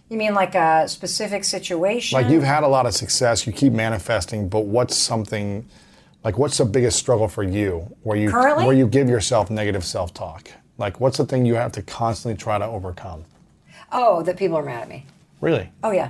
[0.09, 2.19] You mean like a specific situation?
[2.19, 5.69] Like, you've had a lot of success, you keep manifesting, but what's something,
[6.24, 8.65] like, what's the biggest struggle for you where you, Currently?
[8.65, 10.51] where you give yourself negative self talk?
[10.78, 13.27] Like, what's the thing you have to constantly try to overcome?
[13.97, 15.05] oh, that people are mad at me.
[15.40, 15.70] Really?
[15.85, 16.09] Oh yeah,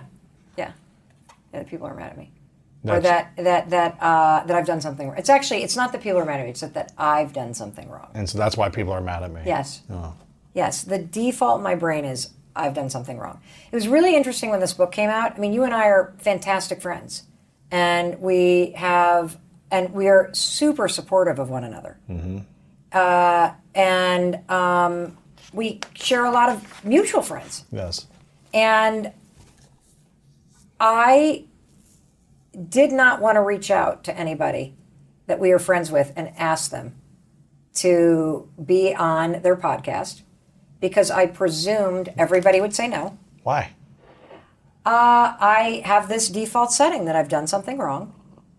[0.57, 0.71] yeah,
[1.53, 1.61] yeah.
[1.61, 2.31] That people are mad at me,
[2.87, 5.09] or that that that uh, that I've done something.
[5.09, 5.19] wrong.
[5.19, 6.51] It's actually it's not that people are mad at me.
[6.51, 8.11] It's that, that I've done something wrong.
[8.15, 9.43] And so that's why people are mad at me.
[9.47, 9.83] Yes.
[10.53, 10.83] Yes.
[10.83, 13.41] The default in my brain is I've done something wrong.
[13.71, 15.33] It was really interesting when this book came out.
[15.37, 17.25] I mean, you and I are fantastic friends,
[17.71, 19.39] and we have
[19.71, 21.99] and we are super supportive of one another.
[22.09, 22.39] Mm-hmm.
[22.93, 25.17] Uh, and um,
[25.53, 27.65] we share a lot of mutual friends.
[27.73, 28.07] Yes.
[28.53, 29.13] And
[30.79, 31.45] I
[32.55, 34.75] did not want to reach out to anybody
[35.27, 36.95] that we are friends with and ask them
[37.75, 40.23] to be on their podcast
[40.81, 43.19] because I presumed everybody would say no.
[43.43, 43.73] Why?
[44.87, 48.13] Uh, I have this default setting that I've done something wrong,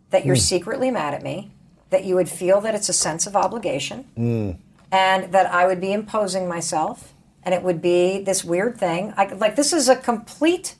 [0.10, 1.52] that you're secretly mad at me,
[1.92, 4.06] that you would feel that it's a sense of obligation,
[4.92, 7.14] and that I would be imposing myself,
[7.44, 9.14] and it would be this weird thing.
[9.16, 10.76] I, like this is a complete,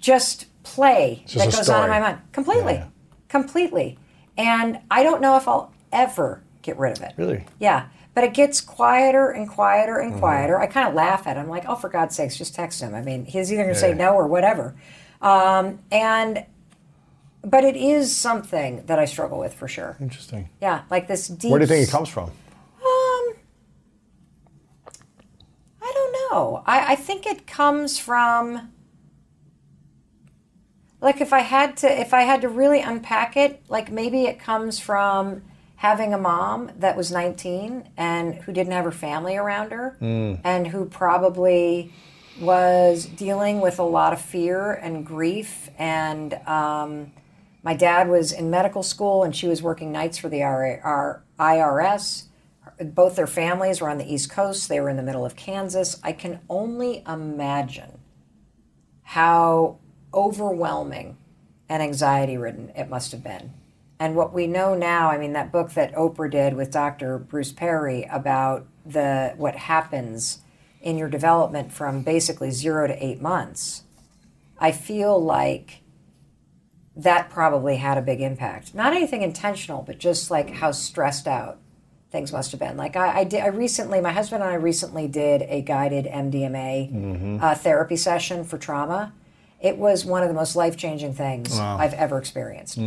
[0.00, 2.86] just play that goes on in my mind, completely, Yeah, yeah.
[3.28, 3.98] completely,
[4.36, 7.12] and I don't know if I'll ever get rid of it.
[7.16, 7.44] Really?
[7.58, 7.86] Yeah.
[8.14, 10.12] But it gets quieter and quieter Mm-hmm.
[10.12, 10.58] and quieter.
[10.58, 11.40] I kind of laugh at it.
[11.40, 12.92] I'm like, oh, for God's sakes, just text him.
[12.94, 14.74] I mean, he's either going to say no or whatever.
[15.22, 16.44] Um, and,
[17.42, 19.96] but it is something that I struggle with for sure.
[20.00, 20.48] Interesting.
[20.60, 21.50] Yeah, like this deep.
[21.52, 22.24] Where do you think it comes from?
[22.24, 23.34] Um,
[25.80, 26.62] I don't know.
[26.66, 28.72] I, I think it comes from
[31.00, 34.38] like if I had to if I had to really unpack it, like maybe it
[34.38, 35.42] comes from
[35.76, 39.96] having a mom that was 19 and who didn't have her family around her
[40.42, 41.92] and who probably
[42.40, 47.12] was dealing with a lot of fear and grief and um,
[47.62, 52.24] My dad was in medical school and she was working nights for the IRS.
[52.80, 54.68] Both their families were on the East Coast.
[54.68, 56.00] They were in the middle of Kansas.
[56.02, 57.98] I can only imagine
[59.02, 59.78] how
[60.12, 61.16] overwhelming
[61.68, 63.52] and anxiety ridden it must have been.
[64.00, 67.18] And what we know now, I mean, that book that Oprah did with Dr.
[67.18, 70.40] Bruce Perry about the what happens
[70.80, 73.82] in your development from basically zero to eight months,
[74.58, 75.82] I feel like
[76.96, 78.74] that probably had a big impact.
[78.74, 81.58] Not anything intentional, but just like how stressed out
[82.10, 82.76] things must have been.
[82.76, 87.42] Like I, I did, I recently, my husband and I recently did a guided MDMA
[87.42, 89.12] uh, therapy session for trauma.
[89.60, 92.78] It was one of the most life changing things I've ever experienced.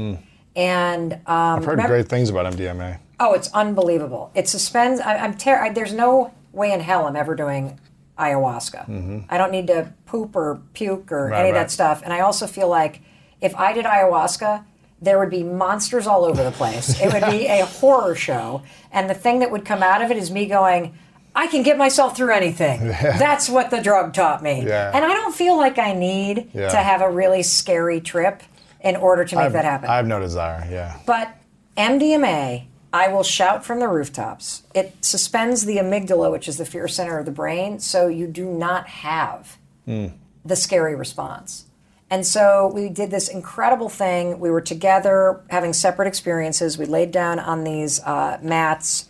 [0.55, 2.99] And um, I've heard remember- great things about MDMA.
[3.19, 4.31] Oh, it's unbelievable.
[4.33, 4.99] It suspends.
[4.99, 7.79] I, I'm ter- I, There's no way in hell I'm ever doing
[8.17, 9.25] ayahuasca.
[9.29, 11.61] I don't need to poop or puke or Right, any of right.
[11.61, 12.01] that stuff.
[12.03, 13.01] And I also feel like
[13.39, 14.65] if I did ayahuasca,
[15.01, 16.99] there would be monsters all over the place.
[17.01, 18.63] it would be a horror show.
[18.91, 20.93] And the thing that would come out of it is me going,
[21.35, 22.87] I can get myself through anything.
[22.87, 24.65] That's what the drug taught me.
[24.65, 24.91] Yeah.
[24.93, 26.69] And I don't feel like I need Yeah.
[26.69, 28.43] to have a really scary trip
[28.81, 29.89] in order to make I've, that happen.
[29.89, 30.67] I have no desire.
[30.69, 30.97] Yeah.
[31.05, 31.33] But
[31.77, 34.63] MDMA, I will shout from the rooftops.
[34.75, 38.45] It suspends the amygdala, which is the fear center of the brain, so you do
[38.45, 41.65] not have the scary response.
[42.09, 44.39] And so we did this incredible thing.
[44.39, 46.77] We were together having separate experiences.
[46.77, 49.07] We laid down on these uh, mats.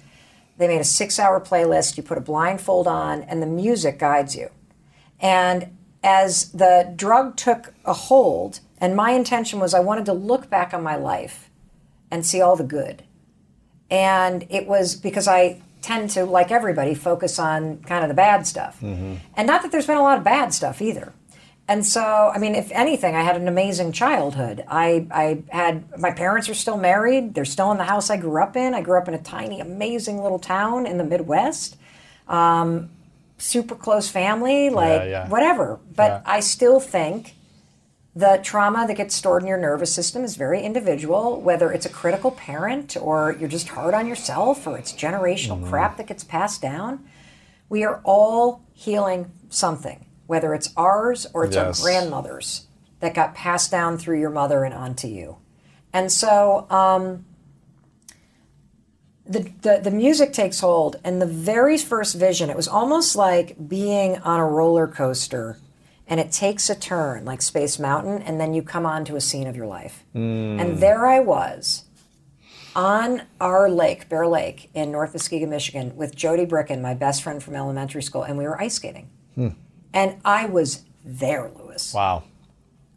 [0.62, 1.98] They made a six hour playlist.
[1.98, 4.50] You put a blindfold on, and the music guides you.
[5.20, 10.52] And as the drug took a hold, and my intention was I wanted to look
[10.52, 11.50] back on my life
[12.12, 13.02] and see all the good.
[13.90, 18.46] And it was because I tend to, like everybody, focus on kind of the bad
[18.46, 18.80] stuff.
[18.82, 19.16] Mm-hmm.
[19.36, 21.12] And not that there's been a lot of bad stuff either.
[21.68, 24.64] And so, I mean, if anything, I had an amazing childhood.
[24.68, 27.34] I, I had, my parents are still married.
[27.34, 28.74] They're still in the house I grew up in.
[28.74, 31.78] I grew up in a tiny, amazing little town in the Midwest.
[32.28, 32.90] Um,
[33.38, 35.28] super close family, like yeah.
[35.30, 35.80] whatever.
[35.96, 36.22] But Yeah.
[36.26, 37.36] I still think
[38.16, 41.90] the trauma that gets stored in your nervous system is very individual, whether it's a
[41.90, 46.62] critical parent or you're just hard on yourself or it's generational crap that gets passed
[46.62, 47.06] down.
[47.70, 51.84] We are all healing something, whether it's ours or it's Yes.
[51.84, 52.68] our grandmother's
[53.02, 55.36] that got passed down through your mother and onto you.
[55.92, 57.26] And so um,
[59.26, 63.68] the, the, the music takes hold, and the very first vision, it was almost like
[63.68, 65.58] being on a roller coaster
[66.08, 69.48] and it takes a turn like Space Mountain, and then you come onto a scene
[69.48, 70.04] of your life.
[70.14, 71.86] And there I was
[72.76, 77.42] on our lake, Bear Lake, in North Muskegon, Michigan, with Jody Bricken, my best friend
[77.44, 79.10] from elementary school, and we were ice skating.
[79.94, 81.94] And I was there, Lewis.
[81.94, 82.24] Wow.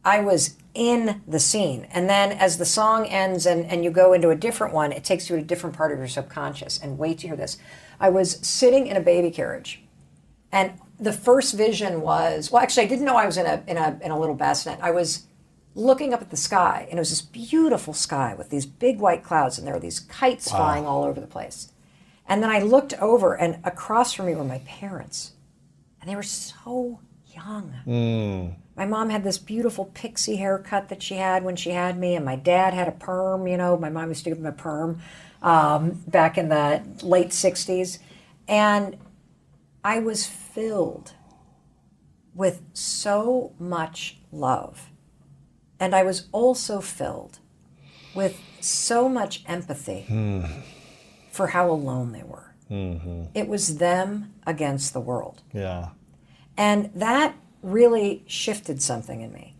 [0.04, 1.86] I was in the scene.
[1.92, 5.04] And then as the song ends and, and you go into a different one, it
[5.04, 6.78] takes you to a different part of your subconscious.
[6.78, 7.58] And wait to hear this.
[7.98, 9.82] I was sitting in a baby carriage.
[10.52, 13.76] And the first vision was well, actually, I didn't know I was in a, in
[13.76, 14.78] a, in a little bassinet.
[14.80, 15.26] I was
[15.74, 19.24] looking up at the sky, and it was this beautiful sky with these big white
[19.24, 21.72] clouds, and there were these kites flying all over the place.
[22.28, 25.32] And then I looked over, and across from me were my parents.
[26.04, 27.00] And they were so
[27.34, 27.74] young.
[28.76, 32.26] My mom had this beautiful pixie haircut that she had when she had me, and
[32.26, 33.46] my dad had a perm.
[33.46, 35.00] You know, my mom used to give him a perm
[35.40, 38.00] um, back in the late 60s.
[38.46, 38.98] And
[39.82, 41.14] I was filled
[42.34, 44.90] with so much love.
[45.80, 47.38] And I was also filled
[48.14, 50.04] with so much empathy
[51.30, 52.53] for how alone they were.
[52.70, 53.24] Mm-hmm.
[53.34, 55.42] It was them against the world.
[55.52, 55.90] Yeah.
[56.56, 59.56] And that really shifted something in me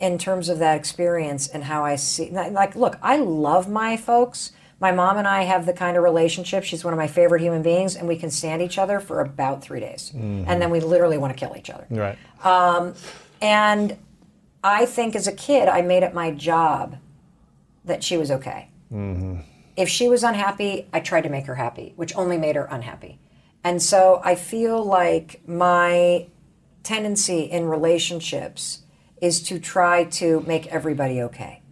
[0.00, 2.30] in terms of that experience and how I see.
[2.30, 4.52] Like, look, I love my folks.
[4.80, 6.62] My mom and I have the kind of relationship.
[6.62, 9.60] She's one of my favorite human beings, and we can stand each other for about
[9.60, 10.12] three days.
[10.14, 10.44] Mm-hmm.
[10.46, 11.86] And then we literally want to kill each other.
[11.90, 12.16] Right.
[12.44, 12.94] Um,
[13.40, 13.96] And
[14.64, 16.96] I think as a kid, I made it my job
[17.84, 18.68] that she was okay.
[18.92, 19.40] Mm-hmm.
[19.78, 23.20] If she was unhappy, I tried to make her happy, which only made her unhappy.
[23.62, 26.26] And so I feel like my
[26.82, 28.82] tendency in relationships
[29.22, 31.62] is to try to make everybody okay.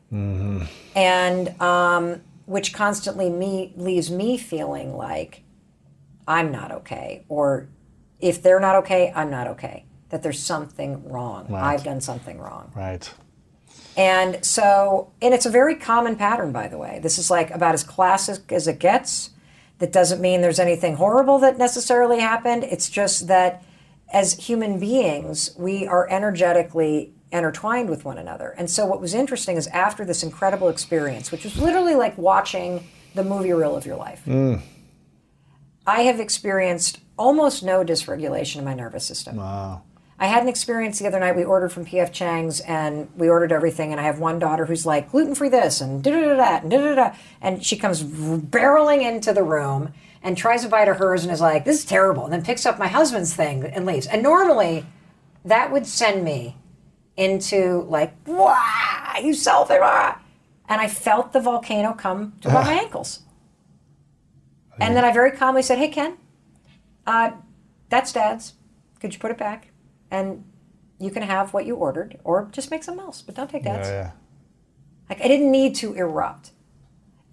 [0.94, 5.42] And um, which constantly me leaves me feeling like
[6.28, 7.68] I'm not okay, or
[8.20, 9.84] if they're not okay, I'm not okay.
[10.10, 11.52] That there's something wrong.
[11.52, 12.70] I've done something wrong.
[12.76, 13.12] Right.
[13.96, 17.00] And so, and it's a very common pattern, by the way.
[17.02, 19.30] This is like about as classic as it gets.
[19.78, 22.64] That doesn't mean there's anything horrible that necessarily happened.
[22.64, 23.62] It's just that
[24.12, 28.54] as human beings, we are energetically intertwined with one another.
[28.56, 32.86] And so what was interesting is after this incredible experience, which was literally like watching
[33.14, 34.60] the movie reel of your life, mm.
[35.86, 39.36] I have experienced almost no dysregulation in my nervous system.
[39.36, 39.82] Wow.
[40.18, 41.36] I had an experience the other night.
[41.36, 43.92] We ordered from PF Chang's and we ordered everything.
[43.92, 46.68] And I have one daughter who's like gluten free this and da da da da
[46.68, 47.16] da da.
[47.40, 51.40] And she comes barreling into the room and tries a bite of hers and is
[51.40, 54.06] like, "This is terrible." And then picks up my husband's thing and leaves.
[54.06, 54.86] And normally,
[55.44, 56.56] that would send me
[57.16, 60.20] into like, "Wow, you selfish!" ah."
[60.68, 63.20] And I felt the volcano come to about my ankles.
[64.80, 66.16] And then I very calmly said, "Hey, Ken,
[67.06, 67.32] uh,
[67.88, 68.54] that's Dad's.
[68.98, 69.68] Could you put it back?
[70.10, 70.44] And
[70.98, 73.84] you can have what you ordered, or just make something else, but don't take that.
[73.84, 74.10] Yeah, yeah.
[75.10, 76.52] Like I didn't need to erupt.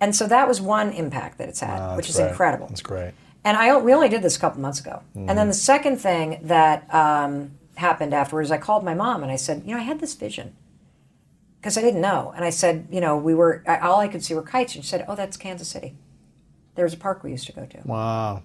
[0.02, 2.30] And so that was one impact that it's had, Wow, which is great.
[2.30, 2.68] incredible.
[2.68, 3.14] That's great.
[3.46, 5.02] And I we only did this a couple months ago.
[5.16, 5.36] And Mm-hmm.
[5.38, 9.64] then the second thing that um, happened afterwards, I called my mom and I said,
[9.66, 10.56] you know, I had this vision
[11.62, 12.34] because I didn't know.
[12.36, 14.76] And I said, you know, we were I, all I could see were kites.
[14.76, 15.96] And she said, oh, that's Kansas City.
[16.76, 17.78] There was a park we used to go to.
[17.86, 18.44] Wow.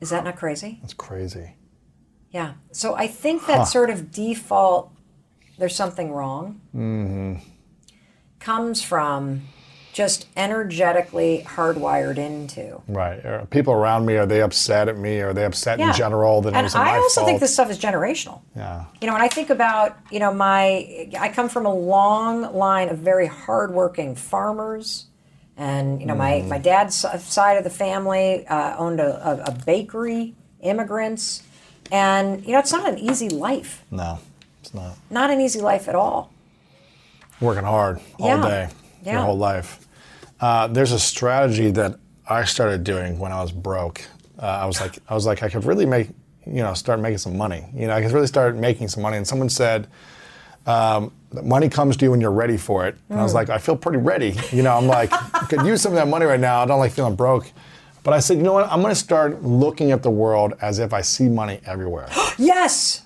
[0.00, 0.78] Is that not crazy?
[0.82, 1.54] That's crazy.
[2.30, 2.54] Yeah.
[2.72, 4.90] So I think that sort of default,
[5.58, 7.36] there's something wrong, Mm-hmm.
[8.40, 9.42] comes from
[9.92, 12.82] just energetically hardwired into.
[12.86, 13.24] Right.
[13.24, 15.20] Are people around me, are they upset at me?
[15.22, 15.88] Are they upset Yeah.
[15.88, 17.26] in general that and I also fault?
[17.28, 18.42] think this stuff is generational.
[18.54, 18.84] Yeah.
[19.00, 22.90] You know, when I think about, you know, my, I come from a long line
[22.90, 25.06] of very hardworking farmers.
[25.56, 26.48] And, you know, my, Mm.
[26.48, 26.94] my dad's
[27.24, 31.42] side of the family uh, owned a, a, a bakery, immigrants.
[31.92, 33.84] And, you know, it's not an easy life.
[33.90, 34.18] No,
[34.62, 34.96] it's not.
[35.10, 36.32] Not an easy life at all.
[37.40, 38.48] Working hard all Yeah.
[38.48, 38.68] day,
[39.12, 39.78] your whole life.
[40.40, 41.96] Uh, there's a strategy that
[42.28, 44.02] I started doing when I was broke.
[44.40, 46.08] Uh, I was like, I was like, I could really make,
[46.46, 47.64] you know, start making some money.
[47.74, 49.16] You know, I could really start making some money.
[49.16, 49.86] And someone said,
[50.66, 52.96] um, money comes to you when you're ready for it.
[53.08, 53.36] And I was Mm.
[53.36, 54.36] like, I feel pretty ready.
[54.50, 56.62] You know, I'm like, I could use some of that money right now.
[56.62, 57.50] I don't like feeling broke.
[58.06, 58.70] But I said, you know what?
[58.70, 62.08] I'm going to start looking at the world as if I see money everywhere.
[62.38, 63.02] Yes.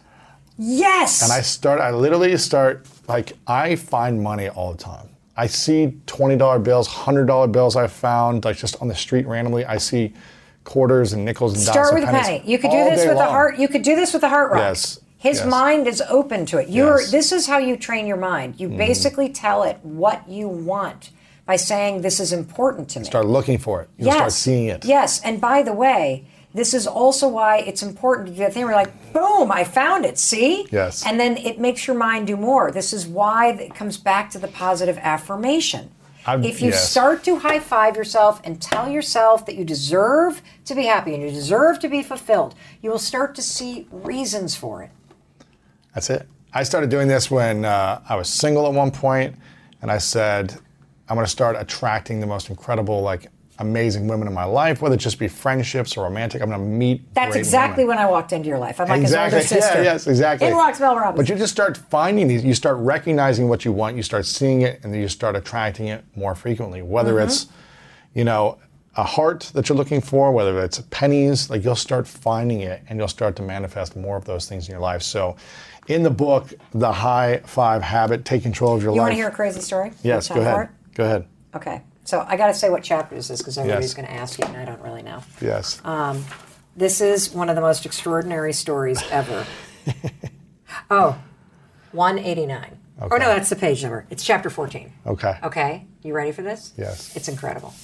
[0.59, 1.23] Yes.
[1.23, 5.09] And I start, I literally start, like, I find money all the time.
[5.39, 9.65] I see $20 bills, $100 bills I found, like, just on the street randomly.
[9.65, 10.13] I see
[10.65, 12.43] quarters and nickels and Start dimes with a penny.
[12.45, 13.59] You could do this with a heart.
[13.59, 14.61] You could do this with a heart rock.
[14.61, 15.01] Yes.
[15.17, 15.47] His Yes.
[15.49, 16.69] mind is open to it.
[16.69, 17.01] You're.
[17.01, 17.11] Yes.
[17.11, 18.55] This is how you train your mind.
[18.55, 18.63] Mm-hmm.
[18.73, 21.11] You basically tell it what you want
[21.51, 23.89] by saying, "This is important to me." Start looking for it.
[23.99, 24.85] You'll start seeing it.
[24.85, 26.25] Yes, and by the way,
[26.55, 29.63] this is also why it's important to do that thing where you're like, boom, I
[29.65, 30.67] found it, see?
[30.71, 31.05] Yes.
[31.07, 32.73] And then it makes your mind do more.
[32.73, 35.91] This is why it comes back to the positive affirmation.
[36.27, 36.91] I've- if you yes.
[36.91, 41.23] start to high five yourself and tell yourself that you deserve to be happy and
[41.23, 44.91] you deserve to be fulfilled, you will start to see reasons for it.
[45.95, 46.29] That's it.
[46.53, 49.37] I started doing this when uh, I was single at one point,
[49.83, 50.59] and I said,
[51.11, 53.27] I'm going to start attracting the most incredible, like,
[53.59, 56.41] amazing women in my life, whether it just be friendships or romantic.
[56.41, 57.15] I'm going to meet.
[57.15, 57.99] That's exactly women.
[57.99, 58.81] when I walked into your life.
[58.81, 59.41] I'm like exactly.
[59.41, 59.79] his older sister.
[59.83, 60.49] Yeah, yes, exactly.
[60.49, 61.17] In walks Mel Robbins.
[61.19, 62.43] But you just start finding these.
[62.43, 63.97] You start recognizing what you want.
[63.97, 66.81] You start seeing it, and then you start attracting it more frequently.
[66.81, 67.27] Whether Mm-hmm.
[67.27, 67.49] it's,
[68.15, 68.57] you know,
[68.97, 72.99] a heart that you're looking for, whether it's pennies, like you'll start finding it, and
[72.99, 75.03] you'll start to manifest more of those things in your life.
[75.03, 75.37] So,
[75.89, 79.03] in the book, the High Five Habit, take control of your you life.
[79.03, 79.93] You want to hear a crazy story?
[80.03, 80.69] Yes, go ahead.
[80.71, 80.71] it?
[80.95, 81.27] Go ahead.
[81.55, 81.83] Okay.
[82.05, 83.95] So I got to say what chapter this is because everybody's Yes.
[83.95, 85.23] going to ask you, and I don't really know.
[85.41, 85.81] Yes.
[85.85, 86.25] Um,
[86.77, 89.45] This is one of the most extraordinary stories ever.
[90.91, 91.19] oh,
[91.93, 92.79] 189.
[93.03, 94.07] Oh, no, that's the page number.
[94.11, 94.93] It's chapter 14.
[95.07, 95.35] okay.
[95.43, 95.87] Okay.
[96.03, 96.73] You ready for this?
[96.77, 97.15] Yes.
[97.17, 97.75] It's incredible.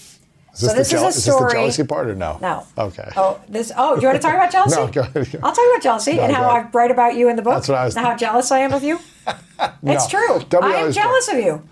[0.55, 2.39] Is this, So this the, is jeal- a is this the jealousy part or no?
[2.41, 2.67] No.
[2.79, 3.11] Okay.
[3.17, 3.73] Oh, this.
[3.77, 4.77] Oh, do you want to talk about jealousy?
[4.81, 5.41] No, go ahead.
[5.43, 6.49] I'll talk about jealousy and how.
[6.49, 7.55] I write about you in the book.
[7.55, 8.99] That's what I was- How jealous I am of you.
[9.83, 10.41] It's true.
[10.51, 11.63] Don't I am jealous of you.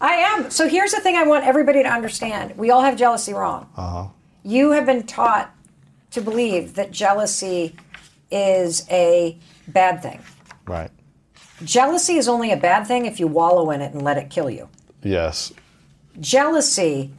[0.00, 0.50] I am.
[0.50, 2.56] So here's the thing I want everybody to understand.
[2.56, 3.68] We all have jealousy wrong.
[3.76, 4.08] Uh-huh.
[4.44, 5.54] You have been taught
[6.12, 7.76] to believe that jealousy
[8.30, 9.36] is a
[9.68, 10.20] bad thing.
[10.66, 10.90] Right.
[11.64, 14.48] Jealousy is only a bad thing if you wallow in it and let it kill
[14.48, 14.68] you.
[15.02, 15.52] Yes.
[16.20, 17.12] Jealousy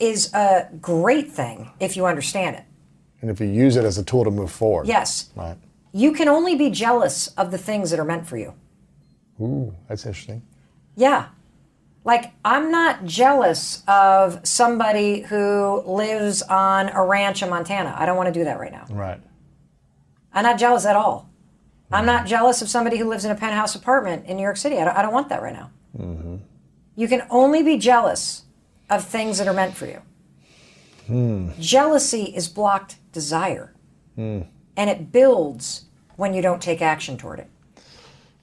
[0.00, 2.64] is a great thing if you understand it.
[3.20, 4.86] And if you use it as a tool to move forward.
[4.86, 5.30] Yes.
[5.36, 5.56] Right.
[5.92, 8.52] You can only be jealous of the things that are meant for you.
[9.40, 10.42] Ooh, that's interesting.
[10.96, 11.26] Yeah.
[12.04, 17.94] Like, I'm not jealous of somebody who lives on a ranch in Montana.
[17.98, 18.84] I don't want to do that right now.
[18.90, 19.20] Right.
[20.32, 21.30] I'm not jealous at all.
[21.90, 24.78] I'm not jealous of somebody who lives in a penthouse apartment in New York City.
[24.78, 25.70] I don't, I don't want that right now.
[25.96, 26.36] Mm-hmm.
[26.96, 28.42] You can only be jealous
[28.90, 30.02] of things that are meant for you.
[31.06, 31.50] Hmm.
[31.60, 33.74] Jealousy is blocked desire,
[34.16, 34.40] hmm.
[34.76, 35.84] and it builds
[36.16, 37.48] when you don't take action toward it.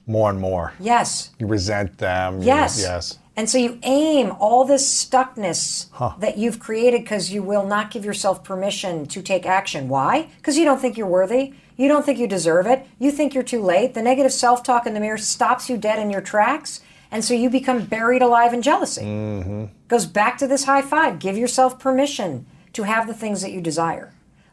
[0.06, 0.72] more and more.
[0.80, 1.30] Yes.
[1.38, 2.40] You resent them.
[2.40, 3.18] you- Yes.
[3.36, 5.88] And so you aim all this stuckness
[6.20, 9.88] that you've created because you will not give yourself permission to take action.
[9.88, 10.28] Why?
[10.36, 11.54] Because you don't think you're worthy.
[11.76, 12.86] You don't think you deserve it.
[12.98, 13.94] You think you're too late.
[13.94, 16.80] The negative self talk in the mirror stops you dead in your tracks.
[17.10, 19.02] And so you become buried alive in jealousy.
[19.02, 19.64] Mm-hmm.
[19.88, 21.18] Goes back to this high five.
[21.18, 24.12] Give yourself permission to have the things that you desire.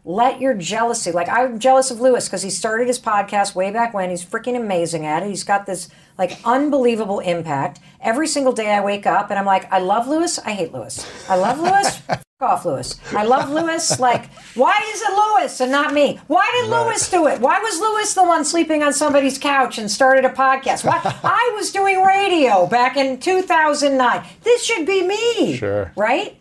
[0.09, 3.93] Let your jealousy, like I'm jealous of Lewis because he started his podcast way back
[3.93, 4.09] when.
[4.09, 5.29] He's freaking amazing at it.
[5.29, 5.87] He's got this
[6.17, 7.79] like unbelievable impact.
[8.01, 11.05] Every single day I wake up and I'm like, I love Lewis, I hate Lewis.
[11.29, 12.99] I love Lewis, f off Lewis.
[13.15, 13.99] I love Lewis.
[13.99, 16.19] Like, why is it Lewis and not me?
[16.25, 17.39] Why did Lewis do it?
[17.39, 20.85] Why was Lewis the one sleeping on somebody's couch and started a podcast?
[20.85, 24.25] Why I was doing radio back in 2009.
[24.41, 25.55] This should be me.
[25.55, 25.91] Sure.
[25.95, 26.38] Right?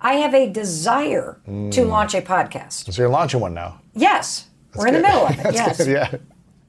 [0.00, 1.88] I have a desire to Mm.
[1.88, 2.92] launch a podcast.
[2.92, 3.80] So you're launching one now.
[3.94, 4.46] Yes.
[4.74, 5.42] We're in the middle of it.
[5.42, 5.76] That's yes.
[5.78, 6.10] good, yeah.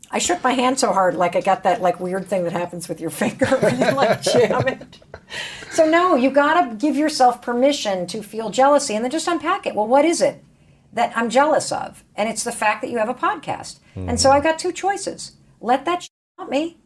[0.10, 2.88] I shook my hand so hard, like I got that like weird thing that happens
[2.88, 5.00] with your finger when you like jam it.
[5.72, 9.76] So no, you gotta give yourself permission to feel jealousy, and then just unpack it.
[9.76, 10.42] Well, what is it
[10.94, 12.06] that I'm jealous of?
[12.16, 13.80] And it's the fact that you have a podcast.
[13.96, 16.08] And so I've got two choices: let that sh-
[16.48, 16.78] me,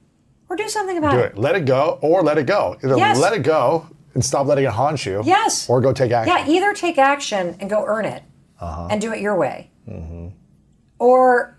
[0.50, 1.34] or do something about Do it.
[1.34, 1.38] it.
[1.38, 2.78] Let it go or let it go.
[2.84, 3.20] Either Yes.
[3.20, 5.22] let it go and stop letting it haunt you.
[5.26, 5.70] Yes.
[5.70, 6.36] Or go take action.
[6.36, 8.24] Yeah, either take action and go earn it
[8.60, 8.88] Uh-huh.
[8.92, 10.28] and do it your way, Mm-hmm.
[11.00, 11.58] or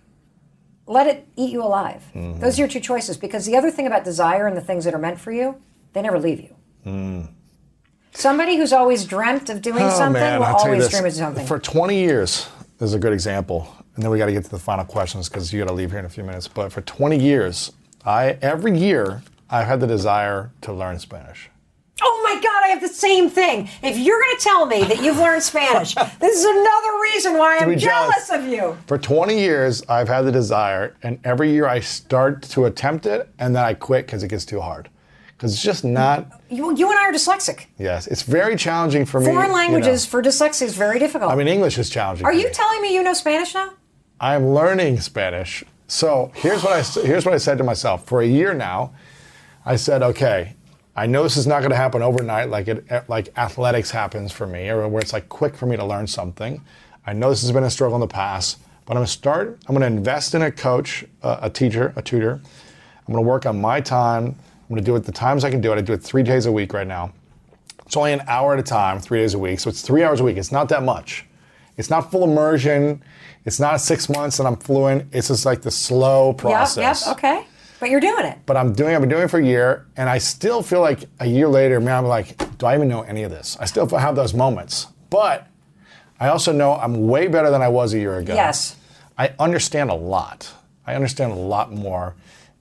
[0.87, 2.03] let it eat you alive.
[2.15, 2.41] Mm-hmm.
[2.41, 3.17] Those are your two choices.
[3.17, 5.57] Because the other thing about desire and the things that are meant for you,
[5.93, 7.29] they never leave you.
[8.15, 9.91] Somebody who's always dreamt of doing Mm.
[9.93, 11.47] Oh, something man, will I'll tell you always dream of something.
[11.47, 12.49] For 20 years,
[12.79, 13.75] this is a good example.
[13.95, 15.91] And then we got to get to the final questions because you got to leave
[15.91, 16.47] here in a few minutes.
[16.49, 17.73] But for 20 years,
[18.05, 21.49] I every year I've had the desire to learn Spanish.
[22.03, 23.69] Oh my God, I have the same thing.
[23.83, 27.59] If you're going to tell me that you've learned Spanish, this is another reason why
[27.59, 28.29] I'm jealous.
[28.29, 28.31] jealous.
[28.31, 28.77] of you.
[28.87, 33.29] For 20 years, I've had the desire, and every year I start to attempt it,
[33.39, 34.89] and then I quit because it gets too hard.
[35.37, 36.41] Because it's just not.
[36.51, 37.67] You, you and I are dyslexic.
[37.77, 39.27] Yes, it's very challenging for me.
[39.27, 39.55] Foreign you know.
[39.55, 41.33] languages for dyslexia is very difficult.
[41.33, 42.25] I mean, English is challenging.
[42.25, 42.53] are you me.
[42.53, 43.73] telling me you know Spanish now?
[44.21, 45.65] I'm learning Spanish.
[45.89, 48.07] So here's what I here's what I said to myself.
[48.07, 48.95] For a year now,
[49.67, 50.55] I said, okay,
[50.95, 54.47] I know this is not going to happen overnight, like it like athletics happens for
[54.47, 56.63] me, or where it's like quick for me to learn something.
[57.07, 59.59] I know this has been a struggle in the past, but I'm going to start.
[59.67, 62.33] I'm going to invest in a coach, uh, a teacher, a tutor.
[62.35, 64.27] I'm going to work on my time.
[64.27, 65.79] I'm going to do it the times I can do it.
[65.79, 67.13] I do it three days a week right now.
[67.87, 69.61] It's only an hour at a time, three days a week.
[69.61, 70.37] So it's three hours a week.
[70.37, 71.27] It's not that much.
[71.77, 73.03] It's not full immersion.
[73.45, 75.13] It's not six months and I'm fluent.
[75.13, 77.07] It's just like the slow process.
[77.07, 77.47] Yep, yep, okay.
[77.83, 78.39] But you're doing it.
[78.47, 78.95] But I'm doing.
[78.95, 81.81] I've been doing it for a year, and I still feel like a year later,
[81.81, 83.57] man, I'm like, do I even know any of this?
[83.59, 85.49] I still have those moments, but
[86.21, 88.35] I also know I'm way better than I was a year ago.
[88.35, 88.77] Yes.
[89.19, 90.49] I understand a lot.
[90.87, 92.15] I understand a lot more,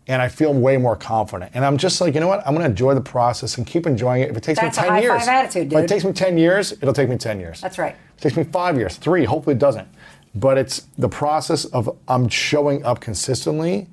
[0.08, 1.52] and I feel way more confident.
[1.54, 2.40] And I'm just like, you know what?
[2.40, 4.32] I'm going to enjoy the process and keep enjoying it.
[4.32, 6.14] If it takes That's a me 10 high years, five attitude, If it takes me
[6.14, 7.62] 10 years, it'll take me 10 years.
[7.62, 7.94] That's right.
[7.94, 9.26] It takes me five years, three.
[9.26, 9.88] Hopefully, it doesn't.
[10.34, 13.88] But it's the process of I'm showing up consistently.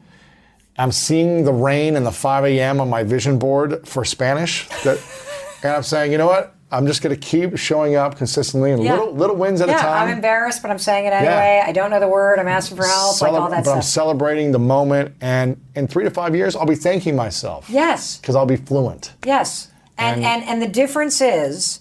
[0.79, 2.81] I'm seeing the rain and the 5 a.m.
[2.81, 4.99] on my vision board for Spanish, that,
[5.63, 6.55] and I'm saying, you know what?
[6.71, 8.93] I'm just going to keep showing up consistently and Yeah.
[8.93, 10.03] little little wins at yeah, a time.
[10.09, 11.63] I'm embarrassed, but I'm saying it anyway.
[11.67, 12.39] I don't know the word.
[12.39, 16.05] I'm asking for help, like all that but I'm celebrating the moment, and in three
[16.05, 17.71] to five years, I'll be thanking myself.
[17.71, 19.15] yes, Because I'll be fluent.
[19.25, 19.69] yes.
[19.97, 21.81] And, And- and and the difference is,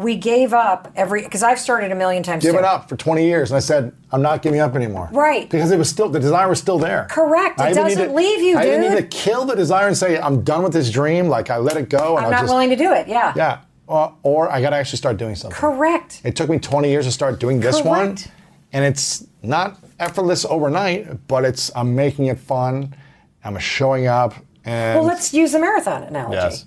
[0.00, 2.42] we gave up every because I've started a million times.
[2.42, 2.66] Given too.
[2.66, 5.08] up for 20 years, and I said I'm not giving up anymore.
[5.12, 5.48] Right.
[5.48, 7.06] Because it was still the desire was still there.
[7.10, 7.60] Correct.
[7.60, 8.92] I even need doesn't to- leave you, I didn't dude.
[8.92, 11.28] need to kill the desire and say I'm done with this dream.
[11.28, 12.16] Like I let it go.
[12.16, 13.08] And I'm I'll not just, willing to do it.
[13.08, 13.32] Yeah.
[13.36, 13.60] Yeah.
[13.86, 15.58] Or, or I got to actually start doing something.
[15.58, 16.20] Correct.
[16.24, 18.28] It took me 20 years to start doing this one, Correct.
[18.72, 22.94] and it's not effortless overnight, but it's I'm making it fun.
[23.42, 26.36] I'm showing up, and Well, let's use the marathon analogy.
[26.36, 26.66] yes,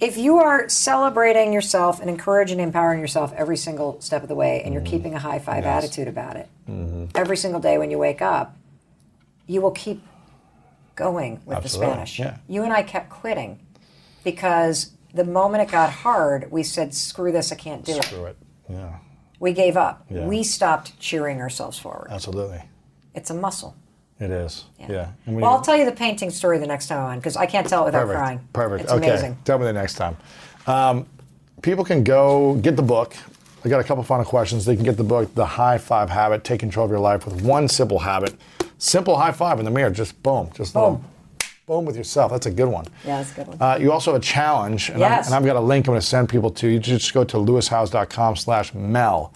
[0.00, 4.34] If you are celebrating yourself and encouraging and empowering yourself every single step of the
[4.34, 4.90] way, and you're Mm-hmm.
[4.90, 6.48] keeping a high five attitude about it,
[7.14, 8.56] every single day when you wake up,
[9.46, 10.02] you will keep
[10.96, 12.18] going with Absolutely, the Spanish.
[12.18, 12.36] yeah.
[12.48, 13.58] You and I kept quitting
[14.24, 17.52] because the moment it got hard, we said, "Screw this!
[17.52, 18.36] I can't do it." screw it.
[18.68, 18.98] Yeah,
[19.38, 20.04] We gave up.
[20.10, 20.26] Yeah.
[20.26, 22.08] We stopped cheering ourselves forward.
[22.10, 22.62] absolutely,
[23.14, 23.76] It's a muscle.
[24.20, 24.64] It is.
[24.78, 25.08] Yeah.
[25.24, 27.46] When Well, I'll tell you the painting story the next time I'm on because I
[27.46, 28.18] can't tell it without Perfect.
[28.18, 28.48] crying.
[28.52, 28.84] Perfect.
[28.84, 29.08] It's okay.
[29.08, 29.36] amazing.
[29.44, 30.16] Tell me the next time.
[30.66, 31.06] Um,
[31.62, 33.14] people can go get the book.
[33.64, 34.64] I got a couple final questions.
[34.66, 36.44] They can get the book, The High Five Habit.
[36.44, 38.34] Take control of your life with one simple habit.
[38.78, 39.90] Simple high five in the mirror.
[39.90, 40.50] Just boom.
[40.54, 41.04] Just little Boom.
[41.66, 42.30] boom with yourself.
[42.30, 42.84] That's a good one.
[43.06, 43.56] Yeah, that's a good one.
[43.62, 45.20] Uh, you also have a challenge, and, Yes.
[45.20, 46.68] I've, and I've got a link I'm going to send people to.
[46.68, 49.32] You just go to lewishowes.com slash mel,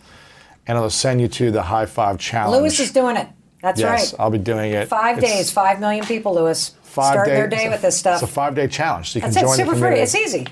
[0.67, 2.61] and it'll send you to the high five challenge.
[2.61, 3.29] Lewis is doing it.
[3.63, 4.21] That's yes, right.
[4.21, 4.89] I'll be doing it.
[4.89, 8.23] Five It's days, five million people, Lewis, five starting their days- day with this stuff.
[8.23, 9.11] It's a five day challenge.
[9.11, 9.49] So you That's can it.
[9.49, 10.01] join Super the free.
[10.01, 10.47] It's easy.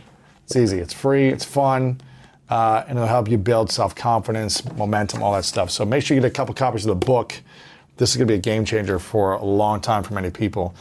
[0.44, 0.78] It's easy.
[0.80, 1.28] It's free.
[1.28, 2.00] It's fun.
[2.48, 5.70] Uh, and it'll help you build self confidence, momentum, all that stuff.
[5.70, 7.34] So make sure you get a couple copies of the book.
[7.96, 10.74] This is going to be a game changer for a long time for many people.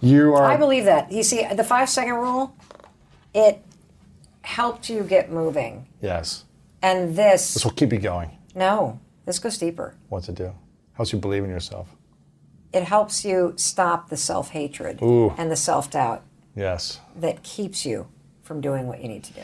[0.00, 0.44] You are.
[0.44, 1.10] I believe that.
[1.10, 2.54] You see, the five second rule,
[3.34, 3.60] it
[4.42, 5.86] helped you get moving.
[6.00, 6.44] yes.
[6.82, 8.30] And this, This will keep you going.
[8.54, 9.94] no, this goes deeper.
[10.08, 10.52] What's it do?
[11.00, 11.88] Helps you believe in yourself.
[12.74, 16.24] It helps you stop the self hatred and the self doubt
[16.54, 17.00] Yes.
[17.16, 18.06] that keeps you
[18.42, 19.40] from doing what you need to do.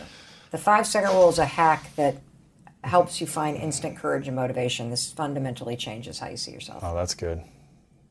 [0.51, 2.17] The five second rule is a hack that
[2.85, 4.91] helps you find instant courage and motivation.
[4.91, 6.83] This fundamentally changes how you see yourself.
[6.85, 7.41] Oh, that's good.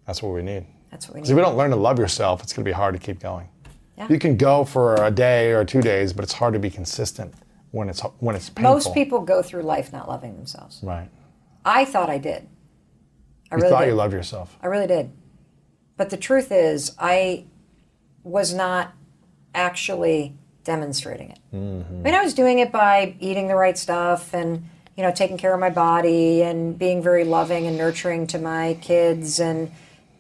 [0.08, 0.66] That's what we need.
[0.90, 1.42] That's what we Because if need.
[1.42, 3.48] you don't learn to love yourself, it's going to be hard to keep going.
[3.96, 4.08] Yeah.
[4.10, 7.32] You can go for a day or two days, but it's hard to be consistent
[7.70, 8.74] when it's when it's painful.
[8.74, 10.80] Most people go through life not loving themselves.
[10.82, 11.10] Right.
[11.64, 12.48] I thought I did.
[13.52, 13.90] I You really thought did.
[13.90, 14.58] you loved yourself.
[14.62, 15.12] I really did.
[15.98, 17.46] But the truth is, I
[18.24, 18.94] was not
[19.54, 21.40] actually demonstrating it.
[21.54, 24.68] I mean, I was doing it by eating the right stuff and,
[24.98, 28.78] you know, taking care of my body and being very loving and nurturing to my
[28.82, 29.72] kids and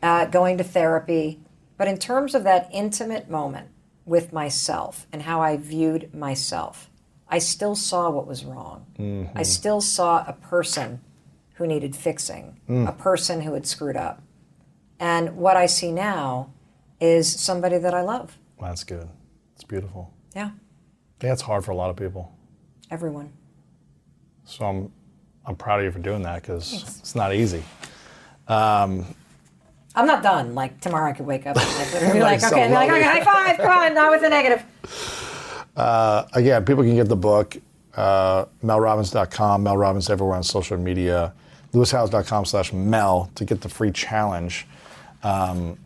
[0.03, 1.39] uh, going to therapy.
[1.77, 3.69] But in terms of that intimate moment
[4.05, 6.89] with myself and how I viewed myself,
[7.27, 9.31] I still saw what was wrong.
[9.35, 11.01] I still saw a person
[11.55, 12.87] who needed fixing, hmm.
[12.87, 14.21] a person who had screwed up.
[14.99, 16.53] And what I see now
[16.99, 18.37] is somebody that I love.
[18.59, 19.09] That's good.
[19.55, 20.13] It's beautiful.
[20.35, 20.51] Yeah,
[21.19, 22.33] that's hard for a lot of people.
[22.91, 23.31] everyone.
[24.45, 24.91] So I'm
[25.45, 27.63] I'm proud of you for doing that because it's not easy.
[28.47, 29.05] Um,
[29.95, 30.55] I'm not done.
[30.55, 33.57] Like tomorrow, I could wake up and be like, okay, like, okay, high five.
[33.57, 34.63] Come on, not with the negative.
[35.75, 37.57] Uh, again, people can get the book,
[37.95, 41.33] uh, melrobbins.com, Mel Robbins everywhere on social media,
[41.75, 44.65] lewishowes.com slash mel to get the free challenge.
[45.23, 45.77] Um,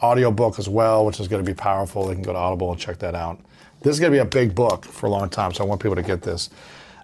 [0.00, 2.06] audio book as well, which is going to be powerful.
[2.06, 3.40] They can go to Audible and check that out.
[3.82, 5.80] This is going to be a big book for a long time, so I want
[5.80, 6.50] people to get this.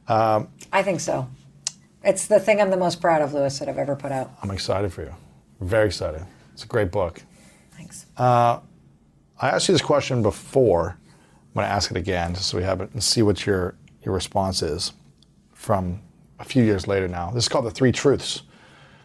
[0.09, 1.29] I think so.
[2.03, 4.31] It's the thing I'm the most proud of, Lewis, that I've ever put out.
[4.43, 5.15] I'm excited for you.
[5.61, 6.23] Very excited.
[6.53, 7.23] It's a great book.
[7.73, 8.07] Thanks.
[8.17, 8.61] I
[9.41, 10.91] asked you this question before.
[10.91, 13.77] I'm going to ask it again just so we have it and see what your,
[14.03, 14.93] your response is
[15.53, 16.01] from
[16.45, 17.31] a few years later now.
[17.31, 18.43] This is called the Three Truths.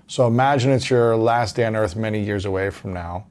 [0.07, 3.27] So imagine it's your last day on earth many years away from now,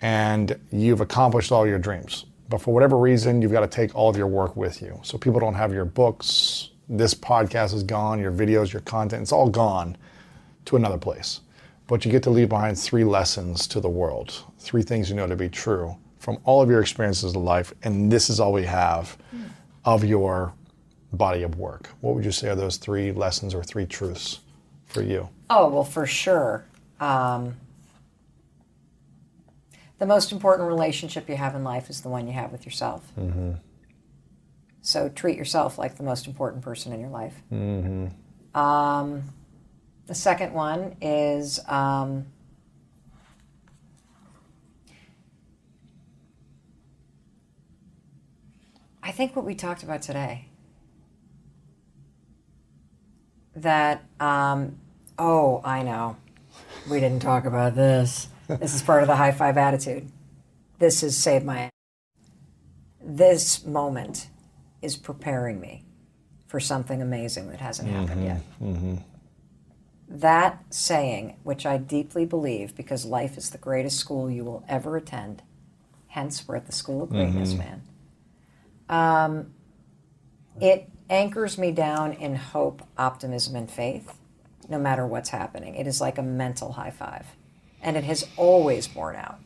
[0.00, 2.26] and you've accomplished all your dreams.
[2.48, 4.98] But for whatever reason, you've got to take all of your work with you.
[5.02, 9.32] So people don't have your books, this podcast is gone, your videos, your content, it's
[9.32, 9.96] all gone
[10.64, 11.40] to another place.
[11.86, 15.26] But you get to leave behind three lessons to the world, three things you know
[15.26, 17.72] to be true from all of your experiences of life.
[17.84, 19.16] And this is all we have
[19.84, 20.52] of your
[21.16, 21.88] body of work.
[22.00, 24.40] What would you say are those three lessons or three truths
[24.86, 25.28] for you?
[25.50, 26.64] Oh, well, for sure.
[27.00, 27.56] Um,
[29.98, 33.12] the most important relationship you have in life is the one you have with yourself.
[34.82, 37.34] So treat yourself like the most important person in your life.
[38.54, 39.24] Um,
[40.06, 42.26] the second one is um,
[49.02, 50.45] I think what we talked about today.
[53.56, 54.78] That, um,
[55.18, 56.16] oh, I know.
[56.88, 58.28] We didn't talk about this.
[58.48, 60.10] This is part of the high five attitude.
[60.78, 61.70] This is save my.
[63.02, 64.28] This moment
[64.82, 65.84] is preparing me
[66.46, 68.40] for something amazing that hasn't happened yet.
[68.62, 68.96] Mm-hmm.
[70.08, 74.96] That saying, which I deeply believe because life is the greatest school you will ever
[74.96, 75.42] attend,
[76.08, 77.82] hence we're at the School of Greatness, man.
[78.88, 79.54] Um,
[80.60, 84.18] it anchors me down in hope, optimism, and faith,
[84.68, 85.74] no matter what's happening.
[85.74, 87.26] It is like a mental high five.
[87.80, 89.38] And it has always borne out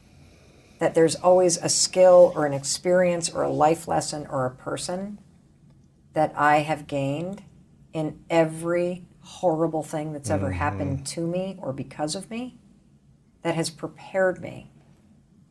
[0.79, 5.19] that there's always a skill or an experience or a life lesson or a person
[6.15, 7.43] that I have gained
[7.93, 10.55] in every horrible thing that's ever mm-hmm.
[10.55, 12.57] happened to me or because of me
[13.43, 14.71] that has prepared me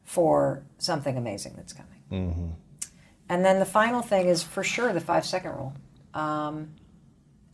[0.03, 2.01] for something amazing that's coming.
[2.11, 2.47] Mm-hmm.
[3.29, 5.73] And then the final thing is for sure the five second rule.
[6.19, 6.71] Um,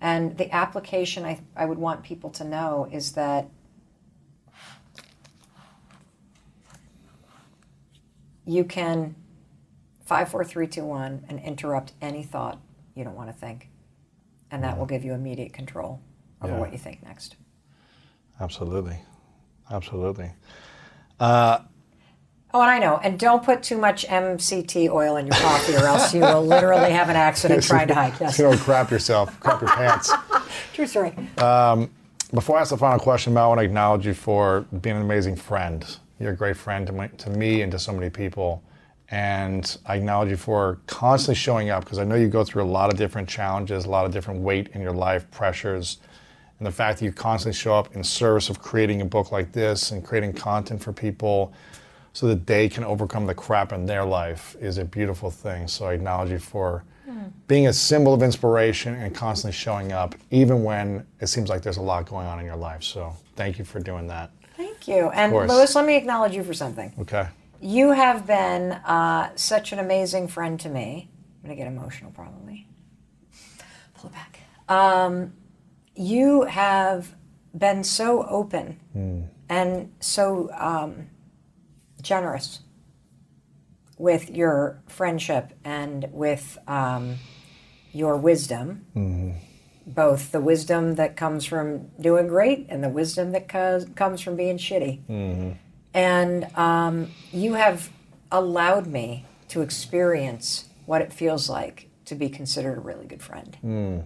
[0.02, 3.48] and the application I, I would want people to know is that
[8.46, 9.16] you can
[10.06, 12.60] five, four, three, two, one, and interrupt any thought
[12.96, 13.70] you don't want to think.
[14.52, 16.00] And that will give you immediate control
[16.42, 16.60] over Yeah.
[16.60, 17.36] what you think next.
[18.40, 19.00] Absolutely.
[19.70, 20.32] Absolutely.
[22.56, 23.02] Oh, and I know.
[23.04, 26.92] And don't put too much MCT oil in your coffee, or else you will literally
[26.92, 28.18] have an accident trying to hike.
[28.18, 28.40] Yes.
[28.40, 30.10] You don't crap yourself, crap your pants.
[30.74, 31.14] True story.
[31.38, 31.92] Um,
[32.34, 35.02] before I ask the final question, Mel, I want to acknowledge you for being an
[35.02, 35.98] amazing friend.
[36.18, 38.64] You're a great friend to, my, to me and to so many people.
[39.10, 42.72] And I acknowledge you for constantly showing up because I know you go through a
[42.72, 45.98] lot of different challenges, a lot of different weight in your life, pressures.
[46.60, 49.52] And the fact that you constantly show up in service of creating a book like
[49.52, 51.54] this and creating content for people
[52.16, 55.68] so that they can overcome the crap in their life is a beautiful thing.
[55.68, 57.30] So I acknowledge you for mm.
[57.46, 61.76] being a symbol of inspiration and constantly showing up, even when it seems like there's
[61.76, 62.84] a lot going on in your life.
[62.84, 64.32] So thank you for doing that.
[64.56, 65.10] Thank you.
[65.10, 66.94] And Lewis, let me acknowledge you for something.
[67.00, 67.28] Okay.
[67.60, 71.10] You have been uh, such an amazing friend to me.
[71.44, 72.66] I'm going to get emotional probably.
[73.96, 74.40] Pull it back.
[74.70, 75.34] Um,
[75.98, 77.14] you have
[77.58, 79.28] been so open mm.
[79.50, 81.10] and so um,
[82.06, 82.62] generous
[83.98, 87.16] with your friendship and with um,
[87.92, 88.86] your wisdom.
[88.96, 89.40] Mm-hmm.
[89.88, 94.36] Both the wisdom that comes from doing great and the wisdom that co- comes from
[94.36, 95.06] being shitty.
[95.06, 95.52] Mm-hmm.
[95.94, 97.90] And um, you have
[98.32, 103.58] allowed me to experience what it feels like to be considered a really good friend.
[103.64, 104.06] Mm.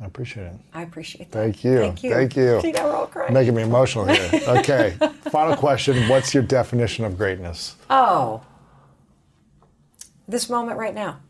[0.00, 0.52] I appreciate it.
[0.74, 1.38] I appreciate that.
[1.38, 1.78] Thank you.
[1.78, 2.10] Thank you.
[2.12, 2.60] Thank you.
[2.60, 3.32] See, now we're all crying.
[3.32, 4.30] Making me emotional here.
[4.48, 4.96] Okay.
[5.30, 6.08] Final question.
[6.08, 7.76] What's your definition of greatness?
[7.88, 8.42] Oh,
[10.28, 11.20] this moment right now.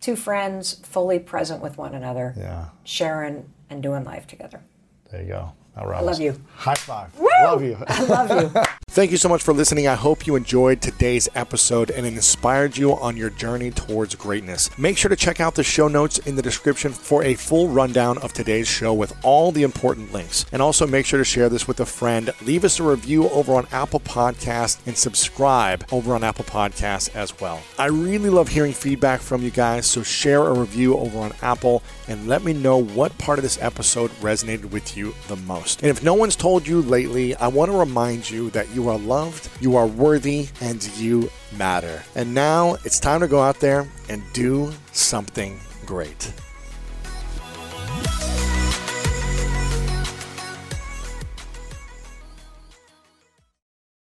[0.00, 2.34] Two friends fully present with one another.
[2.36, 2.66] Yeah.
[2.84, 4.62] Sharing and doing life together.
[5.10, 5.52] There you go.
[5.78, 6.40] I love you.
[6.56, 7.16] High five.
[7.18, 7.28] Woo!
[7.44, 7.76] Love you.
[7.86, 8.62] I love you.
[8.90, 9.86] Thank you so much for listening.
[9.86, 14.76] I hope you enjoyed today's episode and it inspired you on your journey towards greatness.
[14.76, 18.18] Make sure to check out the show notes in the description for a full rundown
[18.18, 20.46] of today's show with all the important links.
[20.50, 22.30] And also make sure to share this with a friend.
[22.42, 27.38] Leave us a review over on Apple Podcasts and subscribe over on Apple Podcasts as
[27.40, 27.60] well.
[27.78, 31.84] I really love hearing feedback from you guys, so share a review over on Apple
[32.08, 35.82] and let me know what part of this episode resonated with you the most.
[35.82, 38.98] And if no one's told you lately, I want to remind you that you are
[38.98, 42.02] loved, you are worthy, and you matter.
[42.14, 46.32] And now it's time to go out there and do something great.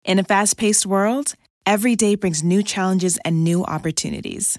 [0.04, 1.34] In a fast paced world,
[1.66, 4.58] every day brings new challenges and new opportunities.